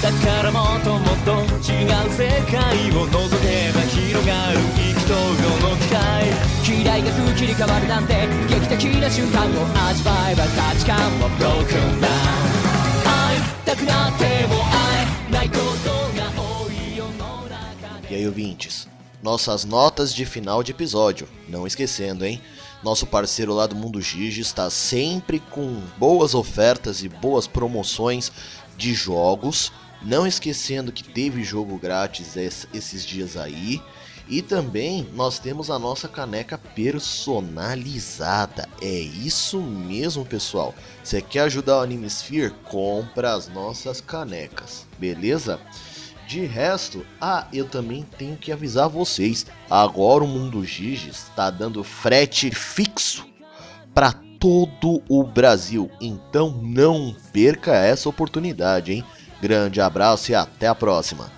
[0.00, 1.32] だからもっともっと
[1.66, 3.10] 違う世界を覗
[3.42, 5.18] けば広がる意気投合
[5.70, 5.96] の機会
[6.82, 9.48] 嫌いが好きに変わるなんて劇的な瞬間を
[9.88, 12.46] 味わえば価値観は broken down
[13.04, 14.76] 会いたくなっても会
[15.28, 18.88] えないことが多い世の中で E aí, ouvintes?
[19.22, 21.26] Nossas notas de final de episódio.
[21.48, 22.40] Não esquecendo, hein?
[22.83, 28.31] Nosso parceiro lá do Mundo Gigi está sempre com boas ofertas e boas promoções
[28.75, 29.71] de jogos.
[30.01, 33.81] Não esquecendo que teve jogo grátis es- esses dias aí.
[34.27, 38.67] E também nós temos a nossa caneca personalizada.
[38.81, 40.73] É isso mesmo, pessoal.
[41.03, 42.53] Você quer ajudar o Animesphere?
[42.63, 45.59] Compra as nossas canecas, beleza?
[46.31, 49.45] De resto, ah, eu também tenho que avisar vocês.
[49.69, 53.27] Agora o Mundo Gigi está dando frete fixo
[53.93, 55.91] para todo o Brasil.
[55.99, 59.03] Então não perca essa oportunidade, hein?
[59.41, 61.29] Grande abraço e até a próxima.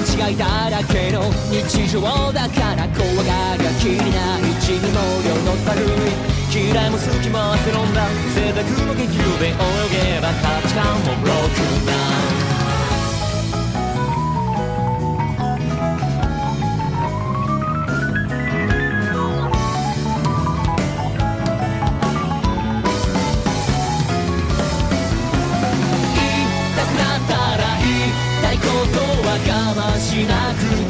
[0.00, 2.00] 違違いだらけの日常
[2.32, 5.86] だから怖がりゃきりない地味も量のたるい。
[6.50, 8.08] 嫌いも好きも汗のんだ。
[8.34, 9.52] 選択の激流で泳
[10.16, 12.39] げば価値観もブロックダウン
[29.46, 30.89] かましなくて